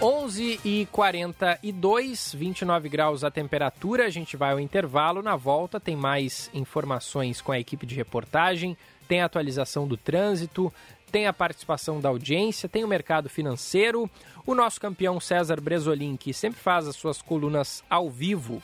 11 0.00 0.60
e 0.64 0.86
42, 0.92 2.32
29 2.32 2.88
graus 2.88 3.24
a 3.24 3.30
temperatura. 3.32 4.06
A 4.06 4.10
gente 4.10 4.36
vai 4.36 4.52
ao 4.52 4.60
intervalo. 4.60 5.22
Na 5.22 5.34
volta 5.34 5.80
tem 5.80 5.96
mais 5.96 6.48
informações 6.54 7.40
com 7.40 7.50
a 7.50 7.58
equipe 7.58 7.84
de 7.84 7.96
reportagem, 7.96 8.76
tem 9.08 9.22
atualização 9.22 9.88
do 9.88 9.96
trânsito, 9.96 10.72
tem 11.10 11.26
a 11.26 11.32
participação 11.32 12.00
da 12.00 12.08
audiência, 12.08 12.68
tem 12.68 12.84
o 12.84 12.88
mercado 12.88 13.28
financeiro. 13.28 14.10
O 14.46 14.54
nosso 14.54 14.80
campeão 14.80 15.20
César 15.20 15.60
Bresolim, 15.60 16.16
que 16.16 16.32
sempre 16.32 16.60
faz 16.60 16.86
as 16.86 16.96
suas 16.96 17.20
colunas 17.20 17.82
ao 17.88 18.08
vivo 18.10 18.62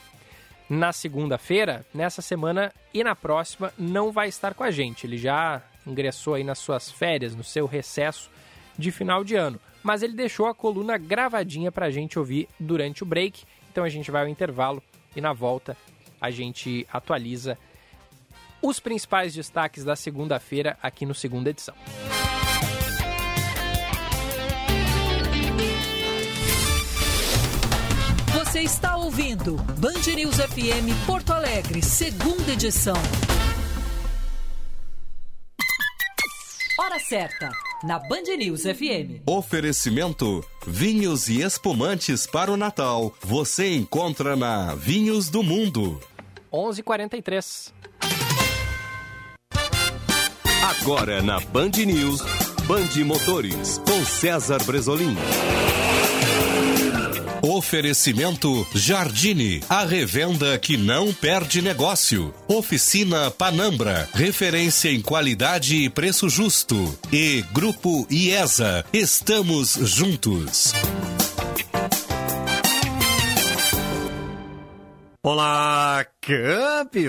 na 0.69 0.91
segunda-feira, 0.91 1.85
nessa 1.93 2.21
semana 2.21 2.73
e 2.93 3.03
na 3.03 3.15
próxima, 3.15 3.71
não 3.77 4.11
vai 4.11 4.27
estar 4.27 4.53
com 4.53 4.63
a 4.63 4.71
gente. 4.71 5.05
Ele 5.05 5.17
já 5.17 5.61
ingressou 5.85 6.33
aí 6.33 6.43
nas 6.43 6.57
suas 6.57 6.91
férias, 6.91 7.35
no 7.35 7.43
seu 7.43 7.65
recesso 7.65 8.29
de 8.77 8.91
final 8.91 9.23
de 9.23 9.35
ano 9.35 9.59
mas 9.85 10.01
ele 10.01 10.13
deixou 10.13 10.47
a 10.47 10.55
coluna 10.55 10.97
gravadinha 10.97 11.71
para 11.71 11.85
a 11.85 11.91
gente 11.91 12.17
ouvir 12.17 12.49
durante 12.59 13.03
o 13.03 13.05
break. 13.05 13.43
Então 13.71 13.83
a 13.83 13.89
gente 13.89 14.09
vai 14.09 14.23
ao 14.23 14.27
intervalo 14.27 14.81
e 15.15 15.21
na 15.21 15.31
volta 15.31 15.77
a 16.19 16.31
gente 16.31 16.87
atualiza 16.91 17.55
os 18.63 18.79
principais 18.79 19.35
destaques 19.35 19.83
da 19.83 19.95
segunda-feira 19.95 20.75
aqui 20.81 21.05
no 21.05 21.13
segunda 21.13 21.51
edição. 21.51 21.75
Você 28.55 28.61
está 28.61 28.95
ouvindo 28.95 29.57
Band 29.57 30.15
News 30.15 30.37
FM 30.37 31.05
Porto 31.05 31.33
Alegre, 31.33 31.83
segunda 31.83 32.53
edição. 32.53 32.95
Hora 36.79 36.97
certa 36.97 37.51
na 37.83 37.99
Band 37.99 38.33
News 38.37 38.61
FM. 38.61 39.23
Oferecimento: 39.25 40.41
vinhos 40.65 41.27
e 41.27 41.41
espumantes 41.41 42.25
para 42.25 42.49
o 42.49 42.55
Natal. 42.55 43.13
Você 43.19 43.75
encontra 43.75 44.37
na 44.37 44.73
Vinhos 44.73 45.29
do 45.29 45.43
Mundo. 45.43 46.01
11:43. 46.49 47.73
Agora 50.63 51.21
na 51.21 51.41
Band 51.41 51.71
News, 51.85 52.21
Band 52.65 53.03
Motores 53.05 53.79
com 53.79 54.05
César 54.05 54.63
Bresolim. 54.63 55.13
Oferecimento 57.47 58.65
Jardine, 58.73 59.61
a 59.69 59.85
revenda 59.85 60.57
que 60.57 60.75
não 60.75 61.13
perde 61.13 61.61
negócio. 61.61 62.33
Oficina 62.47 63.29
Panambra, 63.29 64.09
referência 64.15 64.89
em 64.89 64.99
qualidade 64.99 65.75
e 65.75 65.87
preço 65.87 66.27
justo. 66.27 66.97
E 67.13 67.43
Grupo 67.53 68.07
IESA, 68.09 68.83
estamos 68.91 69.73
juntos. 69.73 70.73
Olá, 75.21 76.03
campeões! 76.19 77.05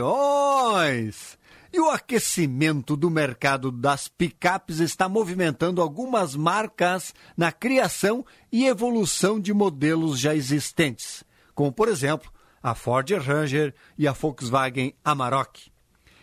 E 1.76 1.78
o 1.78 1.90
aquecimento 1.90 2.96
do 2.96 3.10
mercado 3.10 3.70
das 3.70 4.08
picapes 4.08 4.78
está 4.78 5.10
movimentando 5.10 5.82
algumas 5.82 6.34
marcas 6.34 7.12
na 7.36 7.52
criação 7.52 8.24
e 8.50 8.66
evolução 8.66 9.38
de 9.38 9.52
modelos 9.52 10.18
já 10.18 10.34
existentes, 10.34 11.22
como 11.54 11.70
por 11.70 11.88
exemplo 11.88 12.32
a 12.62 12.74
Ford 12.74 13.06
Ranger 13.10 13.74
e 13.98 14.08
a 14.08 14.12
Volkswagen 14.12 14.94
Amarok. 15.04 15.70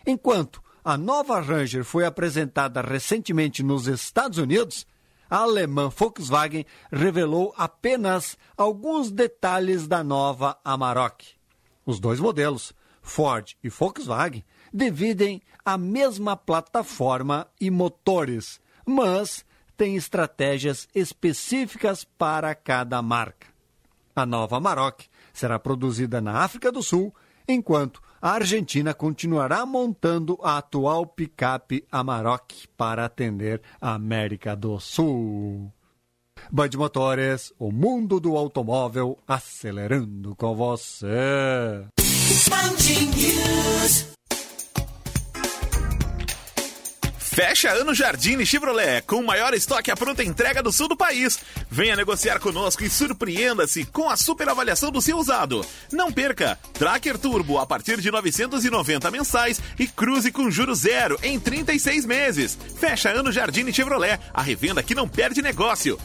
Enquanto 0.04 0.60
a 0.84 0.98
nova 0.98 1.40
Ranger 1.40 1.84
foi 1.84 2.04
apresentada 2.04 2.82
recentemente 2.82 3.62
nos 3.62 3.86
Estados 3.86 4.38
Unidos, 4.38 4.84
a 5.30 5.36
alemã 5.36 5.88
Volkswagen 5.88 6.66
revelou 6.90 7.54
apenas 7.56 8.36
alguns 8.56 9.08
detalhes 9.08 9.86
da 9.86 10.02
nova 10.02 10.58
Amarok. 10.64 11.24
Os 11.86 12.00
dois 12.00 12.18
modelos, 12.18 12.72
Ford 13.00 13.52
e 13.62 13.68
Volkswagen, 13.68 14.44
dividem 14.74 15.40
a 15.64 15.78
mesma 15.78 16.36
plataforma 16.36 17.46
e 17.60 17.70
motores, 17.70 18.60
mas 18.84 19.44
têm 19.76 19.94
estratégias 19.94 20.88
específicas 20.92 22.02
para 22.04 22.52
cada 22.54 23.00
marca. 23.00 23.46
A 24.16 24.26
nova 24.26 24.58
Maroc 24.58 25.02
será 25.32 25.58
produzida 25.58 26.20
na 26.20 26.38
África 26.38 26.72
do 26.72 26.82
Sul, 26.82 27.14
enquanto 27.46 28.02
a 28.20 28.32
Argentina 28.32 28.92
continuará 28.94 29.64
montando 29.66 30.38
a 30.42 30.58
atual 30.58 31.06
picape 31.06 31.84
Amarok 31.90 32.66
para 32.76 33.04
atender 33.04 33.60
a 33.80 33.94
América 33.94 34.56
do 34.56 34.80
Sul. 34.80 35.72
Band 36.50 36.70
Motores, 36.76 37.52
o 37.58 37.70
mundo 37.70 38.20
do 38.20 38.36
automóvel 38.36 39.18
acelerando 39.26 40.34
com 40.36 40.54
você. 40.54 41.86
Fecha 47.34 47.68
ano 47.72 47.92
Jardine 47.92 48.46
Chevrolet, 48.46 49.02
com 49.02 49.16
o 49.16 49.26
maior 49.26 49.54
estoque 49.54 49.90
à 49.90 49.96
pronta 49.96 50.22
entrega 50.22 50.62
do 50.62 50.70
sul 50.70 50.86
do 50.86 50.96
país. 50.96 51.40
Venha 51.68 51.96
negociar 51.96 52.38
conosco 52.38 52.84
e 52.84 52.88
surpreenda-se 52.88 53.84
com 53.86 54.08
a 54.08 54.16
super 54.16 54.48
avaliação 54.48 54.92
do 54.92 55.02
seu 55.02 55.18
usado. 55.18 55.66
Não 55.90 56.12
perca! 56.12 56.56
Tracker 56.74 57.18
Turbo 57.18 57.58
a 57.58 57.66
partir 57.66 58.00
de 58.00 58.08
990 58.08 59.10
mensais 59.10 59.60
e 59.76 59.88
cruze 59.88 60.30
com 60.30 60.48
juros 60.48 60.78
zero 60.78 61.18
em 61.24 61.40
36 61.40 62.06
meses. 62.06 62.56
Fecha 62.78 63.10
ano 63.10 63.32
Jardine 63.32 63.74
Chevrolet, 63.74 64.20
a 64.32 64.40
revenda 64.40 64.80
que 64.80 64.94
não 64.94 65.08
perde 65.08 65.42
negócio. 65.42 65.98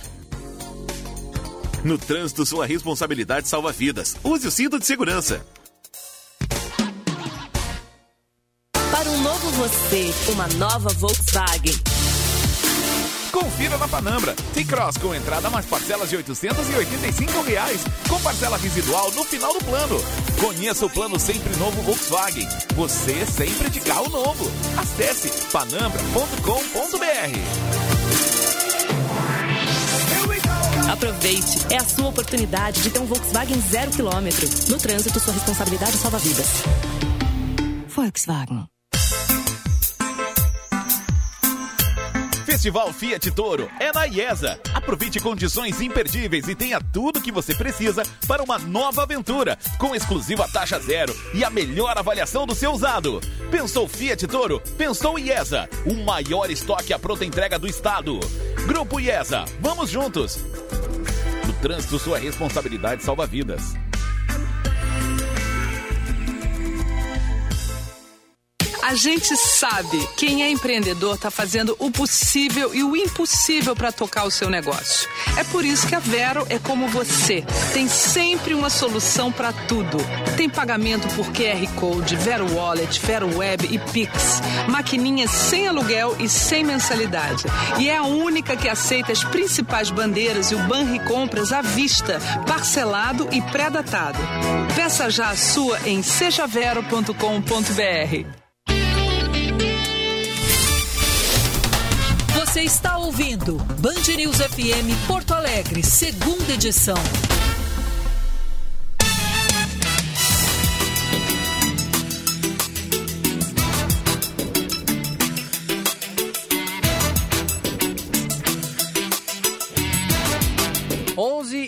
No 1.84 1.99
trânsito, 1.99 2.43
sua 2.43 2.65
responsabilidade 2.65 3.47
salva 3.47 3.71
vidas. 3.71 4.17
Use 4.23 4.47
o 4.47 4.51
cinto 4.51 4.80
de 4.80 4.86
segurança. 4.88 5.45
Você, 9.60 10.16
uma 10.32 10.47
nova 10.55 10.88
Volkswagen. 10.93 11.76
Confira 13.30 13.78
na 13.78 13.89
Panambra. 13.89 14.34
T-Cross 14.53 14.97
com 14.99 15.14
entrada 15.14 15.49
mais 15.49 15.66
parcelas 15.66 16.10
de 16.10 16.16
885 16.16 17.41
reais, 17.41 17.82
com 18.07 18.18
parcela 18.22 18.57
residual 18.57 19.12
no 19.12 19.26
final 19.26 19.51
do 19.51 19.60
plano. 19.66 20.01
Conheça 20.39 20.86
o 20.86 20.89
plano 20.89 21.20
Sempre 21.20 21.53
Novo 21.57 21.82
Volkswagen. 21.82 22.47
Você 22.74 23.26
sempre 23.26 23.70
de 23.70 23.82
carro 23.82 24.07
novo. 24.07 24.49
Acesse 24.78 25.30
panambra.com.br. 25.51 26.30
Aproveite, 30.89 31.66
é 31.70 31.76
a 31.76 31.84
sua 31.84 32.07
oportunidade 32.07 32.82
de 32.82 32.89
ter 32.91 32.99
um 32.99 33.05
Volkswagen 33.05 33.60
zero 33.70 33.91
quilômetro. 33.91 34.47
No 34.70 34.78
trânsito, 34.78 35.20
sua 35.20 35.34
responsabilidade 35.34 35.97
salva 35.97 36.18
vidas. 36.18 36.47
Volkswagen. 37.89 38.70
Festival 42.50 42.91
Fiat 42.91 43.30
Toro 43.30 43.70
é 43.80 43.91
na 43.93 44.06
IESA. 44.06 44.60
Aproveite 44.74 45.20
condições 45.20 45.80
imperdíveis 45.82 46.47
e 46.47 46.56
tenha 46.56 46.82
tudo 46.82 47.22
que 47.22 47.32
você 47.32 47.54
precisa 47.54 48.02
para 48.28 48.41
uma 48.41 48.58
nova 48.58 49.04
aventura, 49.04 49.56
com 49.78 49.95
exclusiva 49.95 50.50
taxa 50.52 50.80
zero 50.80 51.16
e 51.32 51.43
a 51.43 51.50
melhor 51.52 51.95
avaliação 51.95 52.47
do 52.47 52.56
seu 52.56 52.72
usado. 52.72 53.22
Pensou 53.52 53.88
Fiat 53.88 54.26
Toro? 54.26 54.60
Pensou 54.80 55.20
IESA, 55.20 55.70
o 55.86 55.93
maior 56.04 56.50
estoque 56.50 56.91
à 56.91 56.97
pronta 56.97 57.24
entrega 57.24 57.60
do 57.60 57.68
estado. 57.68 58.20
Grupo 58.66 59.00
IESA, 59.00 59.45
vamos 59.60 59.91
juntos. 59.91 60.43
No 61.45 61.54
trânsito, 61.62 62.00
sua 62.00 62.18
responsabilidade 62.18 63.04
salva 63.04 63.28
vidas. 63.28 63.76
A 68.82 68.95
gente 68.95 69.36
sabe, 69.36 70.07
quem 70.15 70.41
é 70.41 70.49
empreendedor 70.49 71.15
está 71.15 71.30
fazendo 71.30 71.75
o 71.80 71.91
possível 71.91 72.73
e 72.73 72.84
o 72.84 72.95
impossível 72.95 73.75
para 73.75 73.91
tocar 73.91 74.23
o 74.23 74.32
seu 74.32 74.49
negócio. 74.49 75.07
É 75.38 75.43
por 75.43 75.65
isso 75.65 75.86
que 75.86 75.93
a 75.93 75.99
Vero 75.99 76.45
é 76.49 76.57
como 76.57 76.88
você. 76.88 77.43
Tem 77.73 77.88
sempre 77.88 78.53
uma 78.53 78.69
solução 78.69 79.32
para 79.32 79.51
tudo. 79.51 79.97
Tem 80.38 80.49
pagamento 80.49 81.07
por 81.15 81.27
QR 81.27 81.67
Code, 81.75 82.15
Vero 82.15 82.55
Wallet, 82.55 82.99
Vero 83.01 83.38
Web 83.38 83.67
e 83.69 83.77
Pix. 83.91 84.41
Maquininhas 84.67 85.30
sem 85.30 85.67
aluguel 85.67 86.15
e 86.17 86.30
sem 86.30 86.63
mensalidade. 86.63 87.43
E 87.77 87.89
é 87.89 87.97
a 87.97 88.03
única 88.03 88.55
que 88.55 88.69
aceita 88.69 89.11
as 89.11 89.23
principais 89.23 89.91
bandeiras 89.91 90.51
e 90.51 90.55
o 90.55 90.59
Banri 90.59 90.99
Compras 90.99 91.51
à 91.51 91.61
vista, 91.61 92.19
parcelado 92.47 93.27
e 93.32 93.41
pré-datado. 93.41 94.19
Peça 94.75 95.09
já 95.09 95.30
a 95.30 95.36
sua 95.36 95.80
em 95.86 96.01
sejavero.com.br. 96.01 98.38
Você 102.50 102.62
está 102.62 102.97
ouvindo 102.97 103.58
Band 103.80 104.12
News 104.18 104.38
FM 104.38 105.08
Porto 105.08 105.36
Alegre, 105.36 105.84
segunda 105.84 106.52
edição. 106.52 106.97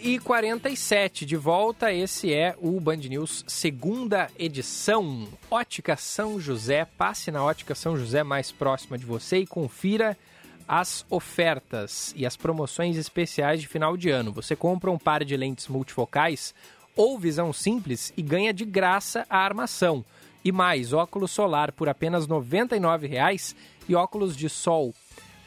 e 0.03 0.19
47 0.19 1.25
de 1.25 1.37
volta, 1.37 1.93
esse 1.93 2.33
é 2.33 2.55
o 2.59 2.79
Band 2.81 2.97
News 2.97 3.45
segunda 3.47 4.29
edição. 4.37 5.27
Ótica 5.49 5.95
São 5.95 6.39
José, 6.39 6.85
passe 6.97 7.31
na 7.31 7.43
Ótica 7.43 7.75
São 7.75 7.95
José 7.95 8.23
mais 8.23 8.51
próxima 8.51 8.97
de 8.97 9.05
você 9.05 9.37
e 9.37 9.47
confira 9.47 10.17
as 10.71 11.05
ofertas 11.09 12.13
e 12.15 12.25
as 12.25 12.37
promoções 12.37 12.95
especiais 12.95 13.59
de 13.59 13.67
final 13.67 13.97
de 13.97 14.09
ano. 14.09 14.31
Você 14.31 14.55
compra 14.55 14.89
um 14.89 14.97
par 14.97 15.21
de 15.25 15.35
lentes 15.35 15.67
multifocais 15.67 16.55
ou 16.95 17.19
visão 17.19 17.51
simples 17.51 18.13
e 18.15 18.21
ganha 18.21 18.53
de 18.53 18.63
graça 18.63 19.25
a 19.29 19.39
armação. 19.39 20.05
E 20.45 20.49
mais, 20.49 20.93
óculos 20.93 21.31
solar 21.31 21.73
por 21.73 21.89
apenas 21.89 22.25
R$ 22.25 22.35
99,00 22.35 23.53
e 23.89 23.95
óculos 23.95 24.33
de 24.33 24.47
sol 24.47 24.95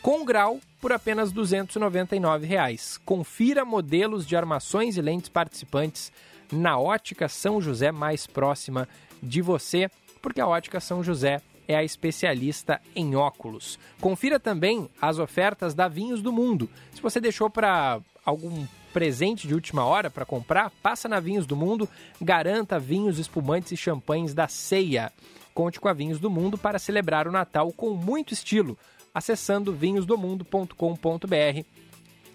com 0.03 0.27
grau 0.27 0.61
por 0.79 0.93
apenas 0.93 1.33
299 1.33 2.47
reais. 2.47 3.01
Confira 3.03 3.65
modelos 3.65 4.27
de 4.27 4.37
armações 4.37 4.99
e 4.99 5.01
lentes 5.01 5.31
participantes 5.31 6.13
na 6.53 6.79
Ótica 6.79 7.31
São 7.31 7.63
José 7.63 7.91
mais 7.91 8.27
próxima 8.27 8.87
de 9.23 9.41
você, 9.41 9.91
porque 10.21 10.43
a 10.43 10.47
Ótica 10.47 10.81
São 10.81 11.03
José 11.03 11.41
é 11.67 11.75
a 11.75 11.85
especialista 11.85 12.81
em 12.95 13.15
óculos. 13.15 13.79
Confira 14.01 14.39
também 14.39 14.89
as 15.01 15.19
ofertas 15.19 15.75
da 15.75 15.89
Vinhos 15.89 16.23
do 16.23 16.33
Mundo. 16.33 16.69
Se 16.95 17.01
você 17.01 17.21
deixou 17.21 17.51
para 17.51 18.01
algum 18.25 18.67
presente 18.93 19.49
de 19.49 19.55
última 19.55 19.85
hora 19.85 20.11
para 20.11 20.25
comprar, 20.25 20.71
passa 20.83 21.09
na 21.09 21.21
Vinhos 21.21 21.47
do 21.47 21.57
Mundo, 21.57 21.89
garanta 22.21 22.79
vinhos, 22.79 23.19
espumantes 23.19 23.73
e 23.73 23.77
champanhes 23.77 24.35
da 24.35 24.47
ceia. 24.47 25.13
Conte 25.53 25.81
com 25.81 25.89
a 25.89 25.93
Vinhos 25.93 26.21
do 26.21 26.31
Mundo 26.31 26.57
para 26.57 26.79
celebrar 26.79 27.27
o 27.27 27.33
Natal 27.33 27.73
com 27.73 27.91
muito 27.91 28.33
estilo 28.33 28.79
acessando 29.15 29.73
vinhosdomundo.com.br 29.73 31.84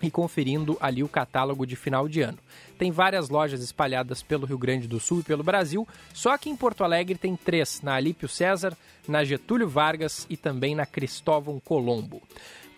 e 0.02 0.12
conferindo 0.12 0.78
ali 0.80 1.04
o 1.04 1.08
catálogo 1.08 1.66
de 1.66 1.76
final 1.76 2.08
de 2.08 2.22
ano. 2.22 2.38
Tem 2.78 2.92
várias 2.92 3.30
lojas 3.30 3.62
espalhadas 3.62 4.22
pelo 4.22 4.46
Rio 4.46 4.58
Grande 4.58 4.88
do 4.88 5.00
Sul 5.00 5.20
e 5.20 5.24
pelo 5.24 5.44
Brasil, 5.44 5.88
só 6.14 6.38
que 6.38 6.50
em 6.50 6.56
Porto 6.56 6.84
Alegre 6.84 7.18
tem 7.18 7.36
três, 7.36 7.82
na 7.82 7.96
Alípio 7.96 8.28
César, 8.28 8.76
na 9.08 9.24
Getúlio 9.24 9.68
Vargas 9.68 10.26
e 10.30 10.38
também 10.38 10.76
na 10.76 10.86
Cristóvão 10.86 11.60
Colombo. 11.60 12.22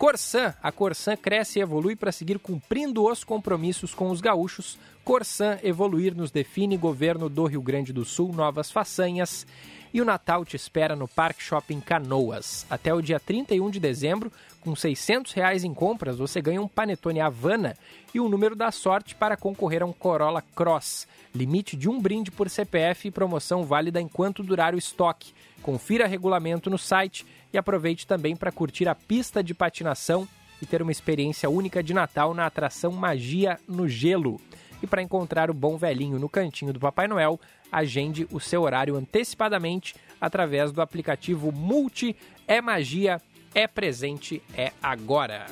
Corsan, 0.02 0.52
a 0.60 0.72
Corsan 0.72 1.16
cresce 1.16 1.60
e 1.60 1.62
evolui 1.62 1.94
para 1.94 2.10
seguir 2.10 2.40
cumprindo 2.40 3.08
os 3.08 3.22
compromissos 3.22 3.94
com 3.94 4.10
os 4.10 4.20
gaúchos. 4.20 4.76
Corsan 5.04 5.58
evoluir 5.62 6.16
nos 6.16 6.32
define 6.32 6.76
governo 6.76 7.28
do 7.28 7.44
Rio 7.44 7.62
Grande 7.62 7.92
do 7.92 8.04
Sul, 8.04 8.32
novas 8.32 8.68
façanhas 8.68 9.46
e 9.92 10.00
o 10.00 10.04
Natal 10.04 10.44
te 10.44 10.56
espera 10.56 10.96
no 10.96 11.06
Parque 11.06 11.42
Shopping 11.42 11.80
Canoas. 11.80 12.66
Até 12.70 12.94
o 12.94 13.02
dia 13.02 13.20
31 13.20 13.70
de 13.70 13.78
dezembro, 13.78 14.32
com 14.60 14.74
600 14.74 15.32
reais 15.32 15.64
em 15.64 15.74
compras, 15.74 16.16
você 16.16 16.40
ganha 16.40 16.62
um 16.62 16.68
Panetone 16.68 17.20
Havana 17.20 17.76
e 18.14 18.20
um 18.20 18.28
número 18.28 18.56
da 18.56 18.70
sorte 18.70 19.14
para 19.14 19.36
concorrer 19.36 19.82
a 19.82 19.86
um 19.86 19.92
Corolla 19.92 20.42
Cross. 20.54 21.06
Limite 21.34 21.76
de 21.76 21.88
um 21.88 22.00
brinde 22.00 22.30
por 22.30 22.48
CPF 22.48 23.08
e 23.08 23.10
promoção 23.10 23.64
válida 23.64 24.00
enquanto 24.00 24.42
durar 24.42 24.74
o 24.74 24.78
estoque. 24.78 25.34
Confira 25.62 26.06
regulamento 26.06 26.70
no 26.70 26.78
site 26.78 27.26
e 27.52 27.58
aproveite 27.58 28.06
também 28.06 28.34
para 28.34 28.52
curtir 28.52 28.88
a 28.88 28.94
pista 28.94 29.42
de 29.42 29.52
patinação 29.52 30.26
e 30.60 30.66
ter 30.66 30.80
uma 30.80 30.92
experiência 30.92 31.50
única 31.50 31.82
de 31.82 31.92
Natal 31.92 32.32
na 32.32 32.46
atração 32.46 32.92
Magia 32.92 33.58
no 33.68 33.88
Gelo. 33.88 34.40
E 34.82 34.86
para 34.86 35.02
encontrar 35.02 35.50
o 35.50 35.54
bom 35.54 35.76
velhinho 35.76 36.18
no 36.18 36.28
cantinho 36.28 36.72
do 36.72 36.80
Papai 36.80 37.06
Noel, 37.06 37.38
agende 37.72 38.28
o 38.30 38.38
seu 38.38 38.62
horário 38.62 38.94
antecipadamente 38.94 39.96
através 40.20 40.70
do 40.70 40.82
aplicativo 40.82 41.50
Multi 41.50 42.14
É 42.46 42.60
Magia, 42.60 43.20
é 43.54 43.66
presente, 43.66 44.42
é 44.54 44.72
agora. 44.82 45.46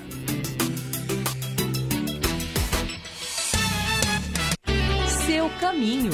Seu 5.27 5.49
caminho. 5.59 6.11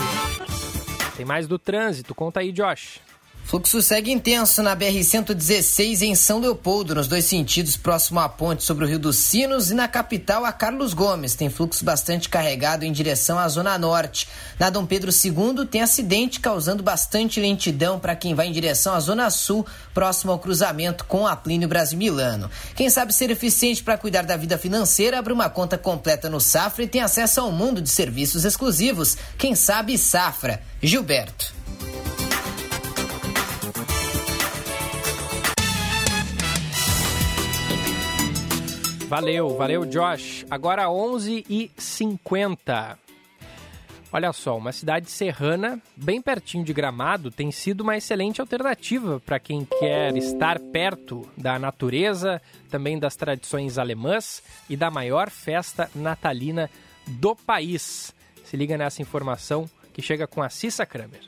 Tem 1.17 1.27
mais 1.27 1.49
do 1.49 1.59
trânsito, 1.59 2.15
conta 2.15 2.41
aí, 2.41 2.53
Josh. 2.53 3.01
Fluxo 3.47 3.81
segue 3.81 4.11
intenso 4.11 4.61
na 4.61 4.75
BR-116 4.75 6.03
em 6.03 6.17
São 6.17 6.41
Leopoldo, 6.41 6.97
nos 6.97 7.07
dois 7.07 7.27
sentidos, 7.27 7.77
próximo 7.77 8.19
à 8.19 8.29
ponte 8.29 8.65
sobre 8.65 8.85
o 8.85 8.89
Rio 8.89 8.99
dos 8.99 9.15
Sinos, 9.15 9.71
e 9.71 9.75
na 9.75 9.87
capital, 9.87 10.45
a 10.45 10.51
Carlos 10.51 10.93
Gomes. 10.93 11.37
Tem 11.37 11.49
fluxo 11.49 11.85
bastante 11.85 12.29
carregado 12.29 12.85
em 12.85 12.91
direção 12.91 13.39
à 13.39 13.47
Zona 13.47 13.79
Norte. 13.79 14.27
Na 14.59 14.69
Dom 14.69 14.85
Pedro 14.85 15.13
II, 15.13 15.65
tem 15.65 15.81
acidente 15.81 16.41
causando 16.41 16.83
bastante 16.83 17.39
lentidão 17.39 18.01
para 18.01 18.17
quem 18.17 18.35
vai 18.35 18.49
em 18.49 18.53
direção 18.53 18.93
à 18.93 18.99
Zona 18.99 19.31
Sul, 19.31 19.65
próximo 19.95 20.33
ao 20.33 20.41
cruzamento 20.41 21.05
com 21.05 21.25
a 21.25 21.37
Plínio 21.37 21.69
Brasil 21.69 21.97
Milano. 21.97 22.51
Quem 22.75 22.91
sabe 22.91 23.15
ser 23.15 23.31
eficiente 23.31 23.81
para 23.81 23.97
cuidar 23.97 24.23
da 24.23 24.37
vida 24.37 24.59
financeira, 24.59 25.21
abre 25.21 25.33
uma 25.33 25.49
conta 25.49 25.79
completa 25.79 26.29
no 26.29 26.41
Safra 26.41 26.83
e 26.83 26.89
tem 26.89 27.01
acesso 27.01 27.41
a 27.41 27.45
um 27.45 27.53
mundo 27.53 27.81
de 27.81 27.91
serviços 27.91 28.45
exclusivos. 28.45 29.17
Quem 29.39 29.55
sabe, 29.55 29.97
Safra. 29.97 30.61
Gilberto. 30.83 31.56
Valeu, 39.09 39.57
valeu, 39.57 39.87
Josh. 39.87 40.45
Agora 40.51 40.87
11h50. 40.87 42.99
Olha 44.13 44.33
só, 44.33 44.57
uma 44.57 44.73
cidade 44.73 45.09
serrana, 45.11 45.81
bem 45.95 46.21
pertinho 46.21 46.65
de 46.65 46.73
Gramado, 46.73 47.31
tem 47.31 47.53
sido 47.53 47.83
uma 47.83 47.97
excelente 47.97 48.41
alternativa 48.41 49.21
para 49.21 49.39
quem 49.39 49.65
quer 49.65 50.17
estar 50.17 50.59
perto 50.59 51.25
da 51.37 51.57
natureza, 51.59 52.43
também 52.69 52.99
das 52.99 53.15
tradições 53.15 53.79
alemãs 53.79 54.43
e 54.69 54.77
da 54.77 54.91
maior 54.91 55.31
festa 55.31 55.89
natalina 55.95 56.69
do 57.07 57.37
país. 57.37 58.13
Se 58.45 58.57
liga 58.57 58.77
nessa 58.77 59.03
informação 59.03 59.71
que 59.93 60.03
chega 60.03 60.27
com 60.27 60.43
a 60.43 60.49
Cissa 60.49 60.85
Kramer. 60.85 61.21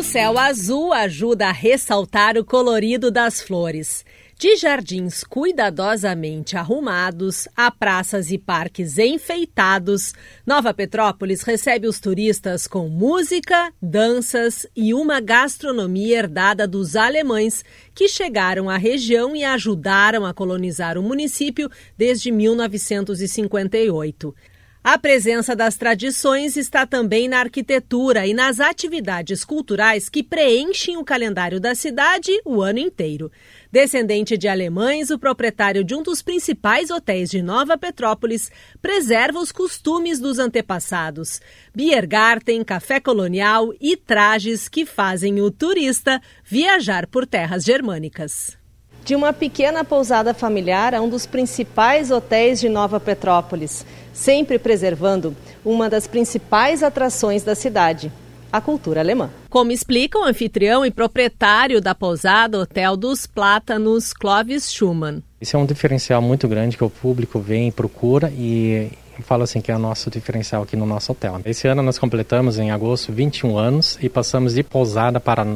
O 0.00 0.02
céu 0.02 0.36
azul 0.38 0.94
ajuda 0.94 1.48
a 1.48 1.52
ressaltar 1.52 2.38
o 2.38 2.44
colorido 2.44 3.10
das 3.10 3.42
flores. 3.42 4.02
De 4.38 4.56
jardins 4.56 5.22
cuidadosamente 5.22 6.56
arrumados 6.56 7.46
a 7.54 7.70
praças 7.70 8.30
e 8.30 8.38
parques 8.38 8.96
enfeitados, 8.96 10.14
Nova 10.46 10.72
Petrópolis 10.72 11.42
recebe 11.42 11.86
os 11.86 12.00
turistas 12.00 12.66
com 12.66 12.88
música, 12.88 13.70
danças 13.82 14.66
e 14.74 14.94
uma 14.94 15.20
gastronomia 15.20 16.16
herdada 16.16 16.66
dos 16.66 16.96
alemães 16.96 17.62
que 17.94 18.08
chegaram 18.08 18.70
à 18.70 18.78
região 18.78 19.36
e 19.36 19.44
ajudaram 19.44 20.24
a 20.24 20.32
colonizar 20.32 20.96
o 20.96 21.02
município 21.02 21.70
desde 21.98 22.32
1958. 22.32 24.34
A 24.82 24.96
presença 24.96 25.54
das 25.54 25.76
tradições 25.76 26.56
está 26.56 26.86
também 26.86 27.28
na 27.28 27.40
arquitetura 27.40 28.26
e 28.26 28.32
nas 28.32 28.60
atividades 28.60 29.44
culturais 29.44 30.08
que 30.08 30.22
preenchem 30.22 30.96
o 30.96 31.04
calendário 31.04 31.60
da 31.60 31.74
cidade 31.74 32.32
o 32.46 32.62
ano 32.62 32.78
inteiro. 32.78 33.30
Descendente 33.70 34.38
de 34.38 34.48
alemães, 34.48 35.10
o 35.10 35.18
proprietário 35.18 35.84
de 35.84 35.94
um 35.94 36.02
dos 36.02 36.22
principais 36.22 36.88
hotéis 36.88 37.28
de 37.28 37.42
Nova 37.42 37.76
Petrópolis 37.76 38.50
preserva 38.80 39.38
os 39.38 39.52
costumes 39.52 40.18
dos 40.18 40.38
antepassados. 40.38 41.42
Biergarten, 41.74 42.64
café 42.64 42.98
colonial 42.98 43.74
e 43.78 43.98
trajes 43.98 44.66
que 44.66 44.86
fazem 44.86 45.42
o 45.42 45.50
turista 45.50 46.22
viajar 46.42 47.06
por 47.06 47.26
terras 47.26 47.64
germânicas. 47.64 48.59
De 49.04 49.14
uma 49.14 49.32
pequena 49.32 49.84
pousada 49.84 50.32
familiar 50.32 50.94
a 50.94 51.00
um 51.00 51.08
dos 51.08 51.26
principais 51.26 52.10
hotéis 52.10 52.60
de 52.60 52.68
Nova 52.68 53.00
Petrópolis, 53.00 53.84
sempre 54.12 54.58
preservando 54.58 55.34
uma 55.64 55.88
das 55.88 56.06
principais 56.06 56.82
atrações 56.82 57.42
da 57.42 57.54
cidade, 57.54 58.12
a 58.52 58.60
cultura 58.60 59.00
alemã. 59.00 59.30
Como 59.48 59.72
explica 59.72 60.18
o 60.18 60.24
anfitrião 60.24 60.84
e 60.84 60.90
proprietário 60.90 61.80
da 61.80 61.94
pousada 61.94 62.58
Hotel 62.58 62.96
dos 62.96 63.26
Plátanos, 63.26 64.12
Clovis 64.12 64.70
Schumann. 64.72 65.22
Isso 65.40 65.56
é 65.56 65.58
um 65.58 65.66
diferencial 65.66 66.20
muito 66.20 66.46
grande 66.46 66.76
que 66.76 66.84
o 66.84 66.90
público 66.90 67.40
vem 67.40 67.68
e 67.68 67.72
procura 67.72 68.30
e 68.30 68.90
falo 69.22 69.42
assim 69.42 69.60
que 69.60 69.70
é 69.70 69.76
o 69.76 69.78
nosso 69.78 70.10
diferencial 70.10 70.62
aqui 70.62 70.76
no 70.76 70.86
nosso 70.86 71.12
hotel. 71.12 71.40
Esse 71.44 71.68
ano 71.68 71.82
nós 71.82 71.98
completamos 71.98 72.58
em 72.58 72.70
agosto 72.70 73.12
21 73.12 73.58
anos 73.58 73.98
e 74.00 74.08
passamos 74.08 74.54
de 74.54 74.62
pousada 74.62 75.20
para 75.20 75.46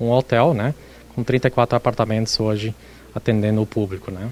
um 0.00 0.10
hotel, 0.10 0.54
né, 0.54 0.74
com 1.14 1.22
34 1.22 1.76
apartamentos 1.76 2.38
hoje 2.40 2.74
atendendo 3.14 3.62
o 3.62 3.66
público, 3.66 4.10
né? 4.10 4.30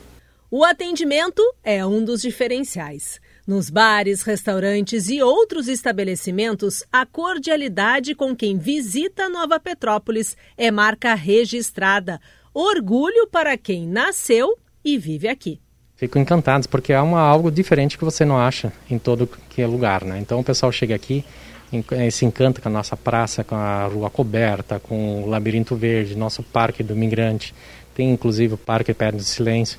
O 0.51 0.65
atendimento 0.65 1.43
é 1.63 1.87
um 1.87 2.05
dos 2.05 2.23
diferenciais. 2.23 3.21
Nos 3.47 3.71
bares, 3.71 4.23
restaurantes 4.23 5.09
e 5.09 5.23
outros 5.23 5.69
estabelecimentos, 5.69 6.83
a 6.93 7.07
cordialidade 7.07 8.15
com 8.15 8.35
quem 8.35 8.59
visita 8.59 9.29
Nova 9.29 9.61
Petrópolis 9.61 10.37
é 10.57 10.71
marca 10.71 11.15
registrada. 11.15 12.21
Orgulho 12.53 13.29
para 13.29 13.57
quem 13.57 13.87
nasceu 13.87 14.57
e 14.85 14.99
vive 14.99 15.29
aqui. 15.29 15.61
Fico 15.95 16.19
encantado 16.19 16.69
porque 16.69 16.93
é 16.93 17.01
uma, 17.01 17.21
algo 17.21 17.51
diferente 17.51 17.97
que 17.97 18.05
você 18.05 18.25
não 18.25 18.39
acha 18.39 18.73
em 18.91 18.99
todo 18.99 19.29
que 19.51 19.63
é 19.63 19.67
lugar, 19.67 20.05
né? 20.05 20.19
Então 20.19 20.41
o 20.41 20.45
pessoal 20.45 20.73
chega 20.73 20.95
aqui 20.95 21.25
eh, 21.93 22.11
se 22.11 22.25
encanta 22.25 22.61
com 22.61 22.69
a 22.69 22.73
nossa 22.73 22.97
praça, 22.97 23.45
com 23.45 23.55
a 23.55 23.87
rua 23.87 24.11
coberta, 24.11 24.81
com 24.81 25.23
o 25.23 25.29
labirinto 25.29 25.77
verde, 25.77 26.17
nosso 26.17 26.43
parque 26.43 26.83
do 26.83 26.97
migrante. 26.97 27.55
Tem 27.95 28.11
inclusive 28.11 28.55
o 28.55 28.59
Parque 28.59 28.95
Perto 28.95 29.17
do 29.17 29.23
Silêncio. 29.23 29.79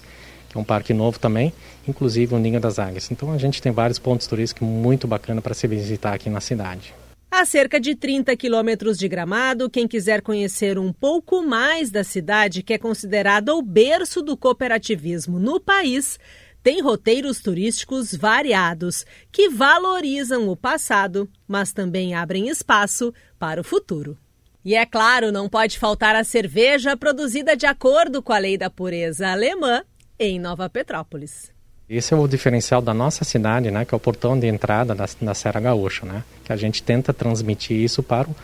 que 0.49 0.57
é 0.57 0.59
um 0.59 0.65
parque 0.65 0.93
novo 0.93 1.17
também, 1.17 1.53
inclusive 1.87 2.35
o 2.35 2.37
Ninho 2.37 2.59
das 2.59 2.77
Águias. 2.77 3.09
Então 3.09 3.31
a 3.31 3.37
gente 3.37 3.61
tem 3.61 3.71
vários 3.71 3.97
pontos 3.97 4.27
turísticos 4.27 4.67
muito 4.67 5.07
bacana 5.07 5.41
para 5.41 5.53
se 5.53 5.65
visitar 5.65 6.13
aqui 6.13 6.29
na 6.29 6.41
cidade. 6.41 6.93
A 7.31 7.45
cerca 7.45 7.79
de 7.79 7.95
30 7.95 8.35
quilômetros 8.35 8.97
de 8.97 9.07
Gramado, 9.07 9.69
quem 9.69 9.87
quiser 9.87 10.21
conhecer 10.21 10.77
um 10.77 10.91
pouco 10.91 11.41
mais 11.41 11.89
da 11.89 12.03
cidade, 12.03 12.61
que 12.61 12.73
é 12.73 12.77
considerada 12.77 13.55
o 13.55 13.61
berço 13.61 14.21
do 14.21 14.35
cooperativismo 14.35 15.39
no 15.39 15.57
país, 15.57 16.19
tem 16.61 16.81
roteiros 16.81 17.41
turísticos 17.41 18.13
variados 18.13 19.05
que 19.31 19.47
valorizam 19.47 20.49
o 20.49 20.57
passado, 20.57 21.29
mas 21.47 21.71
também 21.71 22.13
abrem 22.13 22.49
espaço 22.49 23.13
para 23.39 23.61
o 23.61 23.63
futuro. 23.63 24.17
E 24.63 24.75
é 24.75 24.85
claro, 24.85 25.31
não 25.31 25.49
pode 25.49 25.79
faltar 25.79 26.15
a 26.15 26.23
cerveja 26.23 26.95
produzida 26.95 27.57
de 27.57 27.65
acordo 27.65 28.21
com 28.21 28.31
a 28.31 28.37
lei 28.37 28.57
da 28.57 28.69
pureza 28.69 29.27
alemã 29.27 29.83
em 30.19 30.39
Nova 30.39 30.69
Petrópolis. 30.69 31.51
Esse 31.89 32.13
é 32.13 32.17
o 32.17 32.27
diferencial 32.27 32.81
da 32.81 32.93
nossa 32.93 33.25
cidade, 33.25 33.71
né, 33.71 33.83
que 33.83 33.93
é 33.93 33.97
o 33.97 33.99
portão 33.99 34.39
de 34.39 34.47
entrada 34.47 34.93
da, 34.95 35.05
da 35.21 35.33
Serra 35.33 35.59
Gaúcha, 35.59 36.05
né, 36.05 36.23
que 36.45 36.53
a 36.53 36.55
gente 36.55 36.81
tenta 36.81 37.11
transmitir 37.11 37.75
isso 37.75 38.01
para 38.03 38.29
o 38.29 38.35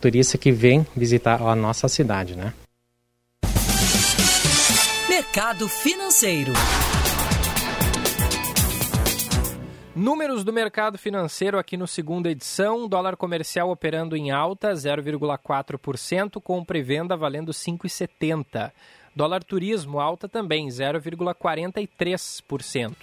turista 0.00 0.38
que 0.38 0.50
vem 0.50 0.84
visitar 0.96 1.40
a 1.40 1.54
nossa 1.54 1.88
cidade, 1.88 2.34
né. 2.34 2.52
Mercado 5.08 5.68
Financeiro. 5.68 6.52
Números 9.96 10.44
do 10.44 10.52
mercado 10.52 10.96
financeiro 10.98 11.58
aqui 11.58 11.74
no 11.74 11.86
segunda 11.86 12.30
edição, 12.30 12.86
dólar 12.86 13.16
comercial 13.16 13.70
operando 13.70 14.14
em 14.14 14.30
alta 14.30 14.74
0,4%, 14.74 16.38
compra 16.38 16.76
e 16.76 16.82
venda 16.82 17.16
valendo 17.16 17.50
5,70. 17.50 18.70
Dólar 19.16 19.42
turismo 19.42 19.98
alta 19.98 20.28
também, 20.28 20.68
0,43%. 20.68 22.94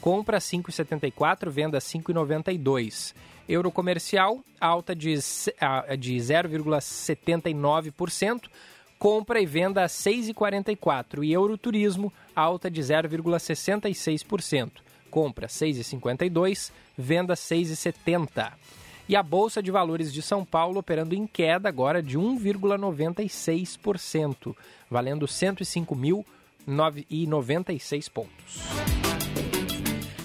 Compra 0.00 0.38
5,74, 0.38 1.50
venda 1.50 1.78
5,92. 1.80 3.14
Euro 3.46 3.70
comercial 3.70 4.42
alta 4.58 4.96
de, 4.96 5.12
de 5.12 6.16
0,79%. 6.16 8.48
Compra 8.98 9.38
e 9.38 9.44
venda 9.44 9.84
6,44 9.84 11.22
e 11.22 11.30
euro 11.30 11.58
turismo 11.58 12.10
alta 12.34 12.70
de 12.70 12.80
0,66%. 12.80 14.87
Compra 15.10 15.46
6,52, 15.46 16.72
venda 16.96 17.34
6,70. 17.34 18.52
E 19.08 19.14
a 19.16 19.22
Bolsa 19.22 19.62
de 19.62 19.70
Valores 19.70 20.12
de 20.12 20.20
São 20.20 20.44
Paulo 20.44 20.80
operando 20.80 21.14
em 21.14 21.26
queda 21.26 21.66
agora 21.68 22.02
de 22.02 22.18
1,96%, 22.18 24.54
valendo 24.90 25.26
105.096 25.26 28.10
pontos. 28.10 28.58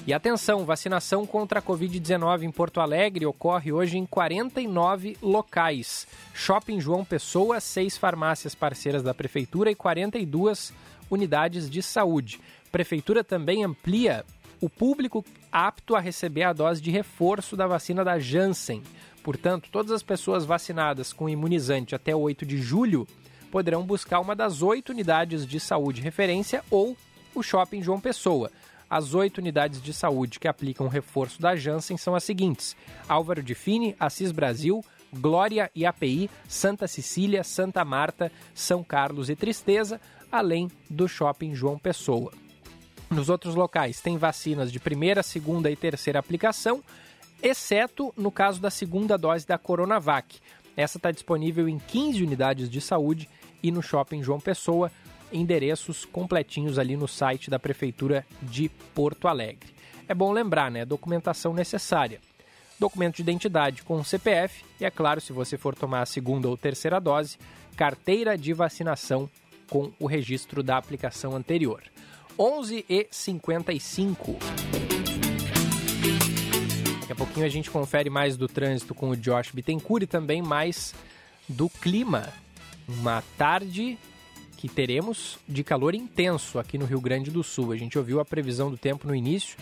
E 0.06 0.14
atenção, 0.14 0.66
vacinação 0.66 1.26
contra 1.26 1.60
a 1.60 1.62
Covid-19 1.62 2.44
em 2.44 2.52
Porto 2.52 2.82
Alegre 2.82 3.26
ocorre 3.26 3.72
hoje 3.72 3.98
em 3.98 4.06
49 4.06 5.16
locais. 5.22 6.06
Shopping 6.34 6.82
João 6.82 7.06
Pessoa, 7.06 7.62
seis 7.62 7.96
farmácias 7.96 8.54
parceiras 8.54 9.02
da 9.02 9.14
Prefeitura 9.14 9.72
e 9.72 9.76
42 9.76 10.74
unidades 11.10 11.70
de 11.70 11.82
saúde. 11.82 12.42
Prefeitura 12.70 13.24
também 13.24 13.64
amplia 13.64 14.26
o 14.64 14.70
público 14.70 15.26
apto 15.52 15.94
a 15.94 16.00
receber 16.00 16.44
a 16.44 16.54
dose 16.54 16.82
de 16.82 16.90
reforço 16.90 17.58
da 17.58 17.68
vacina 17.68 18.02
da 18.02 18.18
Janssen. 18.18 18.82
Portanto, 19.22 19.68
todas 19.70 19.92
as 19.92 20.02
pessoas 20.02 20.46
vacinadas 20.46 21.12
com 21.12 21.28
imunizante 21.28 21.94
até 21.94 22.16
8 22.16 22.46
de 22.46 22.62
julho 22.62 23.06
poderão 23.52 23.84
buscar 23.86 24.22
uma 24.22 24.34
das 24.34 24.62
oito 24.62 24.94
unidades 24.94 25.46
de 25.46 25.60
saúde 25.60 26.00
referência 26.00 26.64
ou 26.72 26.96
o 27.36 27.44
Shopping 27.44 27.84
João 27.84 28.00
Pessoa. 28.00 28.50
As 28.90 29.14
oito 29.14 29.40
unidades 29.40 29.82
de 29.82 29.94
saúde 29.94 30.40
que 30.40 30.48
aplicam 30.48 30.86
o 30.86 30.90
reforço 30.90 31.42
da 31.42 31.58
Janssen 31.58 31.98
são 31.98 32.16
as 32.16 32.24
seguintes: 32.24 32.74
Álvaro 33.10 33.44
de 33.44 33.58
Assis 34.00 34.32
Brasil, 34.32 34.82
Glória 35.12 35.70
e 35.76 35.86
API, 35.86 36.30
Santa 36.48 36.88
Cecília, 36.88 37.44
Santa 37.44 37.84
Marta, 37.84 38.32
São 38.56 38.82
Carlos 38.82 39.30
e 39.30 39.36
Tristeza, 39.36 40.00
além 40.32 40.72
do 40.90 41.06
Shopping 41.06 41.54
João 41.54 41.78
Pessoa. 41.78 42.32
Nos 43.14 43.30
outros 43.30 43.54
locais 43.54 44.02
tem 44.02 44.18
vacinas 44.18 44.72
de 44.72 44.80
primeira, 44.80 45.22
segunda 45.22 45.70
e 45.70 45.76
terceira 45.76 46.18
aplicação, 46.18 46.84
exceto 47.44 48.12
no 48.18 48.32
caso 48.32 48.60
da 48.60 48.72
segunda 48.72 49.18
dose 49.18 49.46
da 49.46 49.56
Coronavac. 49.56 50.40
Essa 50.76 50.98
está 50.98 51.12
disponível 51.12 51.70
em 51.70 51.78
15 51.78 52.24
unidades 52.24 52.68
de 52.68 52.82
saúde 52.82 53.30
e 53.62 53.72
no 53.72 53.84
Shopping 53.84 54.24
João 54.24 54.40
Pessoa, 54.40 54.92
endereços 55.32 56.06
completinhos 56.06 56.80
ali 56.80 56.98
no 56.98 57.08
site 57.08 57.52
da 57.52 57.60
Prefeitura 57.60 58.26
de 58.42 58.68
Porto 58.96 59.28
Alegre. 59.28 59.70
É 60.08 60.16
bom 60.16 60.32
lembrar, 60.32 60.72
né? 60.72 60.84
Documentação 60.84 61.54
necessária. 61.54 62.20
Documento 62.80 63.18
de 63.18 63.22
identidade 63.22 63.84
com 63.84 64.04
CPF 64.04 64.66
e, 64.82 64.86
é 64.86 64.90
claro, 64.90 65.22
se 65.22 65.32
você 65.32 65.56
for 65.56 65.76
tomar 65.76 66.02
a 66.02 66.08
segunda 66.08 66.50
ou 66.50 66.58
terceira 66.58 67.00
dose, 67.00 67.38
carteira 67.78 68.36
de 68.36 68.54
vacinação 68.54 69.30
com 69.70 69.92
o 70.00 70.08
registro 70.08 70.64
da 70.64 70.78
aplicação 70.78 71.36
anterior. 71.36 71.84
11 72.38 72.86
e 72.90 73.08
55. 73.12 74.38
Daqui 77.02 77.12
a 77.12 77.16
pouquinho 77.16 77.46
a 77.46 77.50
gente 77.50 77.70
confere 77.70 78.10
mais 78.10 78.36
do 78.36 78.48
trânsito 78.48 78.96
com 78.96 79.10
o 79.10 79.18
Josh 79.18 79.52
Bittencourt 79.52 80.04
e 80.04 80.08
também 80.08 80.42
mais 80.42 80.96
do 81.48 81.70
clima. 81.70 82.30
Uma 82.88 83.24
tarde 83.38 83.98
que 84.58 84.68
teremos 84.68 85.38
de 85.48 85.64
calor 85.64 85.94
intenso 85.94 86.58
aqui 86.58 86.78
no 86.78 86.86
Rio 86.86 87.02
Grande 87.02 87.30
do 87.30 87.44
Sul. 87.44 87.72
A 87.72 87.78
gente 87.78 87.98
ouviu 87.98 88.20
a 88.20 88.26
previsão 88.26 88.72
do 88.72 88.78
tempo 88.78 89.08
no 89.08 89.16
início. 89.16 89.58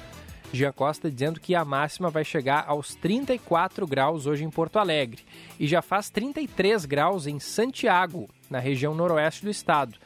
Gia 0.53 0.71
Costa 0.71 1.09
dizendo 1.09 1.39
que 1.39 1.55
a 1.55 1.65
máxima 1.65 2.09
vai 2.09 2.23
chegar 2.23 2.65
aos 2.67 2.93
34 2.95 3.87
graus 3.87 4.27
hoje 4.27 4.43
em 4.43 4.49
Porto 4.49 4.77
Alegre 4.77 5.23
e 5.59 5.65
já 5.65 5.81
faz 5.81 6.09
33 6.09 6.85
graus 6.85 7.25
em 7.25 7.39
Santiago, 7.39 8.29
na 8.49 8.59
região 8.59 8.93
noroeste 8.93 9.43
do 9.43 9.49
estado. 9.49 9.97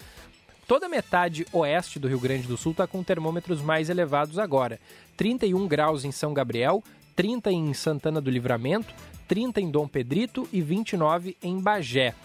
Toda 0.67 0.87
a 0.87 0.89
metade 0.89 1.45
oeste 1.53 1.99
do 1.99 2.07
Rio 2.07 2.19
Grande 2.19 2.47
do 2.47 2.57
Sul 2.57 2.71
está 2.71 2.87
com 2.87 3.03
termômetros 3.03 3.61
mais 3.61 3.87
elevados 3.87 4.39
agora. 4.39 4.79
31 5.15 5.67
graus 5.67 6.03
em 6.03 6.11
São 6.11 6.33
Gabriel, 6.33 6.83
30 7.15 7.51
em 7.51 7.73
Santana 7.73 8.19
do 8.19 8.31
Livramento, 8.31 8.93
30 9.27 9.61
em 9.61 9.69
Dom 9.69 9.87
Pedrito 9.87 10.49
e 10.51 10.61
29 10.61 11.37
em 11.43 11.59
Bagé. 11.59 12.15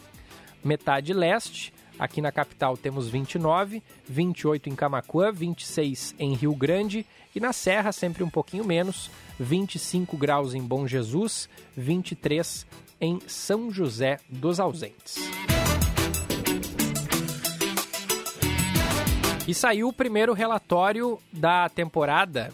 Metade 0.65 1.13
leste, 1.13 1.73
aqui 1.99 2.23
na 2.23 2.33
capital 2.33 2.79
temos 2.79 3.09
29, 3.09 3.83
28 4.09 4.71
em 4.71 4.75
Camacuã, 4.75 5.31
26 5.31 6.15
em 6.19 6.35
Rio 6.35 6.55
Grande 6.55 7.05
e 7.35 7.41
na 7.41 7.53
Serra 7.53 7.93
sempre 7.93 8.25
um 8.25 8.31
pouquinho 8.31 8.65
menos, 8.65 9.11
25 9.39 10.17
graus 10.17 10.55
em 10.55 10.63
Bom 10.63 10.87
Jesus, 10.87 11.47
23 11.77 12.67
em 12.99 13.21
São 13.27 13.71
José 13.71 14.19
dos 14.31 14.59
Ausentes. 14.59 15.17
E 19.47 19.55
saiu 19.55 19.89
o 19.89 19.93
primeiro 19.93 20.33
relatório 20.33 21.19
da 21.33 21.69
temporada 21.69 22.53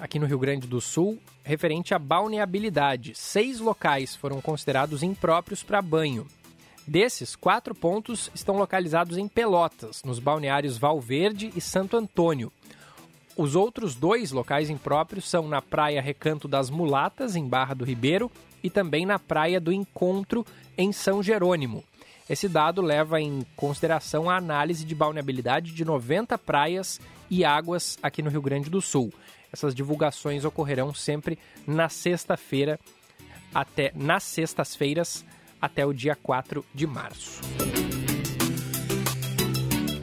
aqui 0.00 0.18
no 0.18 0.26
Rio 0.26 0.38
Grande 0.38 0.66
do 0.66 0.80
Sul 0.80 1.18
referente 1.44 1.94
à 1.94 1.98
balneabilidade. 1.98 3.12
Seis 3.14 3.58
locais 3.58 4.14
foram 4.14 4.40
considerados 4.40 5.02
impróprios 5.02 5.62
para 5.62 5.82
banho. 5.82 6.26
Desses, 6.86 7.36
quatro 7.36 7.74
pontos 7.74 8.30
estão 8.34 8.56
localizados 8.56 9.18
em 9.18 9.28
Pelotas, 9.28 10.02
nos 10.04 10.18
balneários 10.18 10.78
Valverde 10.78 11.52
e 11.54 11.60
Santo 11.60 11.96
Antônio. 11.96 12.52
Os 13.36 13.54
outros 13.54 13.94
dois 13.94 14.32
locais 14.32 14.70
impróprios 14.70 15.28
são 15.28 15.46
na 15.46 15.62
Praia 15.62 16.00
Recanto 16.00 16.48
das 16.48 16.70
Mulatas, 16.70 17.36
em 17.36 17.46
Barra 17.46 17.74
do 17.74 17.84
Ribeiro, 17.84 18.30
e 18.62 18.70
também 18.70 19.06
na 19.06 19.18
Praia 19.18 19.60
do 19.60 19.72
Encontro, 19.72 20.44
em 20.76 20.92
São 20.92 21.22
Jerônimo. 21.22 21.84
Esse 22.28 22.46
dado 22.48 22.82
leva 22.82 23.20
em 23.20 23.44
consideração 23.56 24.28
a 24.28 24.36
análise 24.36 24.84
de 24.84 24.94
balneabilidade 24.94 25.72
de 25.72 25.84
90 25.84 26.36
praias 26.36 27.00
e 27.30 27.44
águas 27.44 27.98
aqui 28.02 28.22
no 28.22 28.28
Rio 28.28 28.42
Grande 28.42 28.68
do 28.68 28.82
Sul. 28.82 29.12
Essas 29.50 29.74
divulgações 29.74 30.44
ocorrerão 30.44 30.92
sempre 30.92 31.38
na 31.66 31.88
sexta-feira 31.88 32.78
até 33.54 33.92
nas 33.94 34.24
sextas-feiras 34.24 35.24
até 35.60 35.86
o 35.86 35.92
dia 35.92 36.14
4 36.14 36.64
de 36.74 36.86
março. 36.86 37.40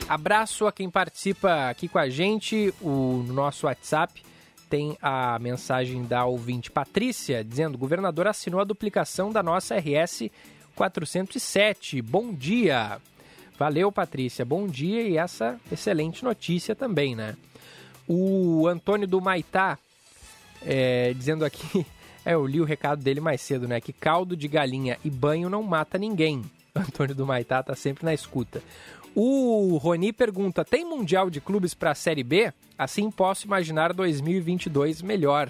Abraço 0.10 0.66
a 0.68 0.72
quem 0.72 0.90
participa 0.90 1.70
aqui 1.70 1.88
com 1.88 2.00
a 2.00 2.10
gente. 2.10 2.74
O 2.82 3.24
nosso 3.28 3.68
WhatsApp 3.68 4.24
tem 4.70 4.98
a 5.02 5.38
mensagem 5.40 6.04
da 6.04 6.26
ouvinte 6.26 6.72
Patrícia 6.72 7.44
dizendo: 7.44 7.76
"O 7.76 7.80
governador 7.80 8.28
assinou 8.28 8.60
a 8.60 8.64
duplicação 8.64 9.32
da 9.32 9.42
nossa 9.42 9.76
RS 9.76 10.30
407. 10.76 12.02
Bom 12.02 12.34
dia. 12.34 13.00
Valeu, 13.58 13.92
Patrícia. 13.92 14.44
Bom 14.44 14.68
dia 14.68 15.02
e 15.04 15.18
essa 15.18 15.60
excelente 15.72 16.24
notícia 16.24 16.76
também, 16.76 17.16
né? 17.16 17.36
O 18.08 18.68
Antônio 18.68 19.08
do 19.08 19.22
Maitá 19.22 19.80
é, 20.62 21.14
dizendo 21.14 21.46
aqui, 21.46 21.86
é, 22.26 22.34
eu 22.34 22.46
li 22.46 22.60
o 22.60 22.66
recado 22.66 23.02
dele 23.02 23.22
mais 23.22 23.42
cedo, 23.42 23.68
né? 23.68 23.80
Que 23.80 23.94
caldo 23.94 24.36
de 24.36 24.48
galinha 24.48 24.98
e 25.04 25.10
banho 25.10 25.50
não 25.50 25.64
mata 25.64 25.98
ninguém. 25.98 26.44
Antônio 26.76 27.16
do 27.16 27.26
Maitá 27.26 27.64
tá 27.64 27.76
sempre 27.76 28.04
na 28.04 28.14
escuta. 28.14 28.62
O 29.16 29.78
Roni 29.78 30.12
pergunta: 30.12 30.66
tem 30.66 30.84
Mundial 30.84 31.30
de 31.30 31.40
Clubes 31.40 31.74
para 31.74 31.92
a 31.92 31.96
Série 31.96 32.24
B? 32.24 32.52
Assim 32.78 33.10
posso 33.10 33.46
imaginar 33.46 33.94
2022 33.94 35.02
melhor. 35.02 35.50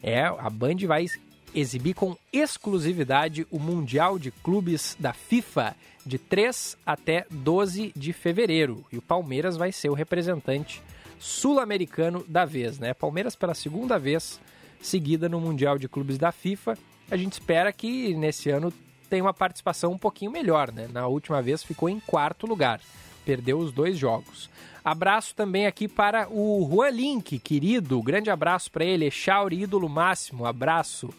É, 0.00 0.22
a 0.22 0.48
Band 0.48 0.76
vai 0.86 1.06
exibir 1.54 1.94
com 1.94 2.16
exclusividade 2.32 3.46
o 3.50 3.58
Mundial 3.58 4.18
de 4.18 4.30
Clubes 4.30 4.96
da 4.98 5.12
FIFA 5.12 5.74
de 6.04 6.18
3 6.18 6.76
até 6.86 7.26
12 7.30 7.92
de 7.94 8.12
fevereiro. 8.12 8.84
E 8.92 8.98
o 8.98 9.02
Palmeiras 9.02 9.56
vai 9.56 9.72
ser 9.72 9.90
o 9.90 9.94
representante 9.94 10.82
sul-americano 11.18 12.24
da 12.28 12.44
vez, 12.44 12.78
né? 12.78 12.94
Palmeiras 12.94 13.34
pela 13.34 13.54
segunda 13.54 13.98
vez 13.98 14.40
seguida 14.80 15.28
no 15.28 15.40
Mundial 15.40 15.78
de 15.78 15.88
Clubes 15.88 16.18
da 16.18 16.32
FIFA. 16.32 16.78
A 17.10 17.16
gente 17.16 17.32
espera 17.32 17.72
que 17.72 18.14
nesse 18.14 18.50
ano 18.50 18.72
tenha 19.08 19.24
uma 19.24 19.34
participação 19.34 19.92
um 19.92 19.98
pouquinho 19.98 20.30
melhor, 20.30 20.72
né? 20.72 20.88
Na 20.92 21.06
última 21.06 21.42
vez 21.42 21.62
ficou 21.62 21.88
em 21.88 22.00
quarto 22.00 22.46
lugar, 22.46 22.80
perdeu 23.24 23.58
os 23.58 23.72
dois 23.72 23.98
jogos. 23.98 24.48
Abraço 24.84 25.34
também 25.34 25.66
aqui 25.66 25.88
para 25.88 26.28
o 26.30 26.66
Juan 26.70 26.90
Link, 26.90 27.38
querido, 27.38 28.02
grande 28.02 28.30
abraço 28.30 28.70
para 28.70 28.84
ele, 28.84 29.10
Chauri, 29.10 29.62
ídolo 29.62 29.88
máximo, 29.88 30.46
abraço, 30.46 31.12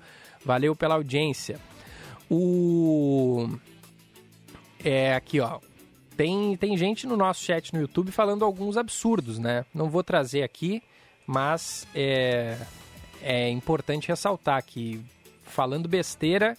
valeu 0.43 0.75
pela 0.75 0.95
audiência. 0.95 1.59
O... 2.29 3.49
É, 4.83 5.13
aqui 5.13 5.39
ó, 5.39 5.59
tem, 6.15 6.55
tem 6.57 6.77
gente 6.77 7.07
no 7.07 7.17
nosso 7.17 7.43
chat 7.43 7.73
no 7.73 7.81
YouTube 7.81 8.11
falando 8.11 8.43
alguns 8.43 8.77
absurdos, 8.77 9.39
né? 9.39 9.65
Não 9.73 9.89
vou 9.89 10.03
trazer 10.03 10.43
aqui, 10.43 10.81
mas 11.25 11.87
é, 11.93 12.57
é 13.21 13.49
importante 13.49 14.07
ressaltar 14.07 14.63
que 14.63 15.01
falando 15.43 15.87
besteira, 15.87 16.57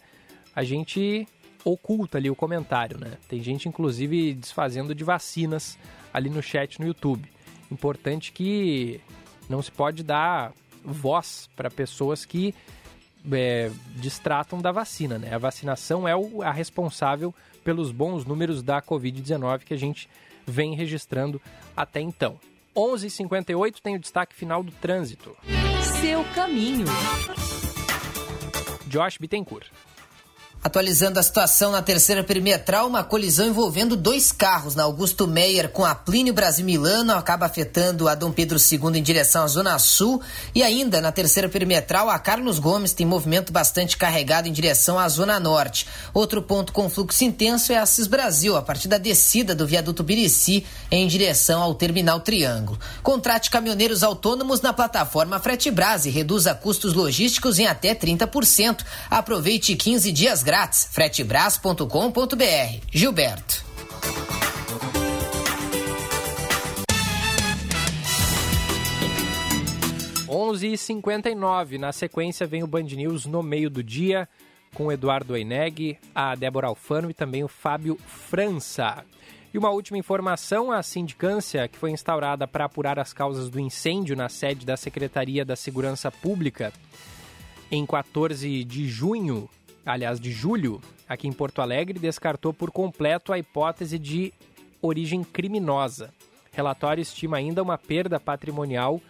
a 0.55 0.63
gente 0.65 1.27
oculta 1.65 2.19
ali 2.19 2.31
o 2.31 2.35
comentário, 2.35 2.99
né? 2.99 3.13
Tem 3.29 3.43
gente, 3.43 3.69
inclusive, 3.69 4.35
desfazendo 4.35 4.95
de 4.95 5.05
vacinas 5.05 5.79
ali 6.13 6.29
no 6.29 6.43
chat 6.43 6.81
no 6.81 6.87
YouTube. 6.87 7.31
Importante 7.71 8.33
que 8.33 9.01
não 9.49 9.63
se 9.63 9.71
pode 9.71 10.03
dar 10.03 10.53
voz 10.85 11.49
para 11.55 11.71
pessoas 11.71 12.25
que 12.25 12.55
é, 13.33 13.71
distratam 13.97 14.61
da 14.61 14.73
vacina, 14.73 15.19
né? 15.19 15.35
A 15.35 15.39
vacinação 15.39 16.07
é 16.07 16.17
o, 16.17 16.43
a 16.43 16.51
responsável 16.51 17.35
pelos 17.65 17.93
bons 17.93 18.25
números 18.25 18.63
da 18.63 18.81
Covid-19 18.81 19.61
que 19.61 19.75
a 19.75 19.79
gente 19.79 20.09
vem 20.47 20.75
registrando 20.75 21.41
até 21.77 22.01
então. 22.01 22.39
11h58 22.75 23.77
tem 23.83 23.97
o 23.97 23.99
destaque 23.99 24.35
final 24.35 24.63
do 24.63 24.73
trânsito. 24.73 25.37
Seu 26.01 26.25
caminho. 26.35 26.87
Josh 28.87 29.19
Bittencourt. 29.19 29.71
Atualizando 30.63 31.19
a 31.19 31.23
situação 31.23 31.73
na 31.73 31.81
terceira 31.81 32.23
perimetral, 32.23 32.87
uma 32.87 33.03
colisão 33.03 33.47
envolvendo 33.47 33.97
dois 33.97 34.31
carros 34.31 34.75
na 34.75 34.83
Augusto 34.83 35.27
Meyer 35.27 35.71
com 35.71 35.87
a 35.87 35.95
Plínio 35.95 36.35
Brasil 36.35 36.67
Milano 36.67 37.15
acaba 37.15 37.47
afetando 37.47 38.07
a 38.07 38.15
Dom 38.15 38.31
Pedro 38.31 38.59
II 38.59 38.99
em 38.99 39.03
direção 39.03 39.43
à 39.43 39.47
Zona 39.47 39.79
Sul. 39.79 40.21
E 40.55 40.63
ainda 40.63 41.01
na 41.01 41.11
terceira 41.11 41.49
perimetral, 41.49 42.11
a 42.11 42.19
Carlos 42.19 42.59
Gomes 42.59 42.93
tem 42.93 43.07
movimento 43.07 43.55
bastante 43.55 43.97
carregado 43.97 44.49
em 44.49 44.53
direção 44.53 44.99
à 44.99 45.09
Zona 45.09 45.41
Norte. 45.41 45.87
Outro 46.13 46.43
ponto 46.43 46.75
com 46.75 46.91
fluxo 46.91 47.25
intenso 47.25 47.73
é 47.73 47.79
a 47.79 47.87
Cis 47.87 48.07
Brasil, 48.07 48.55
a 48.55 48.61
partir 48.61 48.89
da 48.89 48.99
descida 48.99 49.55
do 49.55 49.67
viaduto 49.67 50.03
Birici 50.03 50.67
em 50.91 51.09
direção 51.09 51.63
ao 51.63 51.75
Terminal 51.75 52.21
Triângulo. 52.21 52.79
Contrate 53.03 53.49
caminhoneiros 53.49 54.03
autônomos 54.03 54.61
na 54.61 54.75
plataforma 54.75 55.41
Fretebras 55.41 56.05
e 56.05 56.11
reduza 56.11 56.55
custos 56.55 56.93
logísticos 56.93 57.59
em 57.59 57.67
até 57.67 57.95
30%. 57.95 58.85
Aproveite 59.09 59.75
15 59.75 60.13
dias 60.13 60.43
grátis. 60.51 60.89
fretebras.com.br. 60.91 62.85
Gilberto. 62.91 63.65
Onze 70.29 70.73
e 70.73 70.77
59 70.77 71.79
Na 71.79 71.93
sequência 71.93 72.49
vem 72.49 72.65
o 72.65 72.67
Band 72.67 72.83
News 72.83 73.27
no 73.27 73.45
meio 73.45 73.71
do 73.71 73.81
dia 73.81 74.29
com 74.75 74.87
o 74.87 74.93
Eduardo 74.93 75.37
Eineg, 75.37 75.97
a 76.13 76.35
Débora 76.35 76.67
Alfano 76.67 77.09
e 77.09 77.15
também 77.15 77.45
o 77.45 77.49
Fábio 77.49 77.97
França. 78.05 79.05
E 79.55 79.59
uma 79.59 79.71
última 79.71 79.99
informação: 79.99 80.73
a 80.73 80.83
sindicância 80.83 81.69
que 81.69 81.79
foi 81.79 81.93
instaurada 81.93 82.49
para 82.49 82.65
apurar 82.65 82.99
as 82.99 83.13
causas 83.13 83.49
do 83.49 83.61
incêndio 83.61 84.17
na 84.17 84.29
sede 84.29 84.67
da 84.67 84.77
Secretaria 84.77 85.45
da 85.45 85.55
Segurança 85.55 86.11
Pública 86.11 86.73
em 87.71 87.87
14 87.87 88.65
de 88.65 88.89
junho 88.89 89.49
aliás, 89.85 90.21
de 90.21 90.33
julho, 90.33 90.81
aqui 91.09 91.29
em 91.29 91.33
Porto 91.33 91.61
Alegre, 91.61 91.99
descartou 91.99 92.53
por 92.53 92.71
completo 92.71 93.33
a 93.33 93.39
hipótese 93.39 93.99
de 93.99 94.33
origem 94.81 95.23
criminosa. 95.25 96.13
Relatório 96.53 97.03
estima 97.03 97.37
ainda 97.37 97.63
uma 97.63 97.79
perda 97.79 98.19
patrimonial 98.19 99.01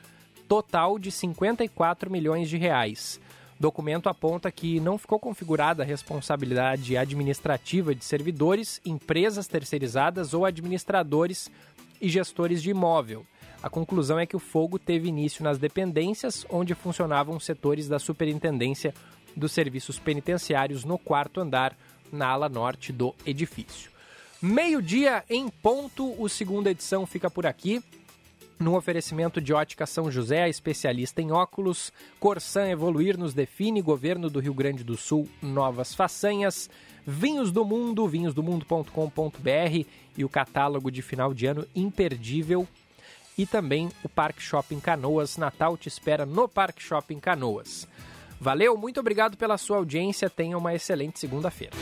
total 0.48 0.98
de 0.98 1.10
54 1.10 2.10
milhões 2.10 2.48
de 2.48 2.56
reais. 2.56 3.20
Documento 3.58 4.08
aponta 4.08 4.50
que 4.50 4.80
não 4.80 4.96
ficou 4.96 5.18
configurada 5.18 5.82
a 5.82 5.86
responsabilidade 5.86 6.96
administrativa 6.96 7.94
de 7.94 8.04
servidores, 8.04 8.80
empresas 8.84 9.46
terceirizadas 9.46 10.32
ou 10.32 10.46
administradores 10.46 11.50
e 12.00 12.08
gestores 12.08 12.62
de 12.62 12.70
imóvel. 12.70 13.24
A 13.62 13.68
conclusão 13.68 14.18
é 14.18 14.24
que 14.24 14.34
o 14.34 14.40
fogo 14.40 14.78
teve 14.78 15.08
início 15.08 15.44
nas 15.44 15.58
dependências 15.58 16.46
onde 16.48 16.74
funcionavam 16.74 17.38
setores 17.38 17.86
da 17.86 17.98
Superintendência 17.98 18.94
dos 19.36 19.52
serviços 19.52 19.98
penitenciários 19.98 20.84
no 20.84 20.98
quarto 20.98 21.40
andar, 21.40 21.76
na 22.12 22.28
ala 22.28 22.48
norte 22.48 22.92
do 22.92 23.14
edifício. 23.24 23.90
Meio-dia 24.42 25.22
em 25.28 25.48
ponto, 25.48 26.14
o 26.20 26.28
segunda 26.28 26.70
edição 26.70 27.06
fica 27.06 27.30
por 27.30 27.46
aqui. 27.46 27.82
No 28.58 28.76
oferecimento 28.76 29.40
de 29.40 29.54
Ótica 29.54 29.86
São 29.86 30.10
José, 30.10 30.48
especialista 30.48 31.22
em 31.22 31.32
óculos, 31.32 31.90
Corsan 32.18 32.68
Evoluir 32.68 33.16
nos 33.16 33.32
define, 33.32 33.80
Governo 33.80 34.28
do 34.28 34.38
Rio 34.38 34.52
Grande 34.52 34.84
do 34.84 34.98
Sul, 34.98 35.26
novas 35.40 35.94
façanhas, 35.94 36.68
Vinhos 37.06 37.50
do 37.50 37.64
Mundo, 37.64 38.06
vinhosdomundo.com.br 38.06 39.86
e 40.16 40.24
o 40.24 40.28
catálogo 40.28 40.90
de 40.90 41.00
final 41.00 41.32
de 41.32 41.46
ano 41.46 41.66
imperdível. 41.74 42.68
E 43.38 43.46
também 43.46 43.88
o 44.04 44.08
Parque 44.08 44.42
Shopping 44.42 44.80
Canoas. 44.80 45.38
Natal 45.38 45.78
te 45.78 45.88
espera 45.88 46.26
no 46.26 46.46
Parque 46.46 46.82
Shopping 46.82 47.18
Canoas. 47.18 47.88
Valeu, 48.40 48.74
muito 48.74 48.98
obrigado 48.98 49.36
pela 49.36 49.58
sua 49.58 49.76
audiência. 49.76 50.30
Tenha 50.30 50.56
uma 50.56 50.74
excelente 50.74 51.20
segunda-feira. 51.20 51.76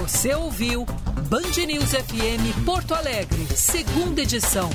Você 0.00 0.34
ouviu 0.34 0.86
Band 1.28 1.66
News 1.66 1.90
FM 1.90 2.64
Porto 2.64 2.94
Alegre, 2.94 3.44
segunda 3.54 4.22
edição. 4.22 4.70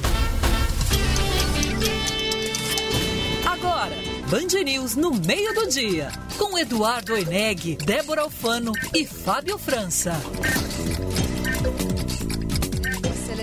Agora, 3.43 3.95
Band 4.29 4.63
News 4.63 4.95
no 4.95 5.11
meio 5.15 5.51
do 5.55 5.67
dia, 5.67 6.11
com 6.37 6.55
Eduardo 6.59 7.17
Eneg, 7.17 7.75
Débora 7.77 8.21
Alfano 8.21 8.71
e 8.93 9.07
Fábio 9.07 9.57
França 9.57 10.13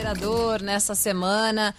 acelerador 0.06 0.62
nessa 0.62 0.94
semana 0.94 1.74